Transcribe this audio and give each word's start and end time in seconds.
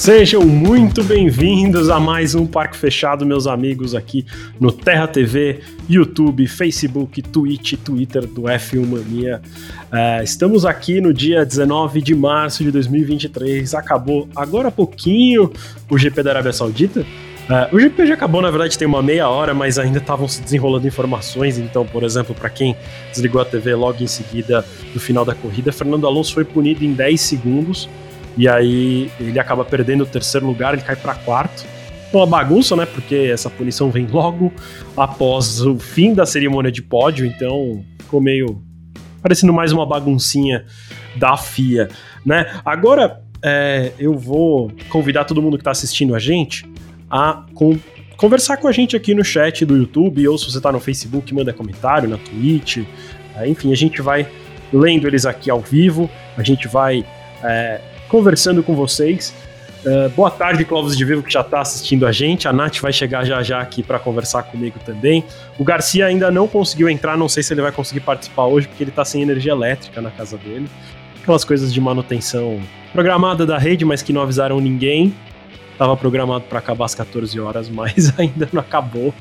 Sejam 0.00 0.40
muito 0.46 1.04
bem-vindos 1.04 1.90
a 1.90 2.00
mais 2.00 2.34
um 2.34 2.46
Parque 2.46 2.74
Fechado, 2.74 3.26
meus 3.26 3.46
amigos, 3.46 3.94
aqui 3.94 4.24
no 4.58 4.72
Terra 4.72 5.06
TV, 5.06 5.60
YouTube, 5.90 6.46
Facebook, 6.46 7.20
Twitch, 7.20 7.74
Twitter 7.74 8.26
do 8.26 8.44
F1 8.44 8.86
Mania. 8.86 9.42
É, 9.92 10.24
estamos 10.24 10.64
aqui 10.64 11.02
no 11.02 11.12
dia 11.12 11.44
19 11.44 12.00
de 12.00 12.14
março 12.14 12.64
de 12.64 12.70
2023. 12.70 13.74
Acabou 13.74 14.26
agora 14.34 14.68
há 14.68 14.70
pouquinho 14.70 15.52
o 15.90 15.98
GP 15.98 16.22
da 16.22 16.30
Arábia 16.30 16.54
Saudita. 16.54 17.04
É, 17.50 17.68
o 17.70 17.78
GP 17.78 18.06
já 18.06 18.14
acabou, 18.14 18.40
na 18.40 18.50
verdade, 18.50 18.78
tem 18.78 18.88
uma 18.88 19.02
meia 19.02 19.28
hora, 19.28 19.52
mas 19.52 19.78
ainda 19.78 19.98
estavam 19.98 20.26
se 20.26 20.40
desenrolando 20.40 20.88
informações. 20.88 21.58
Então, 21.58 21.84
por 21.84 22.04
exemplo, 22.04 22.34
para 22.34 22.48
quem 22.48 22.74
desligou 23.12 23.42
a 23.42 23.44
TV 23.44 23.74
logo 23.74 24.02
em 24.02 24.06
seguida 24.06 24.64
do 24.94 24.98
final 24.98 25.26
da 25.26 25.34
corrida, 25.34 25.70
Fernando 25.70 26.06
Alonso 26.06 26.32
foi 26.32 26.46
punido 26.46 26.86
em 26.86 26.94
10 26.94 27.20
segundos 27.20 27.86
e 28.36 28.48
aí 28.48 29.10
ele 29.18 29.38
acaba 29.38 29.64
perdendo 29.64 30.02
o 30.04 30.06
terceiro 30.06 30.46
lugar, 30.46 30.74
ele 30.74 30.82
cai 30.82 30.96
para 30.96 31.14
quarto. 31.14 31.64
Uma 32.12 32.26
bagunça, 32.26 32.74
né? 32.74 32.86
Porque 32.86 33.14
essa 33.32 33.48
punição 33.48 33.90
vem 33.90 34.06
logo 34.06 34.52
após 34.96 35.60
o 35.60 35.78
fim 35.78 36.12
da 36.12 36.26
cerimônia 36.26 36.72
de 36.72 36.82
pódio, 36.82 37.24
então 37.24 37.84
ficou 38.00 38.20
meio 38.20 38.60
parecendo 39.22 39.52
mais 39.52 39.70
uma 39.70 39.86
baguncinha 39.86 40.64
da 41.16 41.36
FIA, 41.36 41.88
né? 42.24 42.60
Agora 42.64 43.20
é, 43.42 43.92
eu 43.98 44.16
vou 44.16 44.72
convidar 44.88 45.24
todo 45.24 45.40
mundo 45.40 45.56
que 45.56 45.62
está 45.62 45.70
assistindo 45.70 46.14
a 46.14 46.18
gente 46.18 46.68
a 47.10 47.44
com, 47.54 47.78
conversar 48.16 48.56
com 48.56 48.68
a 48.68 48.72
gente 48.72 48.96
aqui 48.96 49.14
no 49.14 49.24
chat 49.24 49.64
do 49.64 49.76
YouTube, 49.76 50.26
ou 50.28 50.36
se 50.36 50.50
você 50.50 50.58
está 50.58 50.70
no 50.70 50.80
Facebook, 50.80 51.32
manda 51.34 51.52
comentário, 51.52 52.08
na 52.08 52.18
Twitch, 52.18 52.78
é, 53.36 53.48
enfim, 53.48 53.72
a 53.72 53.76
gente 53.76 54.02
vai 54.02 54.26
lendo 54.72 55.06
eles 55.06 55.26
aqui 55.26 55.50
ao 55.50 55.60
vivo, 55.60 56.08
a 56.36 56.42
gente 56.42 56.68
vai 56.68 57.04
é, 57.42 57.80
conversando 58.10 58.62
com 58.62 58.74
vocês. 58.74 59.32
Uh, 59.84 60.10
boa 60.10 60.30
tarde, 60.30 60.62
Clóvis 60.64 60.94
de 60.94 61.04
Vivo, 61.04 61.22
que 61.22 61.32
já 61.32 61.40
está 61.40 61.60
assistindo 61.60 62.06
a 62.06 62.12
gente. 62.12 62.46
A 62.46 62.52
Nath 62.52 62.80
vai 62.80 62.92
chegar 62.92 63.24
já 63.24 63.42
já 63.42 63.60
aqui 63.60 63.82
para 63.82 63.98
conversar 63.98 64.42
comigo 64.42 64.78
também. 64.84 65.24
O 65.58 65.64
Garcia 65.64 66.04
ainda 66.04 66.30
não 66.30 66.46
conseguiu 66.46 66.90
entrar, 66.90 67.16
não 67.16 67.28
sei 67.28 67.42
se 67.42 67.54
ele 67.54 67.62
vai 67.62 67.72
conseguir 67.72 68.00
participar 68.00 68.44
hoje, 68.44 68.68
porque 68.68 68.82
ele 68.82 68.90
está 68.90 69.04
sem 69.04 69.22
energia 69.22 69.52
elétrica 69.52 70.02
na 70.02 70.10
casa 70.10 70.36
dele. 70.36 70.68
Aquelas 71.22 71.44
coisas 71.44 71.72
de 71.72 71.80
manutenção 71.80 72.60
programada 72.92 73.46
da 73.46 73.56
rede, 73.56 73.84
mas 73.84 74.02
que 74.02 74.12
não 74.12 74.20
avisaram 74.20 74.60
ninguém. 74.60 75.14
Estava 75.72 75.96
programado 75.96 76.44
para 76.44 76.58
acabar 76.58 76.84
às 76.84 76.94
14 76.94 77.40
horas, 77.40 77.70
mas 77.70 78.12
ainda 78.18 78.46
não 78.52 78.60
acabou. 78.60 79.14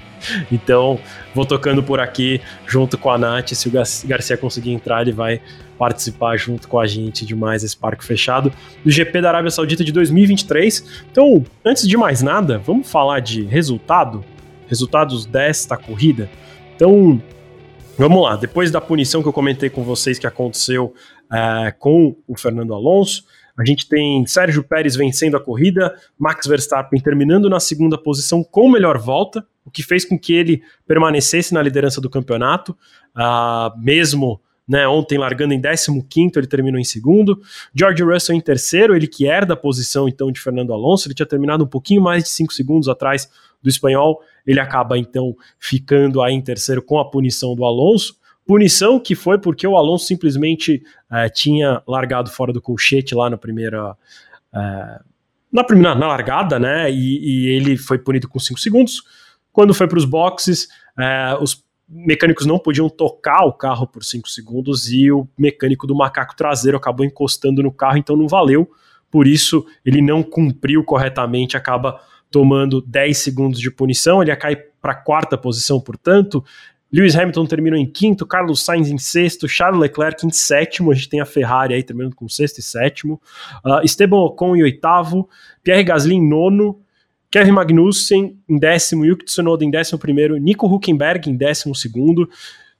Então, 0.52 1.00
vou 1.34 1.46
tocando 1.46 1.82
por 1.82 2.02
aqui 2.02 2.42
junto 2.68 2.98
com 2.98 3.10
a 3.10 3.18
Nath. 3.18 3.54
Se 3.54 3.70
o 3.70 3.72
Garcia 4.06 4.36
conseguir 4.36 4.74
entrar, 4.74 5.04
ele 5.04 5.14
vai 5.14 5.40
participar 5.80 6.36
junto 6.36 6.68
com 6.68 6.78
a 6.78 6.86
gente 6.86 7.26
de 7.26 7.34
mais 7.34 7.64
esse 7.64 7.76
parque 7.76 8.04
fechado 8.04 8.52
do 8.84 8.92
GP 8.92 9.22
da 9.22 9.30
Arábia 9.30 9.50
Saudita 9.50 9.82
de 9.82 9.94
2023. 9.94 11.06
Então, 11.10 11.46
antes 11.64 11.88
de 11.88 11.96
mais 11.96 12.22
nada, 12.22 12.60
vamos 12.60 12.92
falar 12.92 13.22
de 13.22 13.44
resultado, 13.44 14.24
resultados 14.68 15.26
desta 15.26 15.78
corrida. 15.78 16.30
Então, 16.76 17.24
vamos 17.98 18.22
lá. 18.22 18.36
Depois 18.36 18.70
da 18.70 18.82
punição 18.82 19.22
que 19.22 19.30
eu 19.30 19.34
comentei 19.34 19.70
com 19.70 19.82
vocês 19.82 20.20
que 20.20 20.28
aconteceu 20.28 20.94
é, 21.32 21.72
com 21.72 22.14
o 22.28 22.38
Fernando 22.38 22.74
Alonso, 22.74 23.24
a 23.58 23.64
gente 23.64 23.88
tem 23.88 24.26
Sérgio 24.26 24.64
Pérez 24.64 24.98
vencendo 24.98 25.38
a 25.38 25.40
corrida, 25.40 25.96
Max 26.18 26.46
Verstappen 26.46 27.00
terminando 27.00 27.50
na 27.50 27.60
segunda 27.62 27.98
posição 27.98 28.44
com 28.44 28.70
melhor 28.70 28.98
volta, 28.98 29.46
o 29.66 29.72
que 29.72 29.82
fez 29.82 30.04
com 30.04 30.20
que 30.20 30.34
ele 30.34 30.62
permanecesse 30.86 31.54
na 31.54 31.62
liderança 31.62 32.02
do 32.02 32.10
campeonato, 32.10 32.76
uh, 33.16 33.78
mesmo 33.80 34.42
né, 34.70 34.88
ontem 34.88 35.18
largando 35.18 35.52
em 35.52 35.60
15 35.60 36.32
ele 36.36 36.46
terminou 36.46 36.80
em 36.80 36.84
segundo. 36.84 37.42
George 37.74 38.04
Russell 38.04 38.36
em 38.36 38.40
terceiro, 38.40 38.96
ele 38.96 39.08
que 39.08 39.26
herda 39.26 39.56
a 39.56 39.58
posição 39.58 40.08
então 40.08 40.32
de 40.32 40.40
Fernando 40.40 40.72
Alonso, 40.72 41.08
ele 41.08 41.16
tinha 41.16 41.26
terminado 41.26 41.64
um 41.64 41.68
pouquinho 41.68 42.00
mais 42.00 42.24
de 42.24 42.30
5 42.30 42.54
segundos 42.54 42.88
atrás 42.88 43.28
do 43.64 43.68
espanhol, 43.68 44.22
ele 44.46 44.60
acaba 44.60 44.96
então 44.96 45.36
ficando 45.60 46.22
aí 46.22 46.36
em 46.36 46.42
terceiro 46.42 46.84
com 46.84 47.00
a 47.00 47.10
punição 47.10 47.56
do 47.56 47.66
Alonso. 47.66 48.16
Punição 48.46 49.00
que 49.00 49.16
foi 49.16 49.40
porque 49.40 49.66
o 49.66 49.76
Alonso 49.76 50.06
simplesmente 50.06 50.84
uh, 51.12 51.30
tinha 51.34 51.82
largado 51.88 52.30
fora 52.30 52.54
do 52.54 52.62
colchete 52.62 53.16
lá 53.16 53.28
na 53.28 53.38
primeira. 53.38 53.92
Uh, 54.54 55.04
na, 55.52 55.64
primeira, 55.64 55.96
na 55.96 56.08
largada, 56.08 56.60
né? 56.60 56.92
E, 56.92 57.48
e 57.48 57.48
ele 57.50 57.76
foi 57.76 57.98
punido 57.98 58.28
com 58.28 58.40
5 58.40 58.60
segundos. 58.60 59.04
Quando 59.52 59.74
foi 59.74 59.88
para 59.88 59.98
os 59.98 60.06
boxes, 60.06 60.68
uh, 60.98 61.42
os 61.42 61.64
mecânicos 61.90 62.46
não 62.46 62.60
podiam 62.60 62.88
tocar 62.88 63.46
o 63.46 63.54
carro 63.54 63.88
por 63.88 64.04
5 64.04 64.30
segundos 64.30 64.92
e 64.92 65.12
o 65.12 65.28
mecânico 65.38 65.88
do 65.88 65.96
macaco 65.96 66.36
traseiro 66.36 66.78
acabou 66.78 67.06
encostando 67.06 67.64
no 67.64 67.72
carro, 67.72 67.98
então 67.98 68.16
não 68.16 68.28
valeu. 68.28 68.70
Por 69.10 69.26
isso, 69.26 69.66
ele 69.84 70.02
não 70.02 70.22
cumpriu 70.22 70.84
corretamente, 70.84 71.58
acaba 71.58 72.00
tomando 72.30 72.82
10 72.82 73.18
segundos 73.18 73.60
de 73.60 73.72
punição. 73.72 74.22
Ele 74.22 74.36
cai 74.36 74.56
para 74.56 74.92
a 74.92 74.96
quarta 74.96 75.38
posição, 75.38 75.82
portanto. 75.82 76.44
Lewis 76.92 77.16
Hamilton 77.16 77.46
terminou 77.46 77.80
em 77.80 77.86
quinto, 77.86 78.26
Carlos 78.26 78.66
Sainz 78.66 78.90
em 78.90 78.98
sexto, 78.98 79.48
Charles 79.48 79.80
Leclerc 79.80 80.26
em 80.26 80.32
sétimo, 80.32 80.92
a 80.92 80.96
gente 80.96 81.08
tem 81.08 81.22
a 81.22 81.26
Ferrari 81.26 81.76
aí 81.76 81.84
terminando 81.84 82.16
com 82.16 82.28
sexto 82.28 82.58
e 82.58 82.64
sétimo, 82.64 83.22
uh, 83.64 83.84
Esteban 83.84 84.18
Ocon 84.18 84.56
em 84.56 84.64
oitavo, 84.64 85.30
Pierre 85.64 85.84
Gasly 85.84 86.16
em 86.16 86.28
nono, 86.28 86.80
Kevin 87.32 87.52
Magnussen 87.52 88.38
em 88.48 88.58
décimo, 88.58 89.06
Yuki 89.06 89.26
Tsunoda 89.26 89.64
em 89.64 89.70
décimo 89.70 90.00
primeiro, 90.00 90.36
Nico 90.38 90.68
Huckenberg 90.68 91.30
em 91.30 91.36
décimo 91.36 91.76
segundo, 91.76 92.30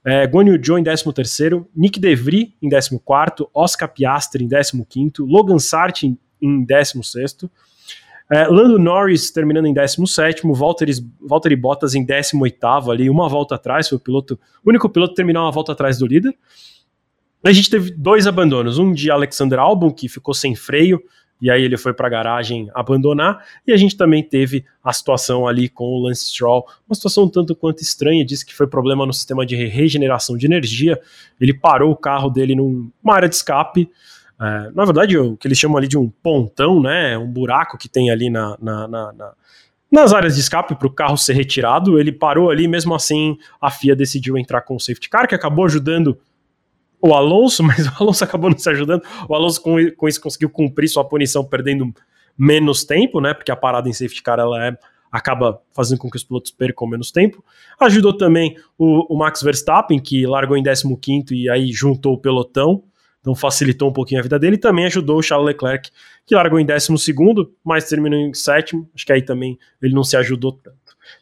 é, 0.04 0.26
Guan 0.26 0.44
Yu 0.44 0.60
Zhou 0.64 0.78
em 0.78 0.82
décimo 0.82 1.12
terceiro, 1.12 1.68
Nick 1.74 2.00
DeVry 2.00 2.54
em 2.60 2.68
décimo 2.68 2.98
quarto, 2.98 3.48
Oscar 3.54 3.88
Piastri 3.88 4.44
em 4.44 4.48
décimo 4.48 4.84
quinto, 4.84 5.24
Logan 5.24 5.58
Sartre 5.58 6.18
em 6.42 6.64
décimo 6.64 7.04
sexto, 7.04 7.50
é, 8.30 8.46
Lando 8.46 8.78
Norris 8.78 9.30
terminando 9.30 9.66
em 9.66 9.74
17, 9.74 10.42
Valtteri, 10.52 10.92
Valtteri 11.20 11.56
Bottas 11.56 11.94
em 11.94 12.04
18 12.04 12.90
ali, 12.90 13.10
uma 13.10 13.28
volta 13.28 13.56
atrás, 13.56 13.88
foi 13.88 13.98
o 13.98 14.00
piloto, 14.00 14.38
o 14.64 14.70
único 14.70 14.88
piloto 14.88 15.12
a 15.12 15.16
terminar 15.16 15.42
uma 15.42 15.52
volta 15.52 15.72
atrás 15.72 15.98
do 15.98 16.06
líder. 16.06 16.34
A 17.42 17.52
gente 17.52 17.70
teve 17.70 17.90
dois 17.90 18.26
abandonos, 18.26 18.78
um 18.78 18.92
de 18.92 19.10
Alexander 19.10 19.58
Albon, 19.58 19.90
que 19.90 20.08
ficou 20.08 20.34
sem 20.34 20.54
freio, 20.54 21.02
e 21.40 21.50
aí 21.50 21.62
ele 21.62 21.76
foi 21.76 21.92
para 21.92 22.06
a 22.06 22.10
garagem 22.10 22.70
abandonar, 22.74 23.44
e 23.66 23.72
a 23.72 23.76
gente 23.76 23.96
também 23.96 24.22
teve 24.22 24.64
a 24.82 24.92
situação 24.92 25.46
ali 25.46 25.68
com 25.68 25.84
o 25.84 26.02
Lance 26.02 26.26
Stroll, 26.26 26.66
uma 26.88 26.94
situação 26.94 27.28
tanto 27.28 27.54
quanto 27.54 27.82
estranha, 27.82 28.24
disse 28.24 28.44
que 28.44 28.54
foi 28.54 28.66
problema 28.66 29.06
no 29.06 29.12
sistema 29.12 29.46
de 29.46 29.56
regeneração 29.56 30.36
de 30.36 30.46
energia, 30.46 31.00
ele 31.40 31.54
parou 31.54 31.92
o 31.92 31.96
carro 31.96 32.30
dele 32.30 32.54
numa 32.54 33.14
área 33.14 33.28
de 33.28 33.34
escape, 33.34 33.90
é, 34.40 34.70
na 34.74 34.84
verdade 34.84 35.18
o 35.18 35.36
que 35.36 35.46
eles 35.46 35.58
chamam 35.58 35.76
ali 35.76 35.88
de 35.88 35.98
um 35.98 36.08
pontão, 36.08 36.80
né, 36.80 37.16
um 37.16 37.30
buraco 37.30 37.76
que 37.78 37.88
tem 37.88 38.10
ali 38.10 38.30
na, 38.30 38.56
na, 38.60 38.88
na, 38.88 39.12
na 39.12 39.32
nas 39.90 40.12
áreas 40.12 40.36
de 40.36 40.40
escape 40.40 40.76
para 40.76 40.86
o 40.86 40.92
carro 40.92 41.18
ser 41.18 41.32
retirado, 41.32 41.98
ele 41.98 42.12
parou 42.12 42.48
ali, 42.48 42.68
mesmo 42.68 42.94
assim 42.94 43.36
a 43.60 43.70
FIA 43.70 43.96
decidiu 43.96 44.38
entrar 44.38 44.60
com 44.60 44.76
o 44.76 44.80
safety 44.80 45.08
car, 45.08 45.26
que 45.26 45.34
acabou 45.34 45.64
ajudando 45.64 46.16
o 47.00 47.14
Alonso, 47.14 47.62
mas 47.64 47.86
o 47.86 47.92
Alonso 48.00 48.24
acabou 48.24 48.50
não 48.50 48.58
se 48.58 48.68
ajudando. 48.68 49.02
O 49.28 49.34
Alonso 49.34 49.62
com, 49.62 49.76
com 49.96 50.08
isso 50.08 50.20
conseguiu 50.20 50.50
cumprir 50.50 50.88
sua 50.88 51.04
punição 51.04 51.44
perdendo 51.44 51.92
menos 52.36 52.84
tempo, 52.84 53.20
né? 53.20 53.34
Porque 53.34 53.50
a 53.50 53.56
parada 53.56 53.88
em 53.88 53.92
safety 53.92 54.22
car 54.22 54.38
ela 54.38 54.66
é, 54.66 54.76
acaba 55.10 55.60
fazendo 55.72 55.98
com 55.98 56.10
que 56.10 56.16
os 56.16 56.24
pilotos 56.24 56.50
percam 56.50 56.88
menos 56.88 57.10
tempo. 57.10 57.44
Ajudou 57.78 58.16
também 58.16 58.56
o, 58.78 59.14
o 59.14 59.18
Max 59.18 59.42
Verstappen, 59.42 59.98
que 59.98 60.26
largou 60.26 60.56
em 60.56 60.62
15 60.62 61.24
e 61.32 61.50
aí 61.50 61.72
juntou 61.72 62.14
o 62.14 62.18
pelotão. 62.18 62.84
Então 63.20 63.34
facilitou 63.34 63.90
um 63.90 63.92
pouquinho 63.92 64.20
a 64.20 64.22
vida 64.22 64.38
dele. 64.38 64.56
Também 64.56 64.86
ajudou 64.86 65.18
o 65.18 65.22
Charles 65.22 65.46
Leclerc, 65.46 65.90
que 66.24 66.34
largou 66.34 66.58
em 66.58 66.64
12, 66.64 66.88
mas 67.62 67.88
terminou 67.88 68.18
em 68.18 68.32
sétimo. 68.32 68.88
Acho 68.94 69.04
que 69.04 69.12
aí 69.12 69.22
também 69.22 69.58
ele 69.82 69.94
não 69.94 70.02
se 70.02 70.16
ajudou 70.16 70.52
tanto. 70.52 70.78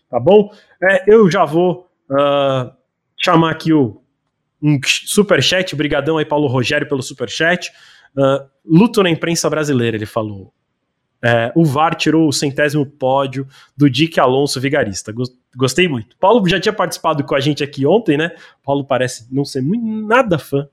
Tá 0.08 0.20
bom? 0.20 0.52
É, 0.80 1.12
eu 1.12 1.28
já 1.30 1.44
vou 1.44 1.88
uh, 2.10 2.70
chamar 3.16 3.50
aqui 3.50 3.72
o 3.72 4.00
um 4.62 4.78
super 4.84 5.42
chat, 5.42 5.74
brigadão 5.74 6.18
aí 6.18 6.24
Paulo 6.24 6.48
Rogério 6.48 6.88
pelo 6.88 7.02
super 7.02 7.28
chat. 7.28 7.70
Uh, 8.16 8.48
luto 8.64 9.02
na 9.02 9.10
imprensa 9.10 9.48
brasileira, 9.48 9.96
ele 9.96 10.06
falou. 10.06 10.52
É, 11.20 11.52
o 11.56 11.64
VAR 11.64 11.96
tirou 11.96 12.28
o 12.28 12.32
centésimo 12.32 12.86
pódio 12.86 13.46
do 13.76 13.90
Dick 13.90 14.20
Alonso 14.20 14.60
Vigarista. 14.60 15.12
Gostei 15.56 15.88
muito. 15.88 16.16
Paulo 16.16 16.48
já 16.48 16.60
tinha 16.60 16.72
participado 16.72 17.24
com 17.24 17.34
a 17.34 17.40
gente 17.40 17.62
aqui 17.64 17.84
ontem, 17.84 18.16
né? 18.16 18.30
Paulo 18.64 18.84
parece 18.84 19.26
não 19.32 19.44
ser 19.44 19.60
muito, 19.60 19.84
nada 19.84 20.38
fã 20.38 20.68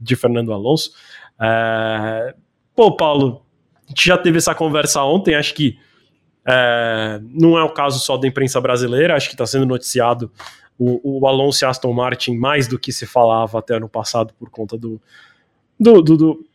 de 0.00 0.16
Fernando 0.16 0.52
Alonso. 0.52 0.92
É, 1.40 2.34
pô, 2.74 2.96
Paulo, 2.96 3.46
a 3.86 3.90
gente 3.90 4.06
já 4.06 4.18
teve 4.18 4.38
essa 4.38 4.54
conversa 4.54 5.02
ontem, 5.04 5.36
acho 5.36 5.54
que 5.54 5.78
é, 6.46 7.20
não 7.22 7.56
é 7.56 7.62
o 7.62 7.70
caso 7.70 8.00
só 8.00 8.16
da 8.16 8.26
imprensa 8.26 8.60
brasileira, 8.60 9.14
acho 9.14 9.28
que 9.28 9.34
está 9.34 9.46
sendo 9.46 9.64
noticiado 9.64 10.30
o, 10.78 11.20
o 11.20 11.26
Alonso 11.26 11.64
e 11.64 11.66
Aston 11.66 11.92
Martin 11.92 12.36
mais 12.36 12.66
do 12.66 12.78
que 12.78 12.92
se 12.92 13.06
falava 13.06 13.58
até 13.58 13.76
ano 13.76 13.88
passado 13.88 14.34
por 14.38 14.50
conta 14.50 14.76
do, 14.76 15.00
do, 15.78 16.02
do, 16.02 16.16
do 16.16 16.46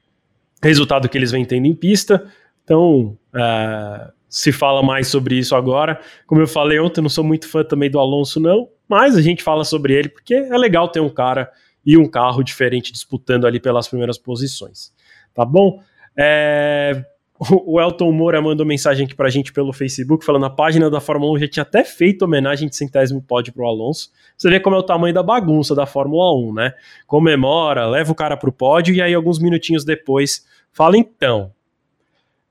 resultado 0.61 1.07
que 1.07 1.17
eles 1.17 1.31
vêm 1.31 1.45
tendo 1.45 1.65
em 1.65 1.75
pista. 1.75 2.31
Então, 2.63 3.17
é, 3.33 4.11
se 4.27 4.51
fala 4.51 4.83
mais 4.83 5.07
sobre 5.07 5.35
isso 5.35 5.55
agora. 5.55 5.99
Como 6.27 6.41
eu 6.41 6.47
falei 6.47 6.79
ontem, 6.79 7.01
não 7.01 7.09
sou 7.09 7.23
muito 7.23 7.47
fã 7.47 7.63
também 7.63 7.89
do 7.89 7.99
Alonso, 7.99 8.39
não, 8.39 8.69
mas 8.87 9.15
a 9.15 9.21
gente 9.21 9.41
fala 9.41 9.63
sobre 9.63 9.93
ele 9.93 10.09
porque 10.09 10.33
é 10.33 10.57
legal 10.57 10.87
ter 10.87 10.99
um 10.99 11.09
cara 11.09 11.51
e 11.85 11.97
um 11.97 12.07
carro 12.07 12.43
diferente 12.43 12.91
disputando 12.91 13.47
ali 13.47 13.59
pelas 13.59 13.87
primeiras 13.87 14.17
posições. 14.17 14.93
Tá 15.33 15.43
bom? 15.45 15.81
É, 16.17 17.03
o 17.39 17.79
Elton 17.79 18.11
Moura 18.11 18.41
mandou 18.41 18.65
mensagem 18.65 19.05
aqui 19.05 19.15
pra 19.15 19.29
gente 19.29 19.53
pelo 19.53 19.71
Facebook, 19.71 20.25
falando 20.25 20.45
a 20.45 20.49
página 20.49 20.89
da 20.89 20.99
Fórmula 20.99 21.31
1 21.33 21.39
já 21.39 21.47
tinha 21.47 21.63
até 21.63 21.85
feito 21.85 22.23
homenagem 22.23 22.67
de 22.67 22.75
centésimo 22.75 23.21
pódio 23.21 23.53
pro 23.53 23.65
Alonso. 23.65 24.11
Você 24.37 24.49
vê 24.49 24.59
como 24.59 24.75
é 24.75 24.79
o 24.79 24.83
tamanho 24.83 25.13
da 25.13 25.23
bagunça 25.23 25.73
da 25.73 25.85
Fórmula 25.85 26.35
1, 26.49 26.53
né? 26.53 26.73
Comemora, 27.07 27.87
leva 27.87 28.11
o 28.11 28.15
cara 28.15 28.35
pro 28.35 28.51
pódio 28.51 28.93
e 28.93 29.01
aí 29.01 29.13
alguns 29.13 29.39
minutinhos 29.39 29.85
depois 29.85 30.45
fala, 30.73 30.97
então, 30.97 31.53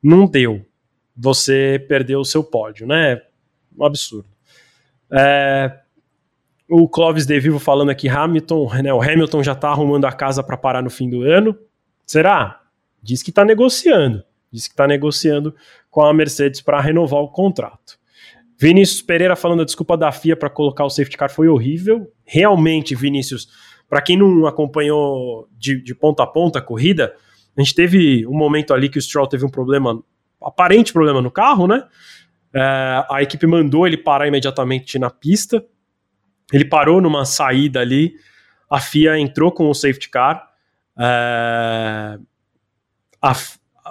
não 0.03 0.27
deu. 0.27 0.65
Você 1.15 1.85
perdeu 1.87 2.21
o 2.21 2.25
seu 2.25 2.43
pódio, 2.43 2.87
né? 2.87 3.21
Um 3.77 3.85
absurdo. 3.85 4.29
É, 5.11 5.81
o 6.67 6.89
Clóvis 6.89 7.27
De 7.27 7.39
Vivo 7.39 7.59
falando 7.59 7.91
aqui, 7.91 8.09
Hamilton, 8.09 8.71
né, 8.83 8.93
o 8.93 9.03
Hamilton 9.03 9.43
já 9.43 9.55
tá 9.55 9.69
arrumando 9.69 10.07
a 10.07 10.13
casa 10.13 10.43
para 10.43 10.57
parar 10.57 10.83
no 10.83 10.89
fim 10.89 11.11
do 11.11 11.23
ano. 11.23 11.59
Será? 12.07 12.63
Diz 13.03 13.23
que 13.23 13.31
tá 13.31 13.45
negociando. 13.45 14.25
Diz 14.51 14.67
que 14.67 14.73
está 14.73 14.87
negociando 14.87 15.55
com 15.91 16.03
a 16.03 16.13
Mercedes 16.13 16.61
para 16.61 16.81
renovar 16.81 17.21
o 17.21 17.29
contrato. 17.29 17.99
Vinícius 18.59 19.01
Pereira 19.01 19.37
falando 19.37 19.63
a 19.63 19.65
desculpa 19.65 19.97
da 19.97 20.11
FIA 20.11 20.37
para 20.37 20.51
colocar 20.51 20.85
o 20.85 20.91
safety 20.91 21.17
car 21.17 21.31
foi 21.31 21.49
horrível. 21.49 22.13
Realmente, 22.25 22.95
Vinícius, 22.95 23.49
para 23.89 24.03
quem 24.03 24.17
não 24.17 24.47
acompanhou 24.47 25.49
de, 25.57 25.81
de, 25.81 25.95
ponta 25.95 26.25
a 26.25 26.27
ponta 26.27 26.59
a 26.59 26.63
corrida, 26.63 27.15
a 27.57 27.61
gente 27.63 27.75
teve 27.75 28.27
um 28.27 28.37
momento 28.37 28.75
ali 28.75 28.89
que 28.89 28.99
o 28.99 29.03
Stroll 29.03 29.29
teve 29.29 29.45
um 29.45 29.49
problema, 29.49 30.03
aparente 30.43 30.93
problema 30.93 31.23
no 31.23 31.31
carro, 31.31 31.69
né? 31.69 31.85
É, 32.53 33.05
a 33.11 33.23
equipe 33.23 33.47
mandou 33.47 33.87
ele 33.87 33.97
parar 33.97 34.27
imediatamente 34.27 34.99
na 34.99 35.11
pista. 35.11 35.65
Ele 36.53 36.65
parou 36.65 37.01
numa 37.01 37.25
saída 37.25 37.81
ali. 37.81 38.15
A 38.69 38.81
FIA 38.81 39.19
entrou 39.19 39.53
com 39.53 39.69
o 39.71 39.75
safety 39.75 40.09
car. 40.09 40.49
É, 40.99 42.19
a, 43.23 43.35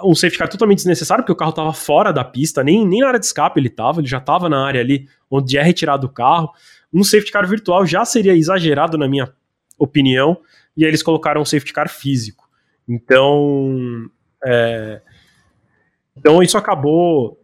um 0.04 0.14
safety 0.14 0.38
car 0.38 0.48
totalmente 0.48 0.78
desnecessário, 0.78 1.22
porque 1.22 1.32
o 1.32 1.36
carro 1.36 1.50
estava 1.50 1.72
fora 1.72 2.12
da 2.12 2.24
pista, 2.24 2.62
nem, 2.62 2.86
nem 2.86 3.00
na 3.00 3.08
área 3.08 3.20
de 3.20 3.26
escape 3.26 3.58
ele 3.58 3.68
estava, 3.68 4.00
ele 4.00 4.08
já 4.08 4.18
estava 4.18 4.48
na 4.48 4.66
área 4.66 4.80
ali 4.80 5.08
onde 5.30 5.56
é 5.56 5.62
retirado 5.62 6.06
o 6.06 6.10
carro. 6.10 6.50
Um 6.92 7.04
safety 7.04 7.30
car 7.30 7.46
virtual 7.46 7.84
já 7.86 8.04
seria 8.04 8.34
exagerado, 8.34 8.96
na 8.96 9.08
minha 9.08 9.32
opinião, 9.78 10.38
e 10.76 10.84
aí 10.84 10.90
eles 10.90 11.02
colocaram 11.02 11.40
um 11.40 11.44
safety 11.44 11.72
car 11.72 11.88
físico. 11.88 12.48
Então, 12.88 14.08
é, 14.44 15.00
então 16.16 16.42
isso 16.42 16.56
acabou 16.56 17.38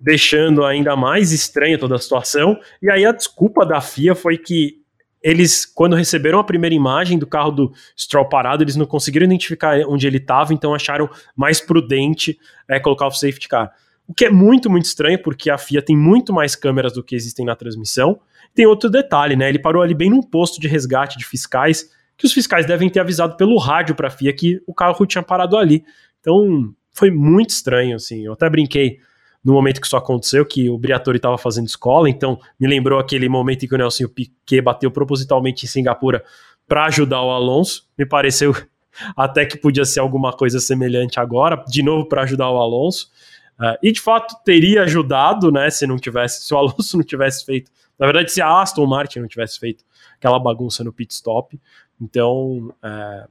deixando 0.00 0.64
ainda 0.64 0.94
mais 0.94 1.32
estranha 1.32 1.78
toda 1.78 1.96
a 1.96 1.98
situação. 1.98 2.58
E 2.82 2.90
aí 2.90 3.04
a 3.04 3.12
desculpa 3.12 3.64
da 3.64 3.80
FIA 3.80 4.14
foi 4.14 4.38
que 4.38 4.82
eles, 5.22 5.66
quando 5.66 5.96
receberam 5.96 6.38
a 6.38 6.44
primeira 6.44 6.74
imagem 6.74 7.18
do 7.18 7.26
carro 7.26 7.50
do 7.50 7.72
Stroll 7.98 8.28
parado, 8.28 8.62
eles 8.62 8.76
não 8.76 8.86
conseguiram 8.86 9.26
identificar 9.26 9.78
onde 9.86 10.06
ele 10.06 10.18
estava, 10.18 10.54
então 10.54 10.74
acharam 10.74 11.08
mais 11.36 11.60
prudente 11.60 12.38
é, 12.68 12.78
colocar 12.78 13.06
o 13.06 13.10
safety 13.10 13.48
car. 13.48 13.72
O 14.06 14.14
que 14.14 14.24
é 14.24 14.30
muito, 14.30 14.70
muito 14.70 14.86
estranho, 14.86 15.20
porque 15.22 15.50
a 15.50 15.58
FIA 15.58 15.82
tem 15.82 15.96
muito 15.96 16.32
mais 16.32 16.54
câmeras 16.56 16.94
do 16.94 17.02
que 17.02 17.14
existem 17.14 17.44
na 17.44 17.54
transmissão. 17.54 18.18
Tem 18.54 18.64
outro 18.64 18.88
detalhe, 18.88 19.36
né? 19.36 19.48
Ele 19.48 19.58
parou 19.58 19.82
ali 19.82 19.92
bem 19.92 20.08
num 20.08 20.22
posto 20.22 20.60
de 20.60 20.66
resgate 20.66 21.18
de 21.18 21.26
fiscais, 21.26 21.90
que 22.16 22.24
os 22.24 22.32
fiscais 22.32 22.64
devem 22.64 22.88
ter 22.88 23.00
avisado 23.00 23.36
pelo 23.36 23.58
rádio 23.58 23.94
para 23.94 24.08
a 24.08 24.10
FIA 24.10 24.32
que 24.32 24.62
o 24.66 24.72
carro 24.72 25.04
tinha 25.04 25.22
parado 25.22 25.56
ali. 25.56 25.84
Então, 26.20 26.72
foi 26.92 27.10
muito 27.10 27.50
estranho, 27.50 27.96
assim. 27.96 28.24
Eu 28.24 28.32
até 28.32 28.48
brinquei 28.48 28.98
no 29.44 29.52
momento 29.52 29.80
que 29.80 29.86
isso 29.86 29.96
aconteceu, 29.96 30.44
que 30.44 30.68
o 30.68 30.76
Briatore 30.76 31.16
estava 31.16 31.38
fazendo 31.38 31.66
escola, 31.66 32.10
então 32.10 32.38
me 32.58 32.66
lembrou 32.66 32.98
aquele 32.98 33.28
momento 33.28 33.64
em 33.64 33.68
que 33.68 33.74
o 33.74 33.78
Nelson 33.78 34.08
Piquet 34.08 34.60
bateu 34.60 34.90
propositalmente 34.90 35.64
em 35.64 35.68
Singapura 35.68 36.24
para 36.66 36.86
ajudar 36.86 37.22
o 37.22 37.30
Alonso. 37.30 37.88
Me 37.96 38.04
pareceu 38.04 38.54
até 39.16 39.46
que 39.46 39.56
podia 39.56 39.84
ser 39.84 40.00
alguma 40.00 40.32
coisa 40.32 40.60
semelhante 40.60 41.20
agora, 41.20 41.64
de 41.68 41.82
novo 41.82 42.06
para 42.06 42.22
ajudar 42.22 42.50
o 42.50 42.58
Alonso. 42.58 43.10
Uh, 43.58 43.74
e 43.82 43.90
de 43.90 44.00
fato 44.00 44.36
teria 44.44 44.82
ajudado, 44.82 45.50
né, 45.50 45.68
se 45.70 45.86
não 45.86 45.96
tivesse, 45.96 46.44
se 46.44 46.54
o 46.54 46.58
Alonso 46.58 46.96
não 46.96 47.04
tivesse 47.04 47.44
feito, 47.44 47.70
na 47.98 48.06
verdade, 48.06 48.30
se 48.30 48.40
a 48.40 48.60
Aston 48.60 48.86
Martin 48.86 49.20
não 49.20 49.28
tivesse 49.28 49.58
feito 49.58 49.84
aquela 50.16 50.38
bagunça 50.38 50.84
no 50.84 50.92
pit 50.92 51.12
stop. 51.12 51.58
Então, 52.00 52.72
uh, 52.82 53.28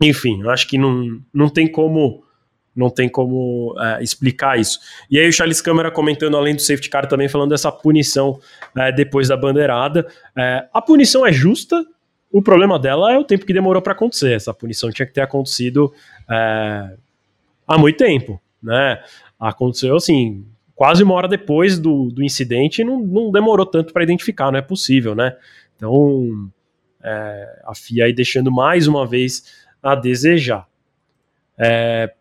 enfim, 0.00 0.42
eu 0.42 0.50
acho 0.50 0.66
que 0.68 0.76
não, 0.76 1.22
não 1.32 1.48
tem 1.48 1.70
como 1.70 2.22
não 2.74 2.90
tem 2.90 3.08
como 3.08 3.74
é, 3.78 4.02
explicar 4.02 4.58
isso. 4.58 4.78
E 5.10 5.18
aí 5.18 5.28
o 5.28 5.32
Charles 5.32 5.60
Câmara 5.60 5.90
comentando, 5.90 6.36
além 6.36 6.54
do 6.54 6.62
safety 6.62 6.88
car, 6.88 7.06
também 7.06 7.28
falando 7.28 7.50
dessa 7.50 7.70
punição 7.70 8.38
é, 8.76 8.90
depois 8.90 9.28
da 9.28 9.36
bandeirada. 9.36 10.06
É, 10.36 10.66
a 10.72 10.80
punição 10.80 11.26
é 11.26 11.32
justa, 11.32 11.84
o 12.30 12.40
problema 12.40 12.78
dela 12.78 13.12
é 13.12 13.18
o 13.18 13.24
tempo 13.24 13.44
que 13.44 13.52
demorou 13.52 13.82
para 13.82 13.92
acontecer. 13.92 14.32
Essa 14.32 14.54
punição 14.54 14.90
tinha 14.90 15.06
que 15.06 15.12
ter 15.12 15.20
acontecido 15.20 15.92
é, 16.30 16.94
há 17.66 17.78
muito 17.78 17.98
tempo. 17.98 18.40
Né? 18.62 19.02
Aconteceu 19.38 19.96
assim, 19.96 20.46
quase 20.74 21.02
uma 21.02 21.14
hora 21.14 21.28
depois 21.28 21.78
do, 21.78 22.10
do 22.10 22.22
incidente 22.22 22.80
e 22.80 22.84
não, 22.84 23.00
não 23.00 23.30
demorou 23.30 23.66
tanto 23.66 23.92
para 23.92 24.02
identificar, 24.02 24.50
não 24.50 24.58
é 24.58 24.62
possível, 24.62 25.14
né? 25.14 25.36
Então, 25.76 26.50
é, 27.02 27.62
a 27.64 27.74
FIA 27.74 28.04
aí 28.04 28.12
deixando 28.12 28.50
mais 28.50 28.86
uma 28.86 29.06
vez 29.06 29.64
a 29.82 29.94
desejar. 29.94 30.66
É, 31.58 32.12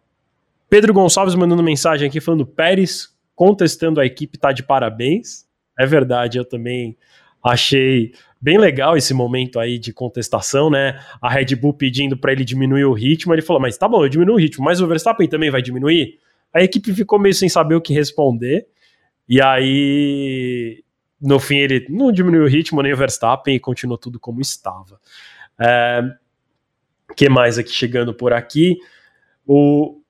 Pedro 0.71 0.93
Gonçalves 0.93 1.35
mandando 1.35 1.61
mensagem 1.61 2.07
aqui 2.07 2.21
falando 2.21 2.45
Pérez 2.45 3.09
contestando 3.35 3.99
a 3.99 4.05
equipe 4.05 4.37
tá 4.37 4.53
de 4.53 4.63
parabéns. 4.63 5.45
É 5.77 5.85
verdade, 5.85 6.37
eu 6.37 6.45
também 6.45 6.97
achei 7.43 8.13
bem 8.39 8.57
legal 8.57 8.95
esse 8.95 9.13
momento 9.13 9.59
aí 9.59 9.77
de 9.77 9.91
contestação, 9.91 10.69
né? 10.69 10.97
A 11.21 11.29
Red 11.29 11.57
Bull 11.57 11.73
pedindo 11.73 12.15
para 12.15 12.31
ele 12.31 12.45
diminuir 12.45 12.85
o 12.85 12.93
ritmo, 12.93 13.33
ele 13.33 13.41
falou: 13.41 13.61
"Mas 13.61 13.77
tá 13.77 13.85
bom, 13.85 14.01
eu 14.05 14.07
diminuo 14.07 14.35
o 14.35 14.39
ritmo, 14.39 14.63
mas 14.63 14.79
o 14.79 14.87
Verstappen 14.87 15.27
também 15.27 15.51
vai 15.51 15.61
diminuir?" 15.61 16.17
A 16.53 16.63
equipe 16.63 16.93
ficou 16.93 17.19
meio 17.19 17.35
sem 17.35 17.49
saber 17.49 17.75
o 17.75 17.81
que 17.81 17.93
responder. 17.93 18.65
E 19.27 19.41
aí, 19.41 20.85
no 21.19 21.37
fim, 21.37 21.57
ele 21.57 21.85
não 21.89 22.13
diminuiu 22.13 22.43
o 22.43 22.47
ritmo 22.47 22.81
nem 22.81 22.93
o 22.93 22.97
Verstappen 22.97 23.55
e 23.55 23.59
continuou 23.59 23.97
tudo 23.97 24.21
como 24.21 24.39
estava. 24.39 25.01
É, 25.59 26.01
que 27.13 27.27
mais 27.27 27.57
aqui 27.57 27.71
chegando 27.71 28.13
por 28.13 28.31
aqui? 28.31 28.77
O, 29.45 30.00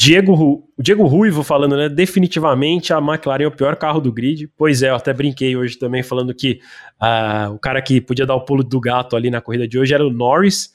Diego, 0.00 0.64
Diego 0.78 1.08
Ruivo 1.08 1.42
falando, 1.42 1.76
né? 1.76 1.88
Definitivamente 1.88 2.92
a 2.92 2.98
McLaren 2.98 3.42
é 3.42 3.46
o 3.48 3.50
pior 3.50 3.74
carro 3.74 4.00
do 4.00 4.12
grid. 4.12 4.46
Pois 4.56 4.80
é, 4.80 4.90
eu 4.90 4.94
até 4.94 5.12
brinquei 5.12 5.56
hoje 5.56 5.76
também 5.76 6.04
falando 6.04 6.32
que 6.32 6.60
uh, 7.02 7.52
o 7.52 7.58
cara 7.58 7.82
que 7.82 8.00
podia 8.00 8.24
dar 8.24 8.36
o 8.36 8.44
pulo 8.44 8.62
do 8.62 8.80
gato 8.80 9.16
ali 9.16 9.28
na 9.28 9.40
corrida 9.40 9.66
de 9.66 9.76
hoje 9.76 9.92
era 9.92 10.06
o 10.06 10.10
Norris, 10.10 10.72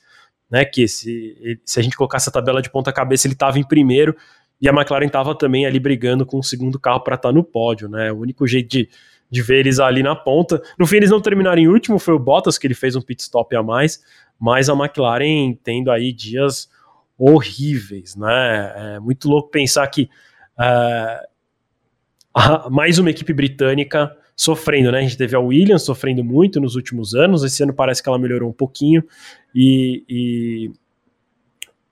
né? 0.51 0.65
Que 0.65 0.89
se, 0.89 1.58
se 1.63 1.80
a 1.80 1.84
gente 1.84 1.96
colocasse 1.96 2.27
a 2.27 2.34
tabela 2.34 2.62
de 2.62 2.70
ponta 2.70 2.92
cabeça, 2.92 3.25
ele 3.25 3.34
estava 3.34 3.58
em 3.58 3.63
primeiro 3.63 4.13
e 4.60 4.68
a 4.68 4.74
McLaren 4.74 5.06
estava 5.06 5.34
também 5.34 5.65
ali 5.65 5.80
brigando 5.80 6.25
com 6.25 6.39
o 6.39 6.44
segundo 6.44 6.77
carro 6.77 7.00
para 7.00 7.15
estar 7.15 7.30
tá 7.30 7.34
no 7.34 7.46
pódio, 7.46 7.88
né? 7.88 8.12
O 8.12 8.18
único 8.18 8.46
jeito 8.46 8.70
de, 8.70 8.89
de 9.32 9.42
ver 9.42 9.60
eles 9.60 9.80
ali 9.80 10.03
na 10.03 10.18
ponta. 10.18 10.62
No 10.77 10.86
fim, 10.86 10.98
eles 10.98 11.12
não 11.12 11.22
terminaram 11.22 11.62
em 11.62 11.70
último, 11.70 11.98
foi 11.98 12.13
o 12.13 12.20
Bottas 12.20 12.58
que 12.58 12.68
ele 12.68 12.74
fez 12.74 12.94
um 12.94 13.01
pit 13.01 13.22
stop 13.22 13.56
a 13.56 13.63
mais, 13.63 14.03
mas 14.38 14.68
a 14.68 14.74
McLaren 14.74 15.53
tendo 15.63 15.89
aí 15.89 16.12
dias 16.12 16.68
horríveis, 17.25 18.18
né? 18.18 18.96
É 18.96 19.00
muito 19.00 19.30
louco 19.30 19.50
pensar 19.50 19.88
que 19.88 20.10
uh, 20.60 21.25
mais 22.70 23.00
uma 23.00 23.10
equipe 23.10 23.32
britânica 23.34 24.13
sofrendo, 24.36 24.92
né? 24.92 25.00
A 25.00 25.01
gente 25.03 25.15
teve 25.15 25.34
a 25.34 25.39
Williams 25.39 25.84
sofrendo 25.84 26.22
muito 26.24 26.60
nos 26.60 26.75
últimos 26.75 27.15
anos, 27.15 27.44
esse 27.44 27.63
ano 27.63 27.74
parece 27.74 28.03
que 28.03 28.10
ela 28.10 28.20
melhorou 28.20 28.50
um 28.50 28.53
pouquinho, 28.53 29.01
e, 29.56 30.03
e, 30.10 30.72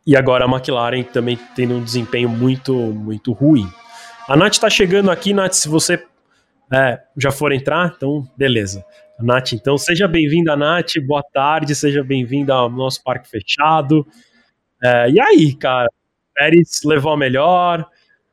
e 0.06 0.18
agora 0.18 0.44
a 0.44 0.50
McLaren 0.50 1.04
também 1.04 1.40
tendo 1.56 1.76
um 1.76 1.84
desempenho 1.84 2.28
muito, 2.28 2.74
muito 2.76 3.32
ruim. 3.32 3.68
A 4.28 4.36
Nath 4.36 4.54
está 4.54 4.70
chegando 4.70 5.10
aqui, 5.10 5.34
Nath, 5.34 5.54
se 5.54 5.70
você 5.70 6.04
é, 6.74 7.00
já 7.16 7.32
for 7.32 7.54
entrar, 7.54 7.94
então 7.96 8.28
beleza. 8.36 8.84
Nath, 9.20 9.54
então 9.54 9.78
seja 9.78 10.08
bem-vinda, 10.10 10.58
Nath, 10.58 10.94
boa 11.06 11.24
tarde, 11.24 11.74
seja 11.74 12.04
bem-vinda 12.04 12.54
ao 12.54 12.70
nosso 12.70 13.02
parque 13.02 13.30
fechado. 13.30 14.06
É, 14.84 15.10
e 15.12 15.22
aí, 15.22 15.54
cara, 15.54 15.90
Pérez 16.34 16.82
levou 16.84 17.14
a 17.14 17.18
melhor, 17.18 17.88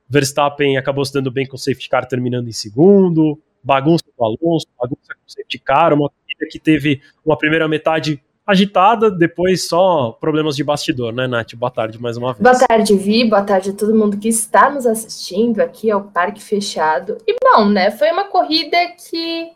Verstappen 0.09 0.77
acabou 0.77 1.05
se 1.05 1.13
dando 1.13 1.31
bem 1.31 1.47
com 1.47 1.57
o 1.57 1.59
safety 1.59 1.89
car 1.89 2.07
terminando 2.07 2.49
em 2.49 2.53
segundo, 2.53 3.39
bagunça 3.63 4.05
com 4.17 4.25
o 4.25 4.27
Alonso, 4.27 4.67
bagunça 4.79 5.15
com 5.15 5.27
o 5.27 5.31
safety 5.31 5.59
car, 5.59 5.93
uma 5.93 6.09
corrida 6.09 6.51
que 6.51 6.59
teve 6.59 7.03
uma 7.25 7.37
primeira 7.37 7.69
metade 7.69 8.23
agitada, 8.47 9.11
depois 9.11 9.69
só 9.69 10.13
problemas 10.13 10.57
de 10.57 10.65
bastidor, 10.65 11.13
né, 11.13 11.27
Nath? 11.27 11.55
Boa 11.55 11.71
tarde 11.71 12.01
mais 12.01 12.17
uma 12.17 12.33
vez. 12.33 12.43
Boa 12.43 12.67
tarde, 12.67 12.97
Vi, 12.97 13.29
boa 13.29 13.43
tarde 13.43 13.71
a 13.71 13.75
todo 13.75 13.95
mundo 13.95 14.17
que 14.17 14.29
está 14.29 14.71
nos 14.71 14.87
assistindo 14.87 15.61
aqui 15.61 15.91
ao 15.91 16.05
Parque 16.05 16.43
Fechado. 16.43 17.19
E 17.27 17.37
bom, 17.45 17.69
né, 17.69 17.91
foi 17.91 18.11
uma 18.11 18.25
corrida 18.25 18.79
que 18.97 19.51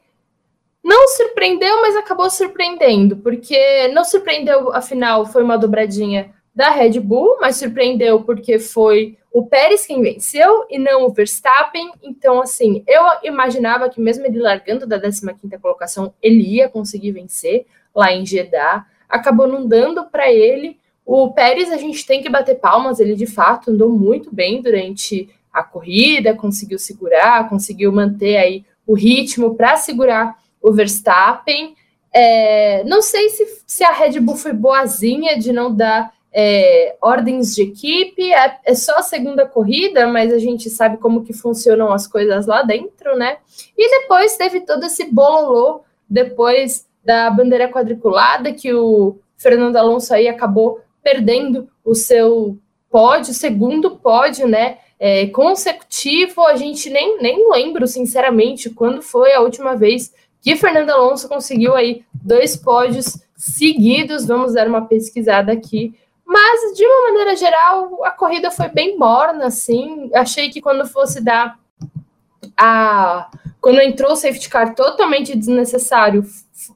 não 0.84 1.08
surpreendeu, 1.08 1.80
mas 1.80 1.96
acabou 1.96 2.28
surpreendendo, 2.28 3.16
porque 3.16 3.88
não 3.94 4.04
surpreendeu, 4.04 4.70
afinal, 4.74 5.24
foi 5.24 5.42
uma 5.42 5.56
dobradinha 5.56 6.30
da 6.54 6.70
Red 6.70 7.00
Bull, 7.00 7.38
mas 7.40 7.56
surpreendeu 7.56 8.22
porque 8.22 8.58
foi 8.58 9.16
o 9.32 9.46
Pérez 9.46 9.86
quem 9.86 10.02
venceu 10.02 10.66
e 10.68 10.78
não 10.78 11.06
o 11.06 11.12
Verstappen. 11.12 11.90
Então, 12.02 12.40
assim, 12.42 12.84
eu 12.86 13.02
imaginava 13.22 13.88
que 13.88 14.00
mesmo 14.00 14.26
ele 14.26 14.38
largando 14.38 14.86
da 14.86 15.00
15ª 15.00 15.58
colocação, 15.60 16.12
ele 16.22 16.42
ia 16.42 16.68
conseguir 16.68 17.12
vencer 17.12 17.66
lá 17.94 18.12
em 18.12 18.26
Jeddah. 18.26 18.86
Acabou 19.08 19.46
não 19.46 19.66
dando 19.66 20.04
para 20.04 20.30
ele. 20.30 20.78
O 21.04 21.32
Pérez, 21.32 21.72
a 21.72 21.78
gente 21.78 22.06
tem 22.06 22.22
que 22.22 22.28
bater 22.28 22.60
palmas, 22.60 23.00
ele 23.00 23.16
de 23.16 23.26
fato 23.26 23.70
andou 23.70 23.88
muito 23.88 24.32
bem 24.32 24.60
durante 24.60 25.28
a 25.52 25.62
corrida, 25.62 26.34
conseguiu 26.34 26.78
segurar, 26.78 27.48
conseguiu 27.48 27.90
manter 27.90 28.36
aí 28.36 28.64
o 28.86 28.94
ritmo 28.94 29.54
para 29.54 29.76
segurar 29.76 30.38
o 30.60 30.72
Verstappen. 30.72 31.74
É, 32.14 32.84
não 32.84 33.00
sei 33.00 33.30
se, 33.30 33.62
se 33.66 33.82
a 33.82 33.92
Red 33.92 34.20
Bull 34.20 34.36
foi 34.36 34.52
boazinha 34.52 35.38
de 35.38 35.52
não 35.52 35.74
dar 35.74 36.12
é, 36.32 36.96
ordens 37.00 37.54
de 37.54 37.62
equipe, 37.62 38.32
é, 38.32 38.58
é, 38.64 38.74
só 38.74 38.98
a 38.98 39.02
segunda 39.02 39.46
corrida, 39.46 40.06
mas 40.06 40.32
a 40.32 40.38
gente 40.38 40.70
sabe 40.70 40.96
como 40.96 41.22
que 41.22 41.32
funcionam 41.32 41.92
as 41.92 42.06
coisas 42.06 42.46
lá 42.46 42.62
dentro, 42.62 43.16
né? 43.16 43.36
E 43.76 44.00
depois 44.00 44.36
teve 44.36 44.60
todo 44.60 44.84
esse 44.86 45.04
bololô, 45.04 45.82
depois 46.08 46.86
da 47.04 47.30
bandeira 47.30 47.68
quadriculada, 47.70 48.52
que 48.52 48.72
o 48.72 49.18
Fernando 49.36 49.76
Alonso 49.76 50.14
aí 50.14 50.28
acabou 50.28 50.80
perdendo 51.02 51.68
o 51.84 51.94
seu 51.94 52.56
pódio, 52.90 53.34
segundo 53.34 53.96
pódio, 53.96 54.48
né? 54.48 54.78
É, 54.98 55.26
consecutivo, 55.26 56.46
a 56.46 56.56
gente 56.56 56.88
nem, 56.88 57.20
nem 57.20 57.50
lembro, 57.50 57.86
sinceramente, 57.88 58.70
quando 58.70 59.02
foi 59.02 59.32
a 59.34 59.40
última 59.40 59.74
vez 59.74 60.12
que 60.40 60.56
Fernando 60.56 60.90
Alonso 60.90 61.28
conseguiu 61.28 61.74
aí 61.74 62.04
dois 62.12 62.56
pódios 62.56 63.18
seguidos. 63.36 64.26
Vamos 64.26 64.54
dar 64.54 64.68
uma 64.68 64.86
pesquisada 64.86 65.52
aqui 65.52 65.94
mas, 66.32 66.74
de 66.74 66.82
uma 66.86 67.10
maneira 67.10 67.36
geral, 67.36 68.02
a 68.06 68.10
corrida 68.10 68.50
foi 68.50 68.66
bem 68.68 68.96
morna, 68.96 69.48
assim. 69.48 70.10
Achei 70.14 70.48
que 70.48 70.62
quando 70.62 70.86
fosse 70.86 71.22
dar 71.22 71.58
a. 72.56 73.28
Quando 73.60 73.80
entrou 73.82 74.12
o 74.12 74.16
safety 74.16 74.48
car 74.48 74.74
totalmente 74.74 75.36
desnecessário, 75.36 76.24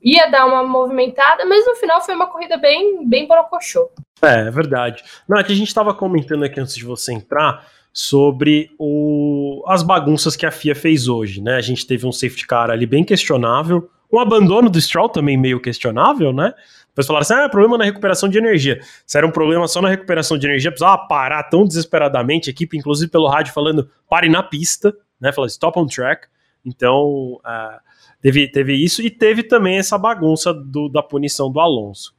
ia 0.03 0.27
dar 0.31 0.45
uma 0.45 0.63
movimentada, 0.63 1.47
mas 1.47 1.65
no 1.67 1.75
final 1.75 2.05
foi 2.05 2.15
uma 2.15 2.27
corrida 2.27 2.59
bem, 2.59 3.09
bem 3.09 3.27
borocochô. 3.27 3.89
É, 4.21 4.47
é 4.47 4.51
verdade. 4.51 5.03
Não, 5.27 5.39
é 5.39 5.43
que 5.43 5.53
a 5.53 5.57
gente 5.57 5.69
estava 5.69 5.95
comentando 5.95 6.45
aqui 6.45 6.61
antes 6.61 6.77
de 6.77 6.85
você 6.85 7.15
entrar 7.15 7.67
sobre 7.95 8.71
o, 8.79 9.65
as 9.67 9.83
bagunças 9.83 10.37
que 10.37 10.45
a 10.45 10.51
FIA 10.51 10.75
fez 10.75 11.09
hoje, 11.09 11.41
né? 11.41 11.57
A 11.57 11.63
gente 11.63 11.87
teve 11.87 12.07
um 12.07 12.13
safety 12.13 12.47
car 12.47 12.71
ali 12.71 12.85
bem 12.85 13.03
questionável, 13.03 13.89
um 14.13 14.21
abandono 14.21 14.69
do 14.69 14.79
Stroll 14.79 15.09
também 15.09 15.37
meio 15.39 15.59
questionável, 15.61 16.31
né? 16.31 16.53
Depois 16.97 17.07
falaram 17.07 17.23
assim: 17.23 17.35
ah, 17.35 17.49
problema 17.51 17.77
na 17.77 17.85
recuperação 17.85 18.27
de 18.27 18.39
energia. 18.39 18.81
Se 19.05 19.19
era 19.19 19.27
um 19.27 19.31
problema 19.31 19.69
só 19.69 19.83
na 19.83 19.91
recuperação 19.91 20.39
de 20.39 20.47
energia, 20.47 20.71
precisava 20.71 20.97
parar 21.07 21.43
tão 21.43 21.67
desesperadamente, 21.67 22.49
a 22.49 22.53
equipe, 22.53 22.79
inclusive 22.79 23.11
pelo 23.11 23.29
rádio, 23.29 23.53
falando 23.53 23.91
pare 24.09 24.31
na 24.31 24.43
pista, 24.43 24.97
né? 25.21 25.31
Falando 25.31 25.51
stop 25.51 25.79
on 25.79 25.87
track. 25.87 26.27
Então, 26.65 27.35
uh, 27.35 27.79
teve, 28.23 28.49
teve 28.49 28.75
isso 28.75 29.03
e 29.03 29.11
teve 29.11 29.43
também 29.43 29.77
essa 29.77 29.99
bagunça 29.99 30.55
do, 30.55 30.89
da 30.89 31.03
punição 31.03 31.53
do 31.53 31.61
Alonso. 31.61 32.17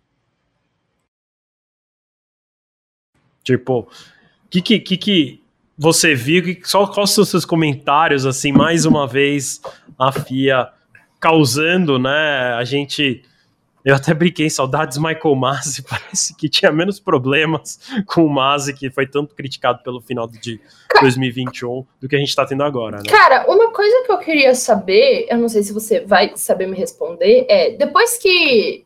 Tipo, 3.43 3.79
o 3.79 3.88
que, 4.48 4.62
que, 4.62 4.98
que, 4.98 5.43
você 5.75 6.13
viu? 6.13 6.43
Que, 6.43 6.62
só 6.63 6.86
quais 6.86 7.10
são 7.10 7.24
os 7.24 7.29
seus 7.29 7.46
comentários, 7.46 8.27
assim, 8.27 8.51
mais 8.51 8.86
uma 8.86 9.07
vez, 9.07 9.60
a 9.98 10.12
FIA 10.12 10.69
causando, 11.19 11.98
né? 11.98 12.53
A 12.53 12.63
gente 12.63 13.24
eu 13.88 13.96
até 13.96 14.13
brinquei, 14.13 14.50
saudades 14.50 14.98
Michael 14.98 15.34
Masi, 15.34 15.82
parece 15.89 16.36
que 16.36 16.50
tinha 16.50 16.70
menos 16.74 17.00
problemas 17.00 17.79
com 18.06 18.25
o 18.25 18.29
Masi, 18.29 18.74
que 18.74 18.89
foi 18.89 19.08
tanto 19.08 19.34
criticado 19.34 19.82
pelo 19.82 20.01
final 20.01 20.27
de 20.27 20.60
2021, 21.00 21.86
do 22.01 22.10
que 22.10 22.17
a 22.17 22.20
gente 22.20 22.36
tá 22.36 22.46
tendo 22.46 22.63
agora, 22.63 22.98
né? 22.98 23.03
Cara, 23.08 23.46
uma 23.48 23.72
coisa 23.72 24.03
que 24.06 24.12
eu 24.12 24.17
queria 24.17 24.53
saber, 24.53 25.27
eu 25.29 25.38
não 25.38 25.48
sei 25.48 25.63
se 25.63 25.72
você 25.72 26.01
vai 26.01 26.34
saber 26.36 26.67
me 26.67 26.75
responder, 26.75 27.46
é, 27.48 27.77
depois 27.77 28.17
que 28.17 28.86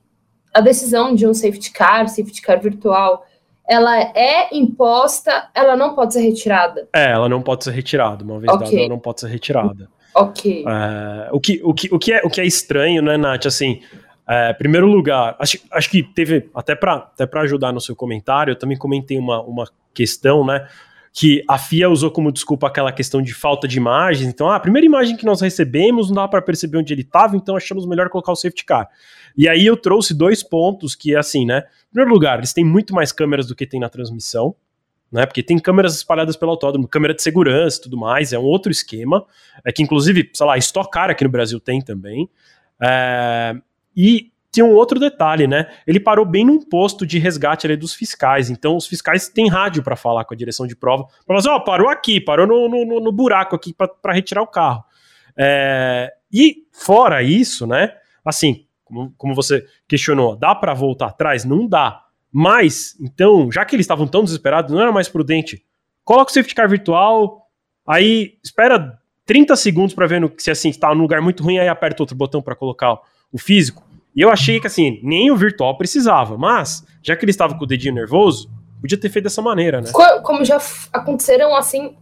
a 0.53 0.62
decisão 0.62 1.15
de 1.15 1.25
um 1.25 1.34
safety 1.34 1.72
car, 1.72 2.08
safety 2.08 2.39
car 2.39 2.62
virtual, 2.62 3.25
ela 3.67 4.00
é 4.00 4.55
imposta, 4.55 5.50
ela 5.55 5.75
não 5.75 5.96
pode 5.96 6.13
ser 6.13 6.22
retirada? 6.22 6.88
É, 6.93 7.10
ela 7.10 7.27
não 7.27 7.41
pode 7.41 7.63
ser 7.63 7.72
retirada, 7.72 8.24
uma 8.24 8.39
vez 8.39 8.53
okay. 8.53 8.67
dada, 8.67 8.79
ela 8.81 8.89
não 8.89 9.00
pode 9.00 9.22
ser 9.22 9.29
retirada. 9.29 9.89
Ok. 10.13 10.63
É, 10.67 11.29
o, 11.31 11.39
que, 11.39 11.60
o, 11.63 11.74
que, 11.74 11.91
o, 11.91 11.98
que 11.98 12.13
é, 12.13 12.22
o 12.24 12.29
que 12.29 12.39
é 12.39 12.46
estranho, 12.46 13.01
né, 13.01 13.17
Nath, 13.17 13.48
assim... 13.48 13.81
É, 14.34 14.54
primeiro 14.54 14.88
lugar, 14.88 15.36
acho, 15.40 15.58
acho 15.70 15.90
que 15.90 16.02
teve, 16.02 16.50
até 16.56 16.74
para 16.74 16.94
até 16.94 17.28
ajudar 17.40 17.74
no 17.74 17.82
seu 17.82 17.94
comentário, 17.94 18.52
eu 18.52 18.56
também 18.56 18.78
comentei 18.78 19.18
uma, 19.18 19.42
uma 19.42 19.66
questão, 19.94 20.46
né? 20.46 20.70
Que 21.12 21.44
a 21.50 21.58
FIA 21.58 21.90
usou 21.90 22.10
como 22.10 22.32
desculpa 22.32 22.66
aquela 22.66 22.94
questão 22.94 23.22
de 23.22 23.34
falta 23.34 23.68
de 23.68 23.76
imagens. 23.76 24.30
Então, 24.30 24.50
ah, 24.50 24.56
a 24.56 24.60
primeira 24.62 24.86
imagem 24.86 25.18
que 25.18 25.26
nós 25.26 25.42
recebemos 25.42 26.08
não 26.08 26.16
dava 26.16 26.30
para 26.30 26.42
perceber 26.42 26.78
onde 26.78 26.94
ele 26.94 27.02
estava, 27.02 27.36
então 27.36 27.58
achamos 27.58 27.86
melhor 27.86 28.08
colocar 28.08 28.32
o 28.32 28.36
safety 28.38 28.64
car. 28.64 28.88
E 29.36 29.50
aí 29.50 29.66
eu 29.66 29.76
trouxe 29.76 30.14
dois 30.14 30.42
pontos 30.42 30.96
que 30.96 31.14
assim, 31.14 31.46
né? 31.46 31.66
Em 31.90 31.92
primeiro 31.92 32.14
lugar, 32.14 32.38
eles 32.38 32.54
têm 32.54 32.64
muito 32.64 32.96
mais 32.96 33.12
câmeras 33.12 33.48
do 33.48 33.54
que 33.54 33.68
tem 33.68 33.82
na 33.82 33.90
transmissão, 33.90 34.56
né? 35.12 35.26
Porque 35.26 35.44
tem 35.44 35.60
câmeras 35.60 35.94
espalhadas 35.94 36.38
pelo 36.38 36.52
autódromo, 36.52 36.88
câmera 36.88 37.14
de 37.14 37.22
segurança 37.22 37.80
e 37.80 37.82
tudo 37.82 37.98
mais, 37.98 38.32
é 38.32 38.40
um 38.40 38.44
outro 38.44 38.72
esquema. 38.72 39.26
É 39.66 39.74
que, 39.74 39.84
inclusive, 39.84 40.30
sei 40.34 40.46
lá, 40.46 40.58
Stock 40.58 40.90
Car 40.90 41.10
aqui 41.10 41.26
no 41.26 41.30
Brasil 41.30 41.60
tem 41.60 41.82
também. 41.82 42.30
É, 42.82 43.56
e 43.95 44.31
tinha 44.51 44.65
um 44.65 44.74
outro 44.74 45.00
detalhe, 45.00 45.48
né? 45.48 45.67
Ele 45.88 46.00
parou 46.00 46.25
bem 46.25 46.45
num 46.45 46.60
posto 46.60 47.05
de 47.05 47.17
resgate 47.17 47.65
ali 47.65 47.77
dos 47.77 47.93
fiscais. 47.93 48.50
Então, 48.50 48.75
os 48.75 48.86
fiscais 48.86 49.29
têm 49.29 49.48
rádio 49.48 49.81
para 49.81 49.95
falar 49.95 50.25
com 50.25 50.33
a 50.33 50.38
direção 50.38 50.67
de 50.67 50.75
prova. 50.75 51.05
Para 51.05 51.25
falar 51.25 51.39
assim, 51.39 51.50
ó, 51.50 51.60
parou 51.60 51.89
aqui, 51.89 52.19
parou 52.19 52.45
no, 52.45 52.67
no, 52.67 53.00
no 53.00 53.12
buraco 53.12 53.55
aqui 53.55 53.74
para 53.74 54.13
retirar 54.13 54.41
o 54.41 54.48
carro. 54.48 54.83
É, 55.38 56.12
e 56.31 56.65
fora 56.74 57.24
isso, 57.24 57.65
né? 57.65 57.93
Assim, 58.25 58.65
como, 58.83 59.13
como 59.17 59.33
você 59.33 59.65
questionou, 59.88 60.36
dá 60.36 60.53
para 60.53 60.74
voltar 60.74 61.07
atrás? 61.07 61.45
Não 61.45 61.65
dá. 61.65 62.03
Mas, 62.29 62.98
então, 63.00 63.50
já 63.50 63.63
que 63.63 63.75
eles 63.75 63.86
estavam 63.86 64.05
tão 64.05 64.24
desesperados, 64.24 64.71
não 64.71 64.81
era 64.81 64.91
mais 64.91 65.07
prudente? 65.07 65.63
Coloca 66.03 66.29
o 66.29 66.33
safety 66.33 66.55
car 66.55 66.69
virtual, 66.69 67.48
aí 67.88 68.38
espera 68.43 69.00
30 69.25 69.55
segundos 69.55 69.93
para 69.93 70.07
ver 70.07 70.19
no, 70.19 70.31
se 70.38 70.51
assim 70.51 70.69
está 70.69 70.93
num 70.93 71.01
lugar 71.01 71.21
muito 71.21 71.43
ruim, 71.43 71.57
aí 71.57 71.69
aperta 71.69 72.03
outro 72.03 72.15
botão 72.15 72.41
para 72.41 72.55
colocar 72.55 73.00
o 73.32 73.38
físico. 73.38 73.84
E 74.16 74.22
eu 74.22 74.30
achei 74.30 74.60
que 74.60 74.68
assim, 74.68 75.00
nem 75.04 75.32
o 75.32 75.36
virtual 75.36 75.78
precisava, 75.78 76.38
mas 76.38 76.86
já 77.02 77.16
que 77.16 77.24
ele 77.24 77.32
estava 77.32 77.58
com 77.58 77.64
o 77.64 77.68
dedinho 77.68 77.96
nervoso, 77.96 78.50
podia 78.80 79.00
ter 79.00 79.10
feito 79.10 79.24
dessa 79.24 79.42
maneira, 79.42 79.82
né? 79.82 79.92
Como 80.24 80.44
já 80.44 80.60
aconteceram 80.92 81.56
assim 81.56 81.96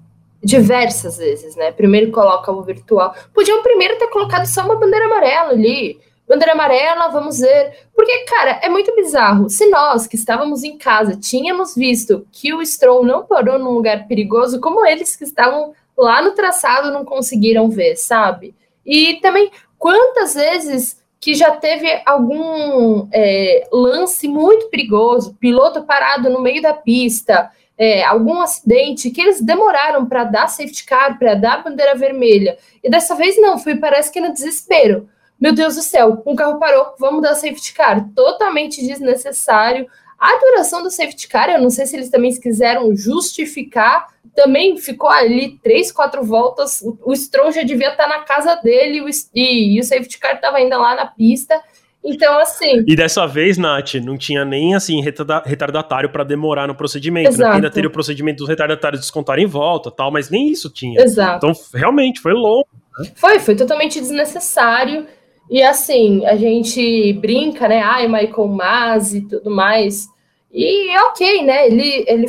diversas 0.44 1.18
vezes, 1.18 1.56
né? 1.56 1.72
Primeiro 1.72 2.12
coloca 2.12 2.52
o 2.52 2.64
virtual. 2.64 3.14
Podiam 3.34 3.62
primeiro 3.62 3.98
ter 3.98 4.08
colocado 4.08 4.46
só 4.46 4.64
uma 4.64 4.80
bandeira 4.80 5.06
amarela 5.06 5.52
ali. 5.52 6.00
Bandeira 6.28 6.54
amarela, 6.54 7.10
vamos 7.10 7.40
ver. 7.40 7.88
Porque, 7.94 8.20
cara, 8.20 8.60
é 8.64 8.70
muito 8.70 8.96
bizarro. 8.96 9.50
Se 9.50 9.68
nós 9.68 10.08
que 10.08 10.16
estávamos 10.16 10.64
em 10.64 10.78
casa 10.78 11.16
tínhamos 11.16 11.76
visto 11.76 12.26
que 12.32 12.54
o 12.54 12.66
Stroll 12.66 13.04
não 13.04 13.26
parou 13.26 13.60
num 13.60 13.72
lugar 13.72 14.08
perigoso, 14.08 14.62
como 14.62 14.86
eles 14.86 15.16
que 15.16 15.24
estavam 15.24 15.74
lá 15.98 16.22
no 16.22 16.32
traçado 16.32 16.92
não 16.92 17.04
conseguiram 17.04 17.70
ver, 17.70 17.96
sabe? 17.96 18.56
E 18.86 19.16
também, 19.22 19.52
quantas 19.78 20.36
vezes 20.36 21.04
que 21.20 21.36
já 21.36 21.52
teve 21.52 22.02
algum 22.06 23.08
é, 23.12 23.68
lance 23.72 24.28
muito 24.28 24.70
perigoso, 24.70 25.36
piloto 25.40 25.84
parado 25.84 26.30
no 26.30 26.42
meio 26.42 26.62
da 26.62 26.74
pista, 26.74 27.52
é, 27.78 28.04
algum 28.04 28.42
acidente, 28.42 29.10
que 29.10 29.22
eles 29.22 29.42
demoraram 29.42 30.06
para 30.06 30.24
dar 30.24 30.48
safety 30.48 30.86
car, 30.86 31.18
para 31.18 31.36
dar 31.36 31.64
bandeira 31.64 31.96
vermelha. 31.96 32.58
E 32.84 32.90
dessa 32.90 33.16
vez 33.16 33.40
não, 33.40 33.58
foi 33.58 33.76
parece 33.76 34.12
que 34.12 34.20
no 34.20 34.34
desespero. 34.34 35.10
Meu 35.40 35.54
Deus 35.54 35.76
do 35.76 35.82
céu, 35.82 36.22
um 36.26 36.36
carro 36.36 36.60
parou, 36.60 36.94
vamos 37.00 37.22
dar 37.22 37.36
safety 37.36 37.74
car. 37.74 38.10
Totalmente 38.14 38.86
desnecessário. 38.86 39.88
A 40.20 40.38
duração 40.38 40.84
do 40.84 40.92
safety 40.92 41.28
car, 41.28 41.50
eu 41.50 41.62
não 41.62 41.70
sei 41.70 41.86
se 41.86 41.96
eles 41.96 42.10
também 42.10 42.34
quiseram 42.34 42.94
justificar, 42.96 44.08
também 44.36 44.78
ficou 44.78 45.10
ali 45.10 45.58
três, 45.64 45.92
quatro 45.92 46.24
voltas. 46.24 46.82
O, 46.82 46.98
o 47.06 47.16
Stroll 47.16 47.52
já 47.52 47.64
devia 47.64 47.92
estar 47.92 48.08
na 48.08 48.20
casa 48.20 48.56
dele 48.56 49.02
o, 49.02 49.08
e, 49.34 49.78
e 49.78 49.80
o 49.80 49.84
safety 49.84 50.20
car 50.20 50.36
estava 50.36 50.58
ainda 50.58 50.78
lá 50.78 50.96
na 50.96 51.06
pista. 51.06 51.62
Então, 52.04 52.40
assim. 52.40 52.84
E 52.88 52.96
dessa 52.96 53.26
vez, 53.28 53.58
Nath, 53.58 53.96
não 53.96 54.18
tinha 54.18 54.46
nem 54.46 54.74
assim 54.74 55.02
retardatário 55.02 56.10
para 56.10 56.24
demorar 56.24 56.68
no 56.68 56.76
procedimento. 56.76 57.38
Né? 57.38 57.46
Ainda 57.46 57.70
teria 57.70 57.90
o 57.90 57.92
procedimento 57.92 58.38
dos 58.40 58.48
retardatários 58.48 59.02
descontarem 59.02 59.46
em 59.46 59.48
volta 59.48 59.92
tal, 59.92 60.12
mas 60.12 60.30
nem 60.30 60.50
isso 60.50 60.70
tinha. 60.70 61.02
Exato. 61.02 61.46
Então, 61.46 61.62
realmente, 61.74 62.22
foi 62.22 62.34
longo. 62.34 62.68
Né? 63.00 63.12
Foi, 63.16 63.40
foi 63.40 63.56
totalmente 63.56 64.00
desnecessário. 64.00 65.06
E 65.50 65.64
assim, 65.64 66.26
a 66.26 66.36
gente 66.36 67.14
brinca, 67.14 67.68
né? 67.68 67.82
Ai, 67.82 68.08
Michael 68.08 68.48
Masi 68.48 69.18
e 69.18 69.28
tudo 69.28 69.50
mais. 69.50 70.08
E 70.52 70.92
é 70.92 71.02
ok, 71.04 71.44
né? 71.44 71.68
Ele, 71.68 72.06
ele 72.08 72.28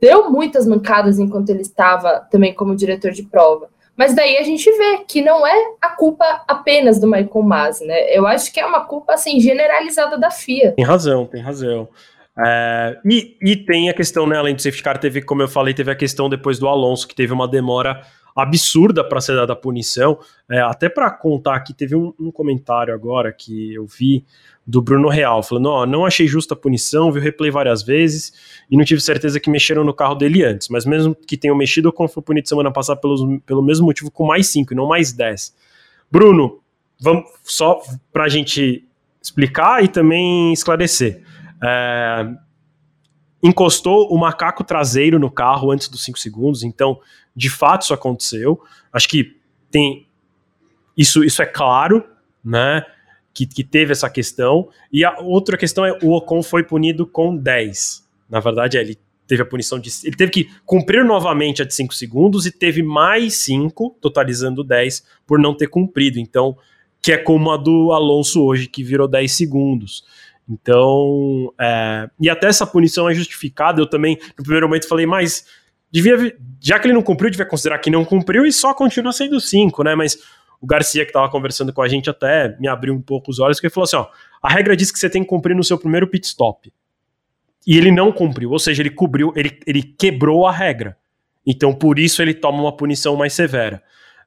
deu 0.00 0.30
muitas 0.30 0.66
mancadas 0.66 1.18
enquanto 1.18 1.50
ele 1.50 1.62
estava 1.62 2.26
também 2.30 2.54
como 2.54 2.74
diretor 2.74 3.10
de 3.10 3.22
prova. 3.22 3.68
Mas 3.96 4.14
daí 4.14 4.38
a 4.38 4.44
gente 4.44 4.70
vê 4.70 4.98
que 5.08 5.20
não 5.20 5.44
é 5.46 5.72
a 5.82 5.90
culpa 5.90 6.44
apenas 6.46 7.00
do 7.00 7.06
Michael 7.06 7.42
Masi, 7.42 7.84
né? 7.84 8.16
Eu 8.16 8.26
acho 8.26 8.52
que 8.52 8.60
é 8.60 8.64
uma 8.64 8.84
culpa 8.84 9.14
assim 9.14 9.40
generalizada 9.40 10.16
da 10.16 10.30
FIA. 10.30 10.72
Tem 10.72 10.84
razão, 10.84 11.26
tem 11.26 11.42
razão. 11.42 11.88
É, 12.46 12.96
e, 13.04 13.36
e, 13.42 13.56
tem 13.56 13.90
a 13.90 13.94
questão, 13.94 14.24
né, 14.24 14.36
além 14.36 14.54
do 14.54 14.62
safety 14.62 14.82
car, 14.82 14.96
teve, 14.96 15.20
como 15.20 15.42
eu 15.42 15.48
falei, 15.48 15.74
teve 15.74 15.90
a 15.90 15.96
questão 15.96 16.28
depois 16.28 16.56
do 16.56 16.68
Alonso, 16.68 17.08
que 17.08 17.14
teve 17.14 17.32
uma 17.32 17.48
demora 17.48 18.00
absurda 18.38 19.02
para 19.02 19.20
ser 19.20 19.34
dada 19.34 19.52
a 19.52 19.56
punição. 19.56 20.16
É, 20.48 20.60
até 20.60 20.88
para 20.88 21.10
contar 21.10 21.56
aqui, 21.56 21.74
teve 21.74 21.96
um, 21.96 22.14
um, 22.20 22.30
comentário 22.30 22.94
agora 22.94 23.32
que 23.32 23.74
eu 23.74 23.84
vi 23.84 24.24
do 24.64 24.80
Bruno 24.80 25.08
Real, 25.08 25.42
falando: 25.42 25.68
oh, 25.68 25.84
não 25.84 26.06
achei 26.06 26.28
justa 26.28 26.54
a 26.54 26.56
punição, 26.56 27.10
vi 27.10 27.18
o 27.18 27.22
replay 27.22 27.50
várias 27.50 27.82
vezes 27.82 28.32
e 28.70 28.76
não 28.76 28.84
tive 28.84 29.00
certeza 29.00 29.40
que 29.40 29.50
mexeram 29.50 29.82
no 29.82 29.92
carro 29.92 30.14
dele 30.14 30.44
antes, 30.44 30.68
mas 30.68 30.86
mesmo 30.86 31.16
que 31.16 31.36
tenham 31.36 31.56
mexido, 31.56 31.92
como 31.92 32.08
foi 32.08 32.22
punido 32.22 32.48
semana 32.48 32.70
passada 32.70 33.00
pelos, 33.00 33.20
pelo 33.44 33.62
mesmo 33.62 33.86
motivo, 33.86 34.08
com 34.08 34.24
mais 34.24 34.46
5 34.46 34.72
e 34.72 34.76
não 34.76 34.86
mais 34.86 35.12
10. 35.12 35.52
Bruno, 36.10 36.60
vamos 37.00 37.24
só 37.42 37.82
para 38.12 38.24
a 38.24 38.28
gente 38.28 38.86
explicar 39.20 39.82
e 39.82 39.88
também 39.88 40.52
esclarecer. 40.52 41.22
É, 41.60 42.28
encostou 43.42 44.08
o 44.12 44.18
macaco 44.18 44.64
traseiro 44.64 45.18
no 45.18 45.30
carro 45.30 45.70
antes 45.70 45.88
dos 45.88 46.02
5 46.04 46.18
segundos, 46.18 46.62
então 46.62 47.00
de 47.34 47.48
fato 47.48 47.82
isso 47.82 47.94
aconteceu. 47.94 48.60
Acho 48.92 49.08
que 49.08 49.36
tem 49.70 50.06
isso, 50.96 51.22
isso 51.22 51.40
é 51.40 51.46
claro, 51.46 52.04
né? 52.44 52.84
Que, 53.32 53.46
que 53.46 53.62
teve 53.62 53.92
essa 53.92 54.10
questão. 54.10 54.68
E 54.92 55.04
a 55.04 55.20
outra 55.20 55.56
questão 55.56 55.86
é 55.86 55.96
o 56.02 56.12
Ocon 56.12 56.42
foi 56.42 56.64
punido 56.64 57.06
com 57.06 57.36
10. 57.36 58.04
Na 58.28 58.40
verdade, 58.40 58.76
é, 58.76 58.80
ele 58.80 58.98
teve 59.28 59.42
a 59.42 59.46
punição 59.46 59.78
de. 59.78 59.90
Ele 60.02 60.16
teve 60.16 60.32
que 60.32 60.50
cumprir 60.66 61.04
novamente 61.04 61.62
a 61.62 61.64
de 61.64 61.72
5 61.72 61.94
segundos 61.94 62.46
e 62.46 62.50
teve 62.50 62.82
mais 62.82 63.36
5, 63.36 63.96
totalizando 64.00 64.64
10, 64.64 65.04
por 65.24 65.38
não 65.38 65.54
ter 65.54 65.68
cumprido. 65.68 66.18
Então, 66.18 66.56
que 67.00 67.12
é 67.12 67.16
como 67.16 67.52
a 67.52 67.56
do 67.56 67.92
Alonso 67.92 68.42
hoje, 68.42 68.66
que 68.66 68.82
virou 68.82 69.06
10 69.06 69.30
segundos. 69.30 70.04
Então, 70.48 71.52
é, 71.60 72.08
e 72.18 72.30
até 72.30 72.46
essa 72.46 72.66
punição 72.66 73.08
é 73.08 73.14
justificada. 73.14 73.80
Eu 73.80 73.86
também, 73.86 74.18
no 74.36 74.42
primeiro 74.42 74.66
momento, 74.66 74.88
falei, 74.88 75.04
mas 75.04 75.44
devia, 75.90 76.36
já 76.60 76.78
que 76.78 76.86
ele 76.86 76.94
não 76.94 77.02
cumpriu, 77.02 77.30
devia 77.30 77.44
considerar 77.44 77.78
que 77.78 77.90
não 77.90 78.04
cumpriu 78.04 78.46
e 78.46 78.52
só 78.52 78.72
continua 78.72 79.12
sendo 79.12 79.40
5, 79.40 79.82
né? 79.84 79.94
Mas 79.94 80.18
o 80.60 80.66
Garcia, 80.66 81.04
que 81.04 81.10
estava 81.10 81.28
conversando 81.28 81.72
com 81.72 81.82
a 81.82 81.88
gente, 81.88 82.08
até 82.08 82.56
me 82.58 82.66
abriu 82.66 82.94
um 82.94 83.00
pouco 83.00 83.30
os 83.30 83.38
olhos, 83.38 83.58
porque 83.58 83.66
ele 83.66 83.74
falou 83.74 83.84
assim: 83.84 83.96
ó, 83.96 84.06
a 84.42 84.48
regra 84.48 84.76
diz 84.76 84.90
que 84.90 84.98
você 84.98 85.10
tem 85.10 85.22
que 85.22 85.28
cumprir 85.28 85.54
no 85.54 85.62
seu 85.62 85.78
primeiro 85.78 86.06
pit 86.06 86.26
stop. 86.26 86.72
E 87.66 87.76
ele 87.76 87.92
não 87.92 88.10
cumpriu, 88.10 88.50
ou 88.50 88.58
seja, 88.58 88.80
ele 88.80 88.90
cobriu, 88.90 89.32
ele, 89.36 89.60
ele 89.66 89.82
quebrou 89.82 90.46
a 90.46 90.52
regra. 90.52 90.96
Então, 91.46 91.74
por 91.74 91.98
isso, 91.98 92.22
ele 92.22 92.32
toma 92.32 92.60
uma 92.60 92.74
punição 92.74 93.14
mais 93.14 93.34
severa. 93.34 93.82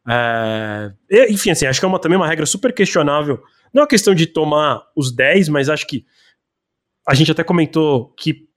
É, 0.08 0.92
enfim, 1.30 1.52
assim, 1.52 1.66
acho 1.66 1.80
que 1.80 1.86
é 1.86 1.88
uma, 1.88 2.00
também 2.00 2.18
uma 2.18 2.28
regra 2.28 2.46
super 2.46 2.74
questionável. 2.74 3.42
Não 3.74 3.82
é 3.82 3.84
uma 3.84 3.90
questão 3.90 4.14
de 4.14 4.28
tomar 4.28 4.84
os 4.96 5.12
10, 5.12 5.50
mas 5.50 5.70
acho 5.70 5.88
que 5.88 6.06
a 7.08 7.14
gente 7.14 7.32
até 7.32 7.44
comentou 7.44 8.10
que 8.18 8.48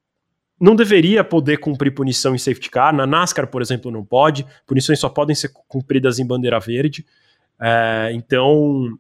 não 0.61 0.77
deveria 0.77 1.25
poder 1.25 1.59
cumprir 1.59 1.95
punição 1.95 2.35
em 2.35 2.39
safety 2.39 2.71
car. 2.71 2.95
Na 2.95 3.07
NASCAR, 3.07 3.47
por 3.47 3.61
exemplo, 3.61 3.91
não 3.91 4.05
pode. 4.05 4.47
Punições 4.67 4.99
só 4.99 5.09
podem 5.09 5.35
ser 5.35 5.51
cumpridas 5.69 6.19
em 6.19 6.27
bandeira 6.27 6.59
verde. 6.61 7.05
É, 7.61 8.11
então, 8.13 8.97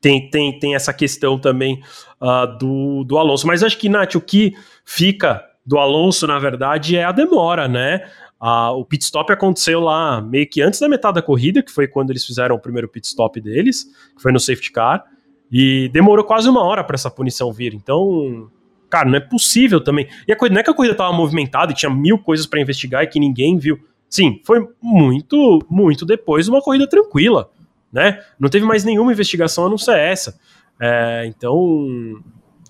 tem, 0.00 0.30
tem, 0.30 0.58
tem 0.58 0.74
essa 0.74 0.92
questão 0.92 1.38
também 1.38 1.82
uh, 2.20 2.58
do, 2.58 3.04
do 3.04 3.18
Alonso. 3.18 3.46
Mas 3.46 3.62
acho 3.62 3.78
que, 3.78 3.88
Nath, 3.88 4.14
o 4.14 4.20
que 4.20 4.54
fica 4.84 5.44
do 5.64 5.78
Alonso, 5.78 6.26
na 6.26 6.38
verdade, 6.38 6.96
é 6.96 7.04
a 7.04 7.12
demora, 7.12 7.68
né? 7.68 8.08
Uh, 8.40 8.70
o 8.78 8.84
pit 8.84 9.04
stop 9.04 9.32
aconteceu 9.32 9.80
lá 9.80 10.22
meio 10.22 10.48
que 10.48 10.62
antes 10.62 10.78
da 10.78 10.88
metade 10.88 11.16
da 11.16 11.22
corrida, 11.22 11.62
que 11.62 11.72
foi 11.72 11.88
quando 11.88 12.10
eles 12.10 12.24
fizeram 12.24 12.54
o 12.54 12.60
primeiro 12.60 12.88
pit 12.88 13.06
stop 13.06 13.40
deles, 13.40 13.84
que 14.14 14.22
foi 14.22 14.30
no 14.30 14.38
safety 14.38 14.70
car, 14.70 15.04
e 15.50 15.88
demorou 15.92 16.24
quase 16.24 16.48
uma 16.48 16.62
hora 16.62 16.84
para 16.84 16.94
essa 16.94 17.10
punição 17.10 17.52
vir. 17.52 17.74
Então, 17.74 18.50
cara, 18.90 19.08
não 19.08 19.16
é 19.16 19.20
possível 19.20 19.82
também. 19.82 20.08
E 20.26 20.32
a 20.32 20.36
coisa, 20.36 20.52
não 20.52 20.60
é 20.60 20.64
que 20.64 20.70
a 20.70 20.74
corrida 20.74 20.92
estava 20.92 21.12
movimentada 21.12 21.72
e 21.72 21.74
tinha 21.74 21.90
mil 21.90 22.18
coisas 22.18 22.46
para 22.46 22.60
investigar 22.60 23.02
e 23.02 23.06
que 23.06 23.20
ninguém 23.20 23.56
viu. 23.56 23.78
Sim, 24.08 24.40
foi 24.44 24.66
muito, 24.82 25.58
muito 25.68 26.06
depois 26.06 26.46
de 26.46 26.50
uma 26.50 26.62
corrida 26.62 26.88
tranquila 26.88 27.50
né? 27.92 28.22
Não 28.38 28.48
teve 28.48 28.64
mais 28.64 28.84
nenhuma 28.84 29.12
investigação 29.12 29.66
a 29.66 29.70
não 29.70 29.78
ser 29.78 29.98
essa. 29.98 30.38
É, 30.80 31.24
então, 31.26 31.88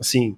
assim, 0.01 0.37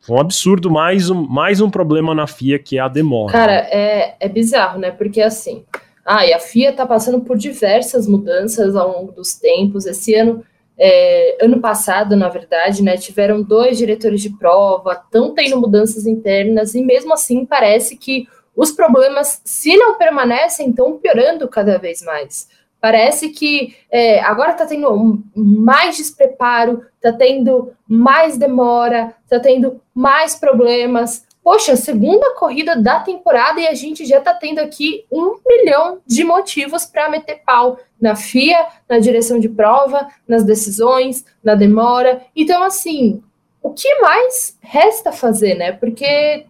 foi 0.00 0.16
um 0.16 0.20
absurdo, 0.20 0.70
mais 0.70 1.10
um, 1.10 1.22
mais 1.22 1.60
um 1.60 1.70
problema 1.70 2.14
na 2.14 2.26
FIA 2.26 2.58
que 2.58 2.78
é 2.78 2.80
a 2.80 2.88
demora. 2.88 3.32
Cara, 3.32 3.52
é, 3.52 4.16
é 4.20 4.28
bizarro, 4.28 4.78
né? 4.78 4.90
Porque 4.90 5.20
assim, 5.20 5.64
ah, 6.04 6.26
e 6.26 6.32
a 6.32 6.38
FIA 6.38 6.72
tá 6.72 6.86
passando 6.86 7.20
por 7.20 7.36
diversas 7.36 8.06
mudanças 8.06 8.76
ao 8.76 8.92
longo 8.92 9.12
dos 9.12 9.34
tempos. 9.34 9.86
Esse 9.86 10.14
ano, 10.14 10.44
é, 10.78 11.38
ano 11.40 11.60
passado, 11.60 12.16
na 12.16 12.28
verdade, 12.28 12.82
né, 12.82 12.96
tiveram 12.96 13.42
dois 13.42 13.78
diretores 13.78 14.20
de 14.20 14.30
prova, 14.30 14.92
estão 14.92 15.34
tendo 15.34 15.60
mudanças 15.60 16.06
internas, 16.06 16.74
e 16.74 16.82
mesmo 16.82 17.14
assim 17.14 17.44
parece 17.46 17.96
que 17.96 18.28
os 18.54 18.70
problemas, 18.72 19.40
se 19.44 19.76
não 19.76 19.98
permanecem, 19.98 20.70
estão 20.70 20.98
piorando 20.98 21.46
cada 21.48 21.78
vez 21.78 22.02
mais. 22.02 22.48
Parece 22.80 23.30
que 23.30 23.74
é, 23.90 24.20
agora 24.20 24.52
está 24.52 24.64
tendo 24.64 25.22
mais 25.34 25.96
despreparo, 25.96 26.82
está 26.94 27.12
tendo 27.12 27.72
mais 27.86 28.38
demora, 28.38 29.14
está 29.24 29.40
tendo 29.40 29.80
mais 29.94 30.34
problemas. 30.34 31.25
Poxa, 31.46 31.76
segunda 31.76 32.34
corrida 32.34 32.74
da 32.74 32.98
temporada 32.98 33.60
e 33.60 33.68
a 33.68 33.72
gente 33.72 34.04
já 34.04 34.18
está 34.18 34.34
tendo 34.34 34.58
aqui 34.58 35.04
um 35.12 35.36
milhão 35.46 36.00
de 36.04 36.24
motivos 36.24 36.84
para 36.86 37.08
meter 37.08 37.40
pau 37.46 37.78
na 38.00 38.16
FIA, 38.16 38.66
na 38.88 38.98
direção 38.98 39.38
de 39.38 39.48
prova, 39.48 40.08
nas 40.26 40.42
decisões, 40.42 41.24
na 41.44 41.54
demora. 41.54 42.20
Então, 42.34 42.64
assim, 42.64 43.22
o 43.62 43.70
que 43.70 44.00
mais 44.00 44.58
resta 44.60 45.12
fazer, 45.12 45.54
né? 45.54 45.70
Porque 45.70 46.46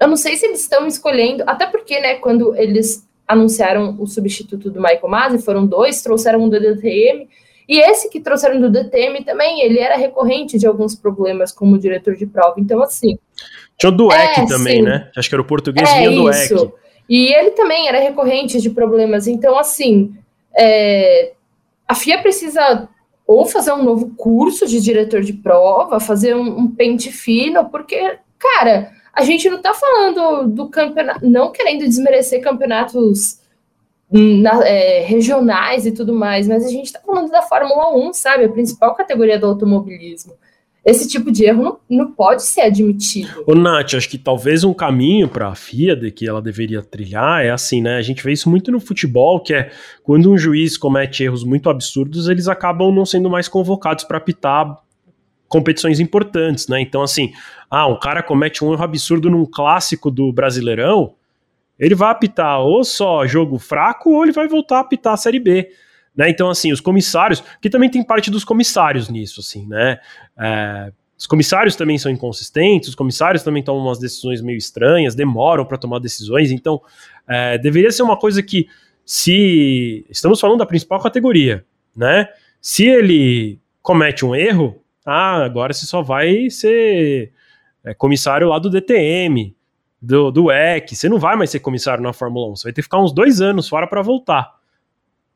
eu 0.00 0.08
não 0.08 0.16
sei 0.16 0.38
se 0.38 0.46
eles 0.46 0.62
estão 0.62 0.86
escolhendo, 0.86 1.44
até 1.46 1.66
porque, 1.66 2.00
né, 2.00 2.14
quando 2.14 2.56
eles 2.56 3.06
anunciaram 3.28 3.94
o 4.00 4.06
substituto 4.06 4.70
do 4.70 4.80
Michael 4.80 5.08
Masi, 5.08 5.44
foram 5.44 5.66
dois, 5.66 6.00
trouxeram 6.00 6.40
um 6.40 6.48
do 6.48 6.58
DTM, 6.58 7.28
e 7.68 7.78
esse 7.78 8.08
que 8.08 8.18
trouxeram 8.18 8.58
do 8.58 8.70
DTM 8.70 9.22
também, 9.22 9.60
ele 9.60 9.78
era 9.78 9.96
recorrente 9.96 10.58
de 10.58 10.66
alguns 10.66 10.94
problemas 10.94 11.52
como 11.52 11.78
diretor 11.78 12.16
de 12.16 12.24
prova, 12.24 12.54
então 12.56 12.82
assim... 12.82 13.18
Tinha 13.80 13.90
o 13.90 13.96
Dueck 13.96 14.40
é, 14.40 14.46
também, 14.46 14.76
sim. 14.76 14.82
né? 14.82 15.10
Acho 15.16 15.28
que 15.28 15.34
era 15.34 15.42
o 15.42 15.46
português 15.46 15.90
é, 15.90 15.98
vinha 15.98 16.10
do 16.10 16.22
Dueck. 16.22 16.72
E 17.08 17.34
ele 17.34 17.50
também 17.52 17.88
era 17.88 17.98
recorrente 17.98 18.60
de 18.60 18.70
problemas, 18.70 19.26
então 19.26 19.58
assim, 19.58 20.14
é, 20.56 21.32
a 21.88 21.94
FIA 21.96 22.22
precisa 22.22 22.88
ou 23.26 23.46
fazer 23.46 23.72
um 23.72 23.82
novo 23.82 24.12
curso 24.16 24.66
de 24.66 24.80
diretor 24.80 25.22
de 25.22 25.32
prova, 25.32 25.98
fazer 25.98 26.36
um, 26.36 26.60
um 26.60 26.68
pente 26.68 27.10
fino, 27.10 27.68
porque, 27.68 28.18
cara 28.38 28.92
a 29.12 29.24
gente 29.24 29.48
não 29.48 29.56
está 29.56 29.74
falando 29.74 30.48
do 30.48 30.68
campeonato, 30.68 31.26
não 31.28 31.50
querendo 31.50 31.86
desmerecer 31.86 32.40
campeonatos 32.40 33.40
na, 34.10 34.66
é, 34.66 35.02
regionais 35.02 35.86
e 35.86 35.92
tudo 35.92 36.14
mais, 36.14 36.48
mas 36.48 36.64
a 36.64 36.68
gente 36.68 36.86
está 36.86 37.00
falando 37.00 37.30
da 37.30 37.42
Fórmula 37.42 37.94
1, 37.96 38.12
sabe? 38.12 38.44
A 38.44 38.48
principal 38.48 38.94
categoria 38.94 39.38
do 39.38 39.46
automobilismo. 39.46 40.34
Esse 40.84 41.06
tipo 41.06 41.30
de 41.30 41.44
erro 41.44 41.62
não, 41.62 41.78
não 41.90 42.12
pode 42.12 42.42
ser 42.42 42.62
admitido. 42.62 43.44
Ô, 43.46 43.54
Nath, 43.54 43.94
acho 43.94 44.08
que 44.08 44.16
talvez 44.16 44.64
um 44.64 44.72
caminho 44.72 45.28
para 45.28 45.48
a 45.48 45.54
FIA 45.54 45.94
de 45.94 46.10
que 46.10 46.26
ela 46.26 46.40
deveria 46.40 46.82
trilhar 46.82 47.44
é 47.44 47.50
assim, 47.50 47.82
né? 47.82 47.96
A 47.96 48.02
gente 48.02 48.24
vê 48.24 48.32
isso 48.32 48.48
muito 48.48 48.72
no 48.72 48.80
futebol, 48.80 49.40
que 49.40 49.52
é 49.52 49.70
quando 50.02 50.32
um 50.32 50.38
juiz 50.38 50.78
comete 50.78 51.22
erros 51.22 51.44
muito 51.44 51.68
absurdos, 51.68 52.28
eles 52.28 52.48
acabam 52.48 52.94
não 52.94 53.04
sendo 53.04 53.28
mais 53.28 53.46
convocados 53.46 54.04
para 54.04 54.16
apitar 54.16 54.74
competições 55.48 56.00
importantes, 56.00 56.66
né? 56.68 56.80
Então, 56.80 57.02
assim, 57.02 57.32
ah, 57.70 57.86
um 57.86 57.98
cara 57.98 58.22
comete 58.22 58.64
um 58.64 58.72
erro 58.72 58.84
absurdo 58.84 59.28
num 59.28 59.44
clássico 59.44 60.10
do 60.10 60.32
Brasileirão, 60.32 61.14
ele 61.78 61.94
vai 61.94 62.10
apitar 62.10 62.60
ou 62.60 62.84
só 62.84 63.26
jogo 63.26 63.58
fraco 63.58 64.10
ou 64.10 64.22
ele 64.22 64.32
vai 64.32 64.46
voltar 64.46 64.78
a 64.78 64.80
apitar 64.80 65.14
a 65.14 65.16
Série 65.16 65.40
B. 65.40 65.70
Né? 66.16 66.30
Então, 66.30 66.50
assim, 66.50 66.72
os 66.72 66.80
comissários, 66.80 67.42
que 67.60 67.70
também 67.70 67.90
tem 67.90 68.02
parte 68.02 68.30
dos 68.30 68.44
comissários 68.44 69.08
nisso, 69.08 69.40
assim, 69.40 69.66
né? 69.66 69.98
É, 70.38 70.92
os 71.16 71.26
comissários 71.26 71.76
também 71.76 71.98
são 71.98 72.10
inconsistentes, 72.10 72.88
os 72.88 72.94
comissários 72.94 73.42
também 73.42 73.62
tomam 73.62 73.84
umas 73.84 73.98
decisões 73.98 74.40
meio 74.40 74.56
estranhas, 74.56 75.14
demoram 75.14 75.66
para 75.66 75.76
tomar 75.76 75.98
decisões, 75.98 76.50
então 76.50 76.80
é, 77.28 77.58
deveria 77.58 77.92
ser 77.92 78.02
uma 78.02 78.16
coisa 78.16 78.42
que, 78.42 78.66
se 79.04 80.04
estamos 80.08 80.40
falando 80.40 80.60
da 80.60 80.66
principal 80.66 81.00
categoria, 81.00 81.64
né? 81.94 82.28
Se 82.60 82.86
ele 82.86 83.60
comete 83.82 84.24
um 84.24 84.34
erro, 84.34 84.82
ah, 85.04 85.44
agora 85.44 85.72
você 85.72 85.86
só 85.86 86.02
vai 86.02 86.48
ser 86.50 87.32
é, 87.84 87.94
comissário 87.94 88.48
lá 88.48 88.58
do 88.58 88.70
DTM, 88.70 89.54
do, 90.00 90.30
do 90.30 90.50
EC. 90.50 90.94
Você 90.94 91.08
não 91.08 91.18
vai 91.18 91.36
mais 91.36 91.50
ser 91.50 91.60
comissário 91.60 92.02
na 92.02 92.12
Fórmula 92.12 92.50
1. 92.52 92.56
Você 92.56 92.64
vai 92.64 92.72
ter 92.72 92.82
que 92.82 92.84
ficar 92.84 93.02
uns 93.02 93.12
dois 93.12 93.40
anos 93.40 93.68
fora 93.68 93.86
para 93.86 94.02
voltar. 94.02 94.59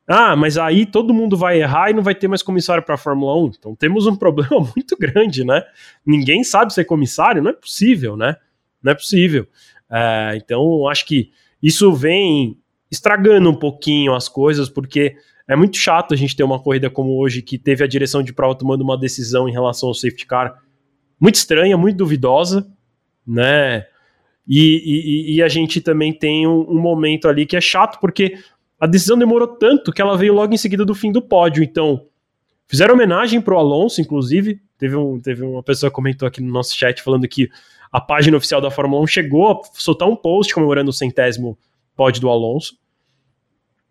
Ah, 0.07 0.37
mas 0.37 0.59
aí 0.59 0.85
todo 0.85 1.14
mundo 1.14 1.37
vai 1.37 1.61
errar 1.61 1.90
e 1.90 1.95
não 1.95 2.03
vai 2.03 2.14
ter 2.14 2.29
mais 2.29 2.43
comissário 2.43 2.83
para 2.83 2.95
a 2.95 2.99
Fórmula 2.99 3.37
1. 3.45 3.53
Então 3.59 3.75
temos 3.75 4.07
um 4.07 4.14
problema 4.17 4.61
muito 4.77 4.97
grande, 4.99 5.45
né? 5.45 5.62
Ninguém 6.05 6.45
sabe 6.45 6.73
ser 6.75 6.85
comissário, 6.85 7.43
não 7.43 7.51
é 7.51 7.55
possível, 7.55 8.17
né? 8.17 8.37
Não 8.83 8.93
é 8.93 8.95
possível. 8.95 9.47
É, 9.90 10.33
então 10.37 10.87
acho 10.88 11.07
que 11.07 11.31
isso 11.62 11.93
vem 11.93 12.59
estragando 12.90 13.51
um 13.51 13.55
pouquinho 13.55 14.14
as 14.14 14.29
coisas, 14.29 14.69
porque 14.69 15.17
é 15.49 15.57
muito 15.57 15.77
chato 15.77 16.12
a 16.12 16.17
gente 16.17 16.37
ter 16.37 16.45
uma 16.45 16.59
corrida 16.59 16.90
como 16.90 17.19
hoje, 17.19 17.43
que 17.43 17.59
teve 17.59 17.83
a 17.83 17.87
direção 17.87 18.23
de 18.23 18.33
prova 18.33 18.55
tomando 18.55 18.83
uma 18.83 18.99
decisão 18.99 19.49
em 19.49 19.53
relação 19.53 19.88
ao 19.88 19.95
safety 19.95 20.27
car 20.27 20.62
muito 21.19 21.37
estranha, 21.37 21.77
muito 21.77 21.97
duvidosa, 21.97 22.67
né? 23.27 23.87
E, 24.47 25.31
e, 25.31 25.37
e 25.37 25.43
a 25.43 25.49
gente 25.49 25.81
também 25.81 26.12
tem 26.12 26.47
um, 26.47 26.71
um, 26.71 26.79
momento 26.79 27.29
ali 27.29 27.47
que 27.47 27.57
é 27.57 27.61
chato, 27.61 27.99
porque 27.99 28.38
a 28.85 28.87
decisão 28.87 29.16
demorou 29.16 29.49
tanto 29.49 29.90
que 29.90 30.03
ela 30.03 30.14
veio 30.14 30.35
logo 30.35 30.53
em 30.53 30.59
seguida 30.59 30.85
do 30.85 30.94
fim 30.94 31.11
do 31.11 31.23
pódio. 31.23 31.64
Então, 31.64 32.07
fizeram 32.68 32.92
homenagem 32.92 33.40
pro 33.40 33.57
Alonso, 33.57 33.99
inclusive. 33.99 34.61
Teve, 34.77 34.94
um, 34.94 35.18
teve 35.18 35.42
uma 35.42 35.62
pessoa 35.62 35.88
que 35.88 35.97
comentou 35.97 36.29
aqui 36.29 36.42
no 36.42 36.53
nosso 36.53 36.77
chat 36.77 37.03
falando 37.03 37.27
que 37.27 37.49
a 37.90 37.99
página 37.99 38.37
oficial 38.37 38.61
da 38.61 38.70
Fórmula 38.70 39.03
1 39.03 39.07
chegou 39.07 39.51
a 39.51 39.61
soltar 39.73 40.07
um 40.07 40.14
post 40.14 40.53
comemorando 40.53 40.90
o 40.90 40.92
centésimo 40.92 41.57
pódio 41.97 42.20
do 42.20 42.29
Alonso. 42.29 42.77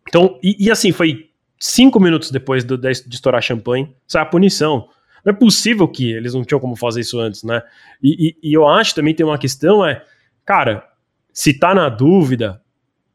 Então, 0.07 0.37
e, 0.43 0.67
e 0.67 0.69
assim, 0.69 0.91
foi 0.91 1.31
cinco 1.59 1.99
minutos 1.99 2.29
depois 2.29 2.63
do, 2.63 2.77
de, 2.77 2.91
estourar 2.91 3.41
champanhe, 3.41 3.95
sai 4.05 4.21
a 4.21 4.27
punição. 4.27 4.89
Não 5.25 5.33
é 5.33 5.35
possível 5.35 5.87
que 5.87 6.11
eles 6.11 6.35
não 6.35 6.43
tinham 6.43 6.59
como 6.59 6.75
fazer 6.75 7.01
isso 7.01 7.19
antes, 7.19 7.41
né? 7.41 7.63
E, 7.99 8.35
e, 8.43 8.49
e 8.51 8.53
eu 8.53 8.67
acho 8.67 8.93
também 8.93 9.15
tem 9.15 9.25
uma 9.25 9.39
questão, 9.39 9.83
é, 9.83 10.05
cara, 10.45 10.87
se 11.33 11.51
tá 11.57 11.73
na 11.73 11.89
dúvida, 11.89 12.61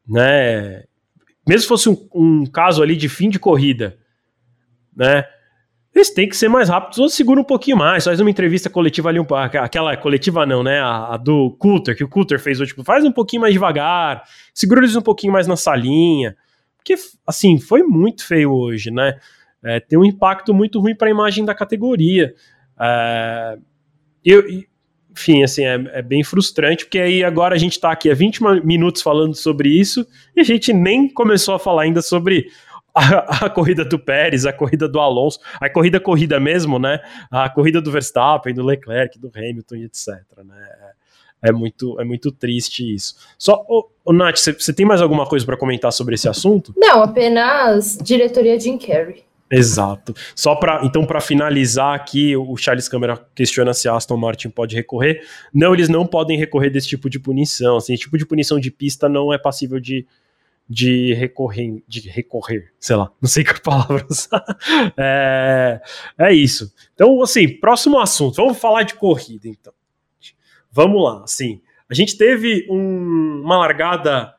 né? 0.05 0.88
Mesmo 1.49 1.61
se 1.61 1.67
fosse 1.67 1.89
um, 1.89 1.97
um 2.13 2.45
caso 2.45 2.83
ali 2.83 2.95
de 2.95 3.09
fim 3.09 3.27
de 3.27 3.39
corrida, 3.39 3.97
né? 4.95 5.25
Eles 5.95 6.13
têm 6.13 6.29
que 6.29 6.37
ser 6.37 6.47
mais 6.47 6.69
rápidos 6.69 6.99
ou 6.99 7.09
segura 7.09 7.41
um 7.41 7.43
pouquinho 7.43 7.75
mais, 7.75 8.03
faz 8.03 8.19
uma 8.19 8.29
entrevista 8.29 8.69
coletiva 8.69 9.09
ali, 9.09 9.17
aquela 9.59 9.97
coletiva 9.97 10.45
não, 10.45 10.61
né? 10.61 10.79
A, 10.79 11.15
a, 11.15 11.17
do 11.17 11.49
Coulter, 11.57 11.97
que 11.97 12.03
o 12.03 12.07
Coulter 12.07 12.39
fez 12.39 12.61
hoje, 12.61 12.69
tipo, 12.69 12.83
faz 12.83 13.03
um 13.03 13.11
pouquinho 13.11 13.41
mais 13.41 13.51
devagar, 13.51 14.21
segura 14.53 14.81
eles 14.81 14.95
um 14.95 15.01
pouquinho 15.01 15.33
mais 15.33 15.47
na 15.47 15.55
salinha. 15.55 16.37
Porque, 16.77 16.93
assim, 17.25 17.59
foi 17.59 17.81
muito 17.81 18.27
feio 18.27 18.53
hoje, 18.53 18.91
né? 18.91 19.17
É, 19.63 19.79
tem 19.79 19.97
um 19.97 20.05
impacto 20.05 20.53
muito 20.53 20.79
ruim 20.79 20.95
para 20.95 21.07
a 21.07 21.11
imagem 21.11 21.43
da 21.43 21.55
categoria. 21.55 22.31
É, 22.79 23.57
eu, 24.23 24.43
enfim, 25.11 25.43
assim, 25.43 25.65
é, 25.65 25.75
é, 25.93 26.01
bem 26.01 26.23
frustrante, 26.23 26.85
porque 26.85 26.99
aí 26.99 27.23
agora 27.23 27.55
a 27.55 27.57
gente 27.57 27.73
está 27.73 27.91
aqui 27.91 28.09
há 28.09 28.13
20 28.13 28.41
minutos 28.63 29.01
falando 29.01 29.35
sobre 29.35 29.69
isso 29.69 30.05
e 30.35 30.41
a 30.41 30.43
gente 30.43 30.71
nem 30.71 31.09
começou 31.09 31.55
a 31.55 31.59
falar 31.59 31.83
ainda 31.83 32.01
sobre 32.01 32.47
a, 32.93 33.45
a, 33.45 33.49
corrida 33.49 33.83
do 33.83 33.97
Pérez, 33.97 34.45
a 34.45 34.53
corrida 34.53 34.87
do 34.87 34.99
Alonso, 34.99 35.39
a 35.59 35.69
corrida 35.69 35.99
corrida 35.99 36.39
mesmo, 36.39 36.79
né? 36.79 36.99
A 37.31 37.49
corrida 37.49 37.81
do 37.81 37.91
Verstappen, 37.91 38.53
do 38.53 38.63
Leclerc, 38.63 39.19
do 39.19 39.31
Hamilton 39.35 39.75
e 39.75 39.83
etc. 39.85 40.15
Né? 40.43 40.67
É, 41.41 41.51
muito, 41.51 41.99
é 41.99 42.03
muito 42.03 42.31
triste 42.31 42.93
isso. 42.93 43.15
Só, 43.37 43.65
ô, 43.67 43.89
ô 44.03 44.11
Nath, 44.11 44.37
você 44.37 44.73
tem 44.73 44.85
mais 44.85 45.01
alguma 45.01 45.25
coisa 45.25 45.45
para 45.45 45.57
comentar 45.57 45.91
sobre 45.93 46.15
esse 46.15 46.27
assunto? 46.27 46.73
Não, 46.75 47.01
apenas 47.01 47.97
diretoria 48.01 48.59
Jim 48.59 48.77
Carrey. 48.77 49.28
Exato. 49.51 50.13
Só 50.35 50.55
para 50.55 50.85
então 50.85 51.05
para 51.05 51.19
finalizar 51.19 51.95
aqui, 51.95 52.35
o 52.35 52.55
Charles 52.55 52.87
Câmara 52.87 53.17
questiona 53.33 53.73
se 53.73 53.89
a 53.89 53.95
Aston 53.95 54.17
Martin 54.17 54.49
pode 54.49 54.75
recorrer. 54.75 55.25
Não, 55.53 55.73
eles 55.73 55.89
não 55.89 56.05
podem 56.05 56.37
recorrer 56.37 56.69
desse 56.69 56.87
tipo 56.87 57.09
de 57.09 57.19
punição. 57.19 57.77
Assim, 57.77 57.93
esse 57.93 58.03
tipo 58.03 58.17
de 58.17 58.25
punição 58.25 58.59
de 58.59 58.69
pista 58.69 59.09
não 59.09 59.33
é 59.33 59.39
passível 59.39 59.79
de, 59.79 60.05
de 60.69 61.13
recorrer, 61.15 61.83
de 61.87 62.07
recorrer, 62.09 62.71
sei 62.79 62.95
lá, 62.95 63.11
não 63.19 63.27
sei 63.27 63.43
que 63.45 63.59
palavras. 63.59 64.29
é, 64.95 65.81
é 66.17 66.33
isso. 66.33 66.71
Então, 66.93 67.21
assim, 67.23 67.47
próximo 67.47 67.99
assunto. 67.99 68.35
Vamos 68.35 68.59
falar 68.59 68.83
de 68.83 68.93
corrida, 68.93 69.47
então. 69.47 69.73
Vamos 70.71 71.03
lá, 71.03 71.23
assim. 71.23 71.59
A 71.89 71.95
gente 71.95 72.15
teve 72.15 72.67
um, 72.69 73.41
uma 73.43 73.57
largada 73.57 74.35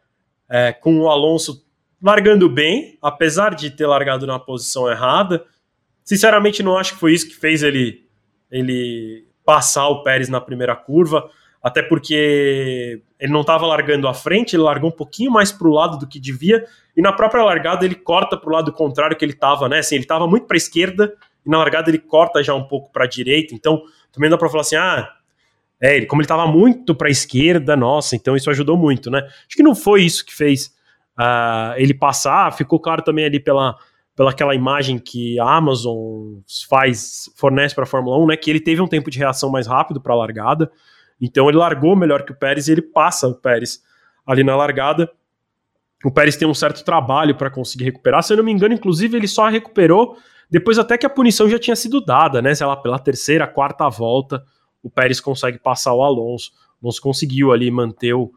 é, 0.48 0.72
com 0.72 1.00
o 1.00 1.08
Alonso 1.08 1.64
largando 2.02 2.48
bem, 2.48 2.98
apesar 3.02 3.54
de 3.54 3.70
ter 3.70 3.86
largado 3.86 4.26
na 4.26 4.38
posição 4.38 4.90
errada. 4.90 5.44
Sinceramente, 6.02 6.62
não 6.62 6.76
acho 6.76 6.94
que 6.94 7.00
foi 7.00 7.12
isso 7.12 7.28
que 7.28 7.36
fez 7.36 7.62
ele, 7.62 8.06
ele 8.50 9.26
passar 9.44 9.88
o 9.88 10.02
Pérez 10.02 10.28
na 10.28 10.40
primeira 10.40 10.74
curva, 10.74 11.28
até 11.62 11.82
porque 11.82 13.02
ele 13.18 13.32
não 13.32 13.42
estava 13.42 13.66
largando 13.66 14.08
à 14.08 14.14
frente, 14.14 14.56
ele 14.56 14.62
largou 14.62 14.88
um 14.88 14.96
pouquinho 14.96 15.30
mais 15.30 15.52
para 15.52 15.68
o 15.68 15.72
lado 15.72 15.98
do 15.98 16.06
que 16.06 16.18
devia, 16.18 16.64
e 16.96 17.02
na 17.02 17.12
própria 17.12 17.44
largada 17.44 17.84
ele 17.84 17.94
corta 17.94 18.36
para 18.36 18.48
o 18.48 18.52
lado 18.52 18.72
contrário 18.72 19.16
que 19.16 19.24
ele 19.24 19.32
estava, 19.32 19.68
né? 19.68 19.80
Assim, 19.80 19.96
ele 19.96 20.04
estava 20.04 20.26
muito 20.26 20.46
para 20.46 20.56
a 20.56 20.58
esquerda, 20.58 21.14
e 21.44 21.50
na 21.50 21.58
largada 21.58 21.90
ele 21.90 21.98
corta 21.98 22.42
já 22.42 22.54
um 22.54 22.64
pouco 22.64 22.90
para 22.90 23.04
a 23.04 23.08
direita, 23.08 23.54
então 23.54 23.82
também 24.10 24.30
dá 24.30 24.38
para 24.38 24.48
falar 24.48 24.62
assim, 24.62 24.76
ah, 24.76 25.06
é, 25.80 26.04
como 26.06 26.22
ele 26.22 26.24
estava 26.24 26.46
muito 26.46 26.94
para 26.94 27.08
a 27.08 27.10
esquerda, 27.10 27.76
nossa, 27.76 28.16
então 28.16 28.34
isso 28.34 28.50
ajudou 28.50 28.76
muito, 28.76 29.10
né? 29.10 29.20
Acho 29.46 29.56
que 29.56 29.62
não 29.62 29.74
foi 29.74 30.02
isso 30.02 30.24
que 30.24 30.34
fez 30.34 30.74
uh, 31.20 31.74
ele 31.76 31.92
passar. 31.92 32.52
Ficou 32.54 32.80
claro 32.80 33.02
também 33.02 33.26
ali 33.26 33.38
pela, 33.38 33.76
pela 34.16 34.30
aquela 34.30 34.54
imagem 34.54 34.98
que 34.98 35.38
a 35.38 35.56
Amazon 35.56 36.38
faz, 36.68 37.30
fornece 37.36 37.74
para 37.74 37.84
a 37.84 37.86
Fórmula 37.86 38.18
1, 38.18 38.26
né? 38.28 38.36
Que 38.36 38.50
ele 38.50 38.60
teve 38.60 38.80
um 38.80 38.88
tempo 38.88 39.10
de 39.10 39.18
reação 39.18 39.50
mais 39.50 39.66
rápido 39.66 40.00
para 40.00 40.14
a 40.14 40.16
largada. 40.16 40.70
Então 41.20 41.48
ele 41.48 41.58
largou 41.58 41.94
melhor 41.94 42.24
que 42.24 42.32
o 42.32 42.34
Pérez 42.34 42.66
e 42.66 42.72
ele 42.72 42.82
passa 42.82 43.28
o 43.28 43.34
Pérez 43.34 43.82
ali 44.26 44.42
na 44.42 44.56
largada. 44.56 45.10
O 46.02 46.10
Pérez 46.10 46.34
tem 46.36 46.48
um 46.48 46.54
certo 46.54 46.82
trabalho 46.82 47.36
para 47.36 47.50
conseguir 47.50 47.84
recuperar. 47.84 48.22
Se 48.22 48.32
eu 48.32 48.38
não 48.38 48.44
me 48.44 48.50
engano, 48.50 48.72
inclusive, 48.72 49.18
ele 49.18 49.28
só 49.28 49.48
recuperou 49.48 50.16
depois 50.50 50.78
até 50.78 50.96
que 50.96 51.04
a 51.04 51.10
punição 51.10 51.48
já 51.48 51.58
tinha 51.58 51.76
sido 51.76 52.00
dada, 52.00 52.40
né? 52.40 52.54
Sei 52.54 52.66
lá, 52.66 52.74
pela 52.74 52.98
terceira, 52.98 53.46
quarta 53.46 53.88
volta, 53.88 54.42
o 54.82 54.90
Pérez 54.90 55.20
consegue 55.20 55.58
passar 55.58 55.92
o 55.92 56.02
Alonso. 56.02 56.52
O 56.80 56.86
Alonso 56.86 57.02
conseguiu 57.02 57.52
ali 57.52 57.70
manter 57.70 58.14
o, 58.14 58.32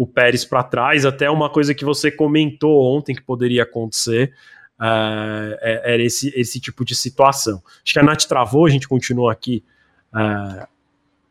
o 0.00 0.06
Pérez 0.06 0.46
para 0.46 0.62
trás, 0.62 1.04
até 1.04 1.28
uma 1.28 1.50
coisa 1.50 1.74
que 1.74 1.84
você 1.84 2.10
comentou 2.10 2.82
ontem 2.96 3.14
que 3.14 3.20
poderia 3.20 3.64
acontecer. 3.64 4.32
Uh, 4.78 5.60
era 5.60 6.02
esse, 6.02 6.32
esse 6.34 6.58
tipo 6.58 6.86
de 6.86 6.94
situação. 6.94 7.62
Acho 7.84 7.92
que 7.92 7.98
a 7.98 8.02
Nath 8.02 8.24
travou, 8.24 8.64
a 8.64 8.70
gente 8.70 8.88
continua 8.88 9.30
aqui. 9.30 9.62
Uh, 10.10 10.66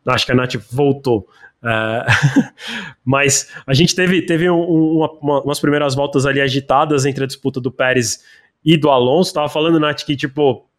acho 0.06 0.24
que 0.24 0.32
a 0.32 0.36
Nath 0.36 0.54
voltou. 0.72 1.28
Uh, 1.64 2.06
mas 3.04 3.52
a 3.66 3.74
gente 3.74 3.96
teve, 3.96 4.22
teve 4.22 4.48
um, 4.48 4.62
uma, 4.62 5.12
uma, 5.14 5.42
umas 5.42 5.60
primeiras 5.60 5.96
voltas 5.96 6.28
ali 6.28 6.40
agitadas 6.40 7.08
entre 7.08 7.24
a 7.24 7.28
disputa 7.28 7.60
do 7.60 7.72
Pérez 7.72 8.24
e 8.64 8.78
do 8.78 8.92
Alonso. 8.92 9.34
Tava 9.34 9.50
falando, 9.50 9.80
Nath, 9.80 10.04
que 10.04 10.16
tipo. 10.16 10.70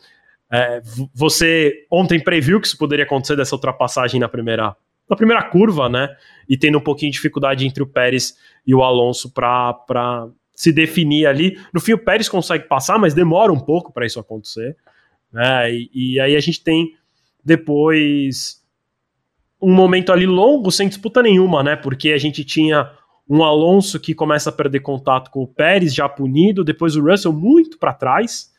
É, 0.53 0.81
você 1.13 1.87
ontem 1.91 2.23
previu 2.23 2.61
que 2.61 2.69
isso 2.69 2.79
poderia 2.79 3.05
acontecer 3.05 3.35
dessa 3.35 3.57
ultrapassagem 3.57 4.21
na 4.21 4.29
primeira 4.29 4.77
na 5.11 5.17
primeira 5.17 5.43
curva, 5.43 5.89
né? 5.89 6.09
E 6.49 6.57
tendo 6.57 6.79
um 6.79 6.81
pouquinho 6.81 7.11
de 7.11 7.17
dificuldade 7.17 7.67
entre 7.67 7.83
o 7.83 7.87
Pérez 7.87 8.37
e 8.65 8.73
o 8.73 8.83
Alonso 8.85 9.33
para 9.33 10.29
se 10.55 10.71
definir 10.73 11.27
ali. 11.27 11.59
No 11.75 11.81
fim, 11.81 11.95
o 11.95 11.99
Pérez 11.99 12.29
consegue 12.29 12.69
passar, 12.69 12.97
mas 12.99 13.13
demora 13.13 13.53
um 13.53 13.59
pouco 13.59 13.93
para 13.93 14.07
isso 14.07 14.21
acontecer. 14.21 14.77
Né? 15.33 15.73
E, 15.73 15.91
e, 15.93 16.21
aí 16.21 16.37
a 16.37 16.41
gente 16.41 16.63
tem 16.63 16.95
depois 17.45 18.61
um 19.61 19.73
momento 19.75 20.13
ali 20.13 20.27
longo, 20.27 20.71
sem 20.71 20.89
disputa 20.89 21.23
nenhuma, 21.23 21.63
né? 21.63 21.77
Porque 21.77 22.13
a 22.13 22.19
gente 22.19 22.45
tinha 22.45 22.91
um 23.29 23.43
Alonso 23.43 23.99
que 23.99 24.15
começa 24.15 24.51
a 24.51 24.53
perder 24.53 24.81
contato 24.81 25.31
com 25.31 25.43
o 25.43 25.49
Pérez, 25.49 25.95
já 25.95 26.09
punido, 26.09 26.65
depois 26.65 26.97
o 26.97 27.03
Russell 27.03 27.33
muito 27.33 27.79
para 27.79 27.93
trás, 27.93 28.51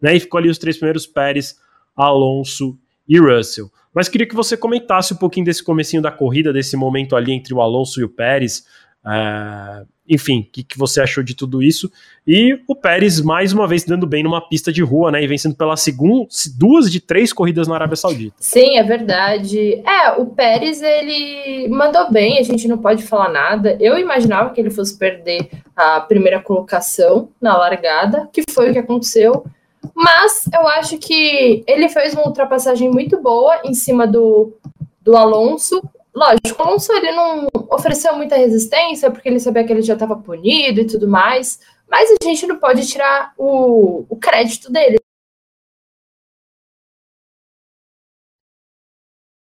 né? 0.00 0.14
E 0.16 0.20
ficou 0.20 0.38
ali 0.38 0.48
os 0.48 0.58
três 0.58 0.76
primeiros 0.76 1.06
Pérez, 1.06 1.58
Alonso 1.96 2.78
e 3.08 3.18
Russell. 3.18 3.70
Mas 3.94 4.08
queria 4.08 4.26
que 4.26 4.34
você 4.34 4.56
comentasse 4.56 5.12
um 5.12 5.16
pouquinho 5.16 5.46
desse 5.46 5.64
comecinho 5.64 6.02
da 6.02 6.12
corrida, 6.12 6.52
desse 6.52 6.76
momento 6.76 7.16
ali 7.16 7.32
entre 7.32 7.52
o 7.52 7.60
Alonso 7.60 8.00
e 8.00 8.04
o 8.04 8.08
Pérez. 8.08 8.64
É, 9.04 9.84
enfim, 10.08 10.40
o 10.40 10.52
que, 10.52 10.64
que, 10.64 10.76
você 10.76 11.00
achou 11.00 11.22
de 11.22 11.34
tudo 11.34 11.62
isso? 11.62 11.90
E 12.26 12.58
o 12.66 12.74
Pérez, 12.74 13.20
mais 13.20 13.52
uma 13.52 13.66
vez, 13.66 13.84
dando 13.84 14.06
bem 14.06 14.22
numa 14.24 14.46
pista 14.46 14.72
de 14.72 14.82
rua, 14.82 15.12
né? 15.12 15.22
E 15.22 15.26
vencendo 15.26 15.54
pela 15.54 15.76
segunda, 15.76 16.26
duas 16.58 16.90
de 16.90 17.00
três 17.00 17.32
corridas 17.32 17.68
na 17.68 17.76
Arábia 17.76 17.96
Saudita. 17.96 18.34
Sim, 18.40 18.76
é 18.76 18.82
verdade. 18.82 19.82
É, 19.86 20.10
o 20.18 20.26
Pérez, 20.26 20.82
ele 20.82 21.68
mandou 21.68 22.10
bem, 22.10 22.38
a 22.38 22.42
gente 22.42 22.66
não 22.66 22.76
pode 22.76 23.04
falar 23.04 23.28
nada. 23.28 23.76
Eu 23.80 23.96
imaginava 23.98 24.50
que 24.50 24.60
ele 24.60 24.70
fosse 24.70 24.98
perder 24.98 25.48
a 25.76 26.00
primeira 26.00 26.40
colocação 26.40 27.28
na 27.40 27.56
largada, 27.56 28.28
que 28.32 28.42
foi 28.50 28.70
o 28.70 28.72
que 28.72 28.78
aconteceu. 28.80 29.44
Mas 29.94 30.46
eu 30.52 30.66
acho 30.68 30.98
que 30.98 31.64
ele 31.66 31.88
fez 31.88 32.14
uma 32.14 32.26
ultrapassagem 32.26 32.90
muito 32.90 33.20
boa 33.20 33.60
em 33.64 33.74
cima 33.74 34.06
do, 34.06 34.56
do 35.00 35.16
Alonso. 35.16 35.82
Lógico, 36.14 36.62
o 36.62 36.66
Alonso 36.66 36.92
ele 36.92 37.12
não 37.12 37.48
ofereceu 37.70 38.14
muita 38.16 38.36
resistência, 38.36 39.10
porque 39.10 39.28
ele 39.28 39.40
sabia 39.40 39.64
que 39.64 39.72
ele 39.72 39.82
já 39.82 39.94
estava 39.94 40.16
punido 40.16 40.80
e 40.80 40.86
tudo 40.86 41.08
mais. 41.08 41.60
Mas 41.88 42.10
a 42.10 42.24
gente 42.24 42.46
não 42.46 42.58
pode 42.58 42.86
tirar 42.86 43.32
o, 43.36 44.04
o 44.08 44.16
crédito 44.16 44.70
dele. 44.70 44.98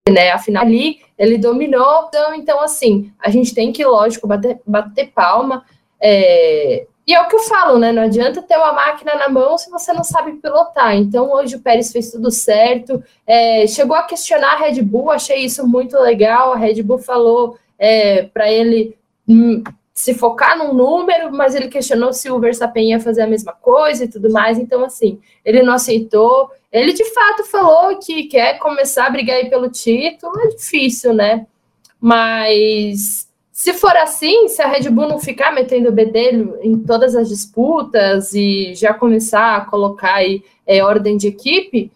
Né? 0.08 0.30
Afinal, 0.30 0.64
ali 0.64 1.00
ele 1.18 1.38
dominou. 1.38 2.10
Então, 2.34 2.60
assim, 2.60 3.12
a 3.18 3.30
gente 3.30 3.54
tem 3.54 3.72
que, 3.72 3.84
lógico, 3.84 4.26
bater, 4.26 4.60
bater 4.66 5.10
palma. 5.12 5.64
É, 6.00 6.86
e 7.06 7.14
é 7.14 7.20
o 7.20 7.26
que 7.28 7.36
eu 7.36 7.40
falo, 7.40 7.78
né? 7.78 7.90
Não 7.92 8.02
adianta 8.02 8.42
ter 8.42 8.56
uma 8.56 8.72
máquina 8.72 9.14
na 9.16 9.28
mão 9.28 9.58
se 9.58 9.70
você 9.70 9.92
não 9.92 10.04
sabe 10.04 10.32
pilotar. 10.34 10.94
Então, 10.96 11.32
hoje 11.32 11.56
o 11.56 11.60
Pérez 11.60 11.90
fez 11.90 12.10
tudo 12.10 12.30
certo. 12.30 13.02
É, 13.26 13.66
chegou 13.66 13.96
a 13.96 14.04
questionar 14.04 14.52
a 14.52 14.56
Red 14.56 14.82
Bull, 14.82 15.10
achei 15.10 15.38
isso 15.44 15.66
muito 15.66 15.98
legal. 15.98 16.52
A 16.52 16.56
Red 16.56 16.82
Bull 16.82 16.98
falou 16.98 17.58
é, 17.78 18.24
para 18.24 18.50
ele 18.50 18.96
hum, 19.28 19.64
se 19.92 20.14
focar 20.14 20.56
num 20.56 20.72
número, 20.72 21.32
mas 21.32 21.54
ele 21.54 21.68
questionou 21.68 22.12
se 22.12 22.30
o 22.30 22.38
Verstappen 22.38 22.90
ia 22.90 23.00
fazer 23.00 23.22
a 23.22 23.26
mesma 23.26 23.52
coisa 23.52 24.04
e 24.04 24.08
tudo 24.08 24.30
mais. 24.30 24.58
Então, 24.58 24.84
assim, 24.84 25.20
ele 25.44 25.62
não 25.62 25.74
aceitou. 25.74 26.50
Ele 26.70 26.92
de 26.92 27.04
fato 27.06 27.44
falou 27.44 27.98
que 27.98 28.24
quer 28.24 28.58
começar 28.58 29.06
a 29.06 29.10
brigar 29.10 29.36
aí 29.36 29.50
pelo 29.50 29.68
título. 29.70 30.38
É 30.40 30.48
difícil, 30.48 31.12
né? 31.12 31.46
mas 32.00 33.28
se 33.60 33.74
for 33.74 33.94
assim, 33.94 34.48
se 34.48 34.62
a 34.62 34.66
Red 34.66 34.88
Bull 34.88 35.06
não 35.06 35.18
ficar 35.18 35.52
metendo 35.52 35.90
o 35.90 35.92
bedelho 35.92 36.58
em 36.62 36.78
todas 36.78 37.14
as 37.14 37.28
disputas 37.28 38.32
e 38.32 38.74
já 38.74 38.94
começar 38.94 39.54
a 39.54 39.60
colocar 39.66 40.14
aí 40.14 40.42
é, 40.66 40.82
ordem 40.82 41.18
de 41.18 41.28
equipe, 41.28 41.92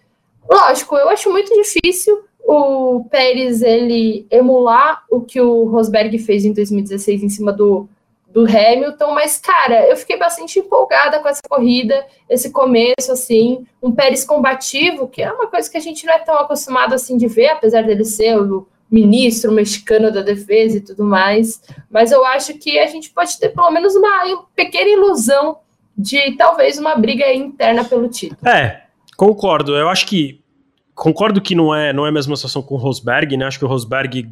lógico, 0.47 0.95
eu 0.95 1.09
acho 1.09 1.31
muito 1.31 1.55
difícil 1.55 2.23
o 2.47 3.07
Pérez 3.11 3.63
ele 3.63 4.27
emular 4.31 5.05
o 5.11 5.23
que 5.23 5.41
o 5.41 5.65
Rosberg 5.65 6.19
fez 6.19 6.45
em 6.45 6.53
2016 6.53 7.23
em 7.23 7.31
cima 7.31 7.51
do, 7.51 7.89
do 8.29 8.43
Hamilton, 8.43 9.13
mas 9.15 9.39
cara, 9.39 9.89
eu 9.89 9.97
fiquei 9.97 10.19
bastante 10.19 10.59
empolgada 10.59 11.19
com 11.21 11.29
essa 11.29 11.41
corrida, 11.49 12.07
esse 12.29 12.51
começo 12.51 13.11
assim, 13.11 13.67
um 13.83 13.91
Pérez 13.91 14.23
combativo, 14.23 15.09
que 15.09 15.23
é 15.23 15.33
uma 15.33 15.47
coisa 15.47 15.71
que 15.71 15.79
a 15.79 15.81
gente 15.81 16.05
não 16.05 16.13
é 16.13 16.19
tão 16.19 16.37
acostumado 16.37 16.95
assim 16.95 17.17
de 17.17 17.27
ver, 17.27 17.49
apesar 17.49 17.85
dele 17.85 18.05
ser 18.05 18.39
o 18.39 18.69
ministro 18.95 19.51
mexicano 19.51 20.13
da 20.13 20.23
defesa 20.23 20.77
e 20.77 20.81
tudo 20.81 21.03
mais. 21.03 21.61
Mas 21.91 22.13
eu 22.13 22.25
acho 22.25 22.55
que 22.55 22.79
a 22.79 22.87
gente 22.87 23.11
pode 23.11 23.37
ter 23.41 23.49
pelo 23.49 23.71
menos 23.73 23.97
uma 23.97 24.47
pequena 24.55 24.89
ilusão 24.89 25.59
de 25.99 26.37
talvez 26.37 26.79
uma 26.79 26.95
briga 26.95 27.33
interna 27.33 27.85
pelo 27.85 28.09
título. 28.09 28.49
É, 28.49 28.83
concordo. 29.17 29.77
Eu 29.77 29.89
acho 29.89 30.07
que 30.07 30.41
concordo 30.95 31.41
que 31.41 31.57
não 31.57 31.75
é 31.75 31.93
não 31.93 32.07
é 32.07 32.11
a 32.11 32.13
mesma 32.13 32.37
situação 32.37 32.63
com 32.63 32.77
o 32.77 32.79
Rosberg, 32.79 33.37
né? 33.37 33.47
Acho 33.47 33.59
que 33.59 33.65
o 33.65 33.69
Rosberg 33.69 34.31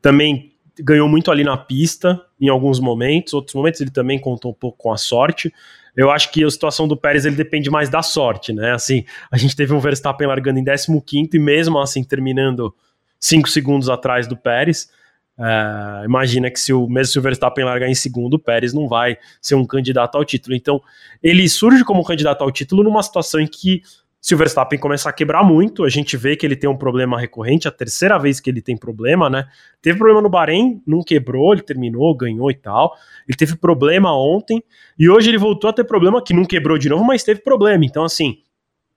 também 0.00 0.52
ganhou 0.80 1.06
muito 1.06 1.30
ali 1.30 1.44
na 1.44 1.56
pista 1.56 2.20
em 2.40 2.48
alguns 2.48 2.80
momentos, 2.80 3.34
outros 3.34 3.54
momentos 3.54 3.80
ele 3.80 3.90
também 3.90 4.18
contou 4.18 4.50
um 4.50 4.54
pouco 4.54 4.78
com 4.78 4.92
a 4.92 4.96
sorte. 4.96 5.52
Eu 5.94 6.10
acho 6.10 6.32
que 6.32 6.42
a 6.42 6.50
situação 6.50 6.88
do 6.88 6.96
Pérez 6.96 7.24
ele 7.24 7.36
depende 7.36 7.70
mais 7.70 7.88
da 7.88 8.02
sorte, 8.02 8.52
né? 8.52 8.72
Assim, 8.72 9.04
a 9.30 9.36
gente 9.36 9.54
teve 9.54 9.72
um 9.72 9.78
Verstappen 9.78 10.26
largando 10.26 10.58
em 10.58 10.64
15 10.64 11.30
e 11.32 11.38
mesmo 11.38 11.78
assim 11.78 12.02
terminando 12.02 12.74
cinco 13.24 13.48
segundos 13.48 13.88
atrás 13.88 14.26
do 14.26 14.36
Pérez. 14.36 14.90
Uh, 15.38 16.04
imagina 16.04 16.50
que 16.50 16.60
se 16.60 16.72
o 16.72 16.86
mesmo 16.86 17.12
se 17.12 17.18
o 17.18 17.22
Verstappen 17.22 17.64
largar 17.64 17.88
em 17.88 17.94
segundo, 17.94 18.34
o 18.34 18.38
Pérez 18.38 18.72
não 18.74 18.86
vai 18.86 19.16
ser 19.40 19.54
um 19.54 19.64
candidato 19.64 20.16
ao 20.16 20.24
título. 20.24 20.54
Então, 20.54 20.80
ele 21.22 21.48
surge 21.48 21.82
como 21.84 22.04
candidato 22.04 22.42
ao 22.42 22.52
título 22.52 22.84
numa 22.84 23.02
situação 23.02 23.40
em 23.40 23.46
que, 23.46 23.82
se 24.20 24.34
o 24.34 24.38
Verstappen 24.38 24.78
começar 24.78 25.08
a 25.08 25.12
quebrar 25.12 25.42
muito, 25.42 25.84
a 25.84 25.88
gente 25.88 26.16
vê 26.16 26.36
que 26.36 26.46
ele 26.46 26.54
tem 26.54 26.68
um 26.68 26.76
problema 26.76 27.18
recorrente, 27.18 27.66
a 27.66 27.70
terceira 27.70 28.18
vez 28.18 28.40
que 28.40 28.50
ele 28.50 28.60
tem 28.60 28.76
problema, 28.76 29.28
né? 29.28 29.46
Teve 29.80 29.98
problema 29.98 30.20
no 30.22 30.28
Bahrein, 30.28 30.82
não 30.86 31.02
quebrou, 31.02 31.52
ele 31.52 31.62
terminou, 31.62 32.14
ganhou 32.14 32.50
e 32.50 32.54
tal. 32.54 32.94
Ele 33.26 33.36
teve 33.36 33.56
problema 33.56 34.14
ontem, 34.16 34.62
e 34.98 35.08
hoje 35.08 35.30
ele 35.30 35.38
voltou 35.38 35.70
a 35.70 35.72
ter 35.72 35.84
problema 35.84 36.22
que 36.22 36.34
não 36.34 36.44
quebrou 36.44 36.78
de 36.78 36.88
novo, 36.90 37.04
mas 37.04 37.24
teve 37.24 37.40
problema. 37.40 37.84
Então, 37.84 38.04
assim, 38.04 38.38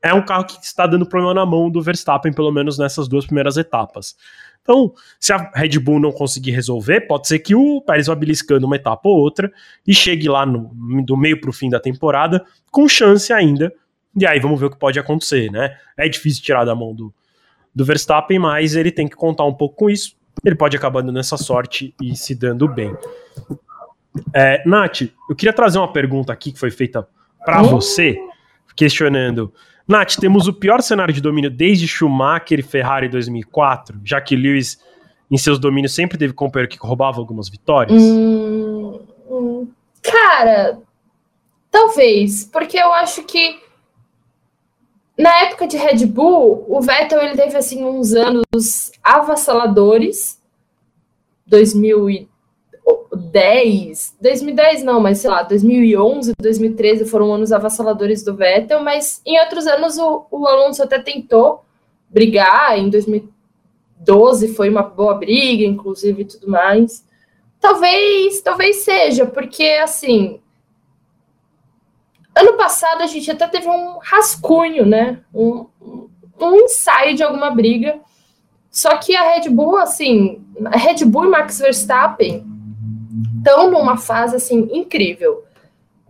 é 0.01 0.13
um 0.13 0.23
carro 0.23 0.45
que 0.45 0.63
está 0.63 0.85
dando 0.85 1.07
problema 1.07 1.33
na 1.33 1.45
mão 1.45 1.69
do 1.69 1.81
Verstappen, 1.81 2.31
pelo 2.31 2.51
menos 2.51 2.77
nessas 2.77 3.07
duas 3.07 3.25
primeiras 3.25 3.57
etapas. 3.57 4.15
Então, 4.61 4.93
se 5.17 5.31
a 5.31 5.49
Red 5.55 5.79
Bull 5.79 5.99
não 5.99 6.11
conseguir 6.11 6.51
resolver, 6.51 7.01
pode 7.01 7.27
ser 7.27 7.39
que 7.39 7.55
o 7.55 7.81
Pérez 7.81 8.07
vá 8.07 8.15
beliscando 8.15 8.67
uma 8.67 8.75
etapa 8.75 9.07
ou 9.07 9.15
outra 9.15 9.49
e 9.85 9.93
chegue 9.93 10.27
lá 10.27 10.45
no, 10.45 10.71
do 11.03 11.15
meio 11.15 11.39
para 11.39 11.49
o 11.49 11.53
fim 11.53 11.69
da 11.69 11.79
temporada 11.79 12.45
com 12.69 12.87
chance 12.87 13.31
ainda. 13.31 13.73
E 14.19 14.25
aí 14.25 14.39
vamos 14.39 14.59
ver 14.59 14.65
o 14.65 14.69
que 14.69 14.77
pode 14.77 14.99
acontecer, 14.99 15.49
né? 15.49 15.77
É 15.95 16.09
difícil 16.09 16.43
tirar 16.43 16.65
da 16.65 16.75
mão 16.75 16.93
do, 16.93 17.13
do 17.73 17.85
Verstappen, 17.85 18.39
mas 18.39 18.75
ele 18.75 18.91
tem 18.91 19.07
que 19.07 19.15
contar 19.15 19.45
um 19.45 19.53
pouco 19.53 19.75
com 19.75 19.89
isso. 19.89 20.17
Ele 20.43 20.55
pode 20.55 20.75
acabar 20.75 21.01
dando 21.01 21.17
essa 21.17 21.37
sorte 21.37 21.95
e 22.01 22.15
se 22.15 22.35
dando 22.35 22.67
bem. 22.67 22.93
É, 24.33 24.61
Nath, 24.67 25.03
eu 25.29 25.35
queria 25.35 25.53
trazer 25.53 25.77
uma 25.77 25.91
pergunta 25.93 26.33
aqui 26.33 26.51
que 26.51 26.59
foi 26.59 26.71
feita 26.71 27.07
para 27.45 27.61
você, 27.61 28.17
questionando 28.75 29.53
Nath, 29.87 30.15
temos 30.19 30.47
o 30.47 30.53
pior 30.53 30.81
cenário 30.81 31.13
de 31.13 31.21
domínio 31.21 31.49
desde 31.49 31.87
Schumacher 31.87 32.59
e 32.59 32.63
Ferrari 32.63 33.07
2004, 33.07 34.01
já 34.03 34.19
que 34.19 34.35
Lewis, 34.35 34.79
em 35.31 35.37
seus 35.37 35.57
domínios, 35.57 35.95
sempre 35.95 36.17
teve 36.17 36.33
companheiro 36.33 36.69
que 36.69 36.77
roubava 36.77 37.19
algumas 37.19 37.47
vitórias? 37.47 38.01
Hum, 38.01 38.99
hum, 39.29 39.67
cara, 40.01 40.79
talvez, 41.71 42.43
porque 42.43 42.77
eu 42.77 42.91
acho 42.91 43.23
que 43.23 43.59
na 45.17 45.35
época 45.43 45.65
de 45.65 45.77
Red 45.77 46.05
Bull, 46.05 46.65
o 46.67 46.81
Vettel 46.81 47.21
ele 47.21 47.35
teve 47.35 47.55
assim 47.55 47.83
uns 47.83 48.13
anos 48.13 48.91
avassaladores, 49.01 50.39
2000 51.47 52.27
2010, 52.87 54.15
2010 54.21 54.83
não, 54.83 54.99
mas 54.99 55.19
sei 55.19 55.29
lá, 55.29 55.43
2011, 55.43 56.33
2013 56.39 57.05
foram 57.05 57.33
anos 57.33 57.51
avassaladores 57.51 58.23
do 58.23 58.35
Vettel, 58.35 58.81
mas 58.81 59.21
em 59.25 59.39
outros 59.39 59.67
anos 59.67 59.97
o, 59.97 60.25
o 60.31 60.47
Alonso 60.47 60.81
até 60.83 60.99
tentou 60.99 61.63
brigar, 62.09 62.77
em 62.77 62.89
2012 62.89 64.53
foi 64.55 64.69
uma 64.69 64.83
boa 64.83 65.15
briga, 65.15 65.63
inclusive 65.63 66.21
e 66.21 66.25
tudo 66.25 66.49
mais. 66.49 67.05
Talvez, 67.59 68.41
talvez 68.41 68.77
seja, 68.77 69.25
porque 69.25 69.65
assim, 69.83 70.39
ano 72.35 72.53
passado 72.53 73.01
a 73.01 73.07
gente 73.07 73.29
até 73.29 73.47
teve 73.47 73.67
um 73.67 73.97
rascunho, 73.97 74.85
né? 74.85 75.19
Um, 75.33 75.67
um 76.39 76.55
ensaio 76.55 77.15
de 77.15 77.23
alguma 77.23 77.49
briga. 77.49 77.99
Só 78.69 78.95
que 78.97 79.15
a 79.15 79.33
Red 79.33 79.49
Bull, 79.49 79.77
assim, 79.77 80.45
a 80.65 80.77
Red 80.77 81.03
Bull 81.03 81.25
e 81.25 81.29
Max 81.29 81.57
Verstappen 81.57 82.56
estão 83.47 83.71
numa 83.71 83.95
fase 83.95 84.35
assim 84.35 84.67
incrível. 84.73 85.45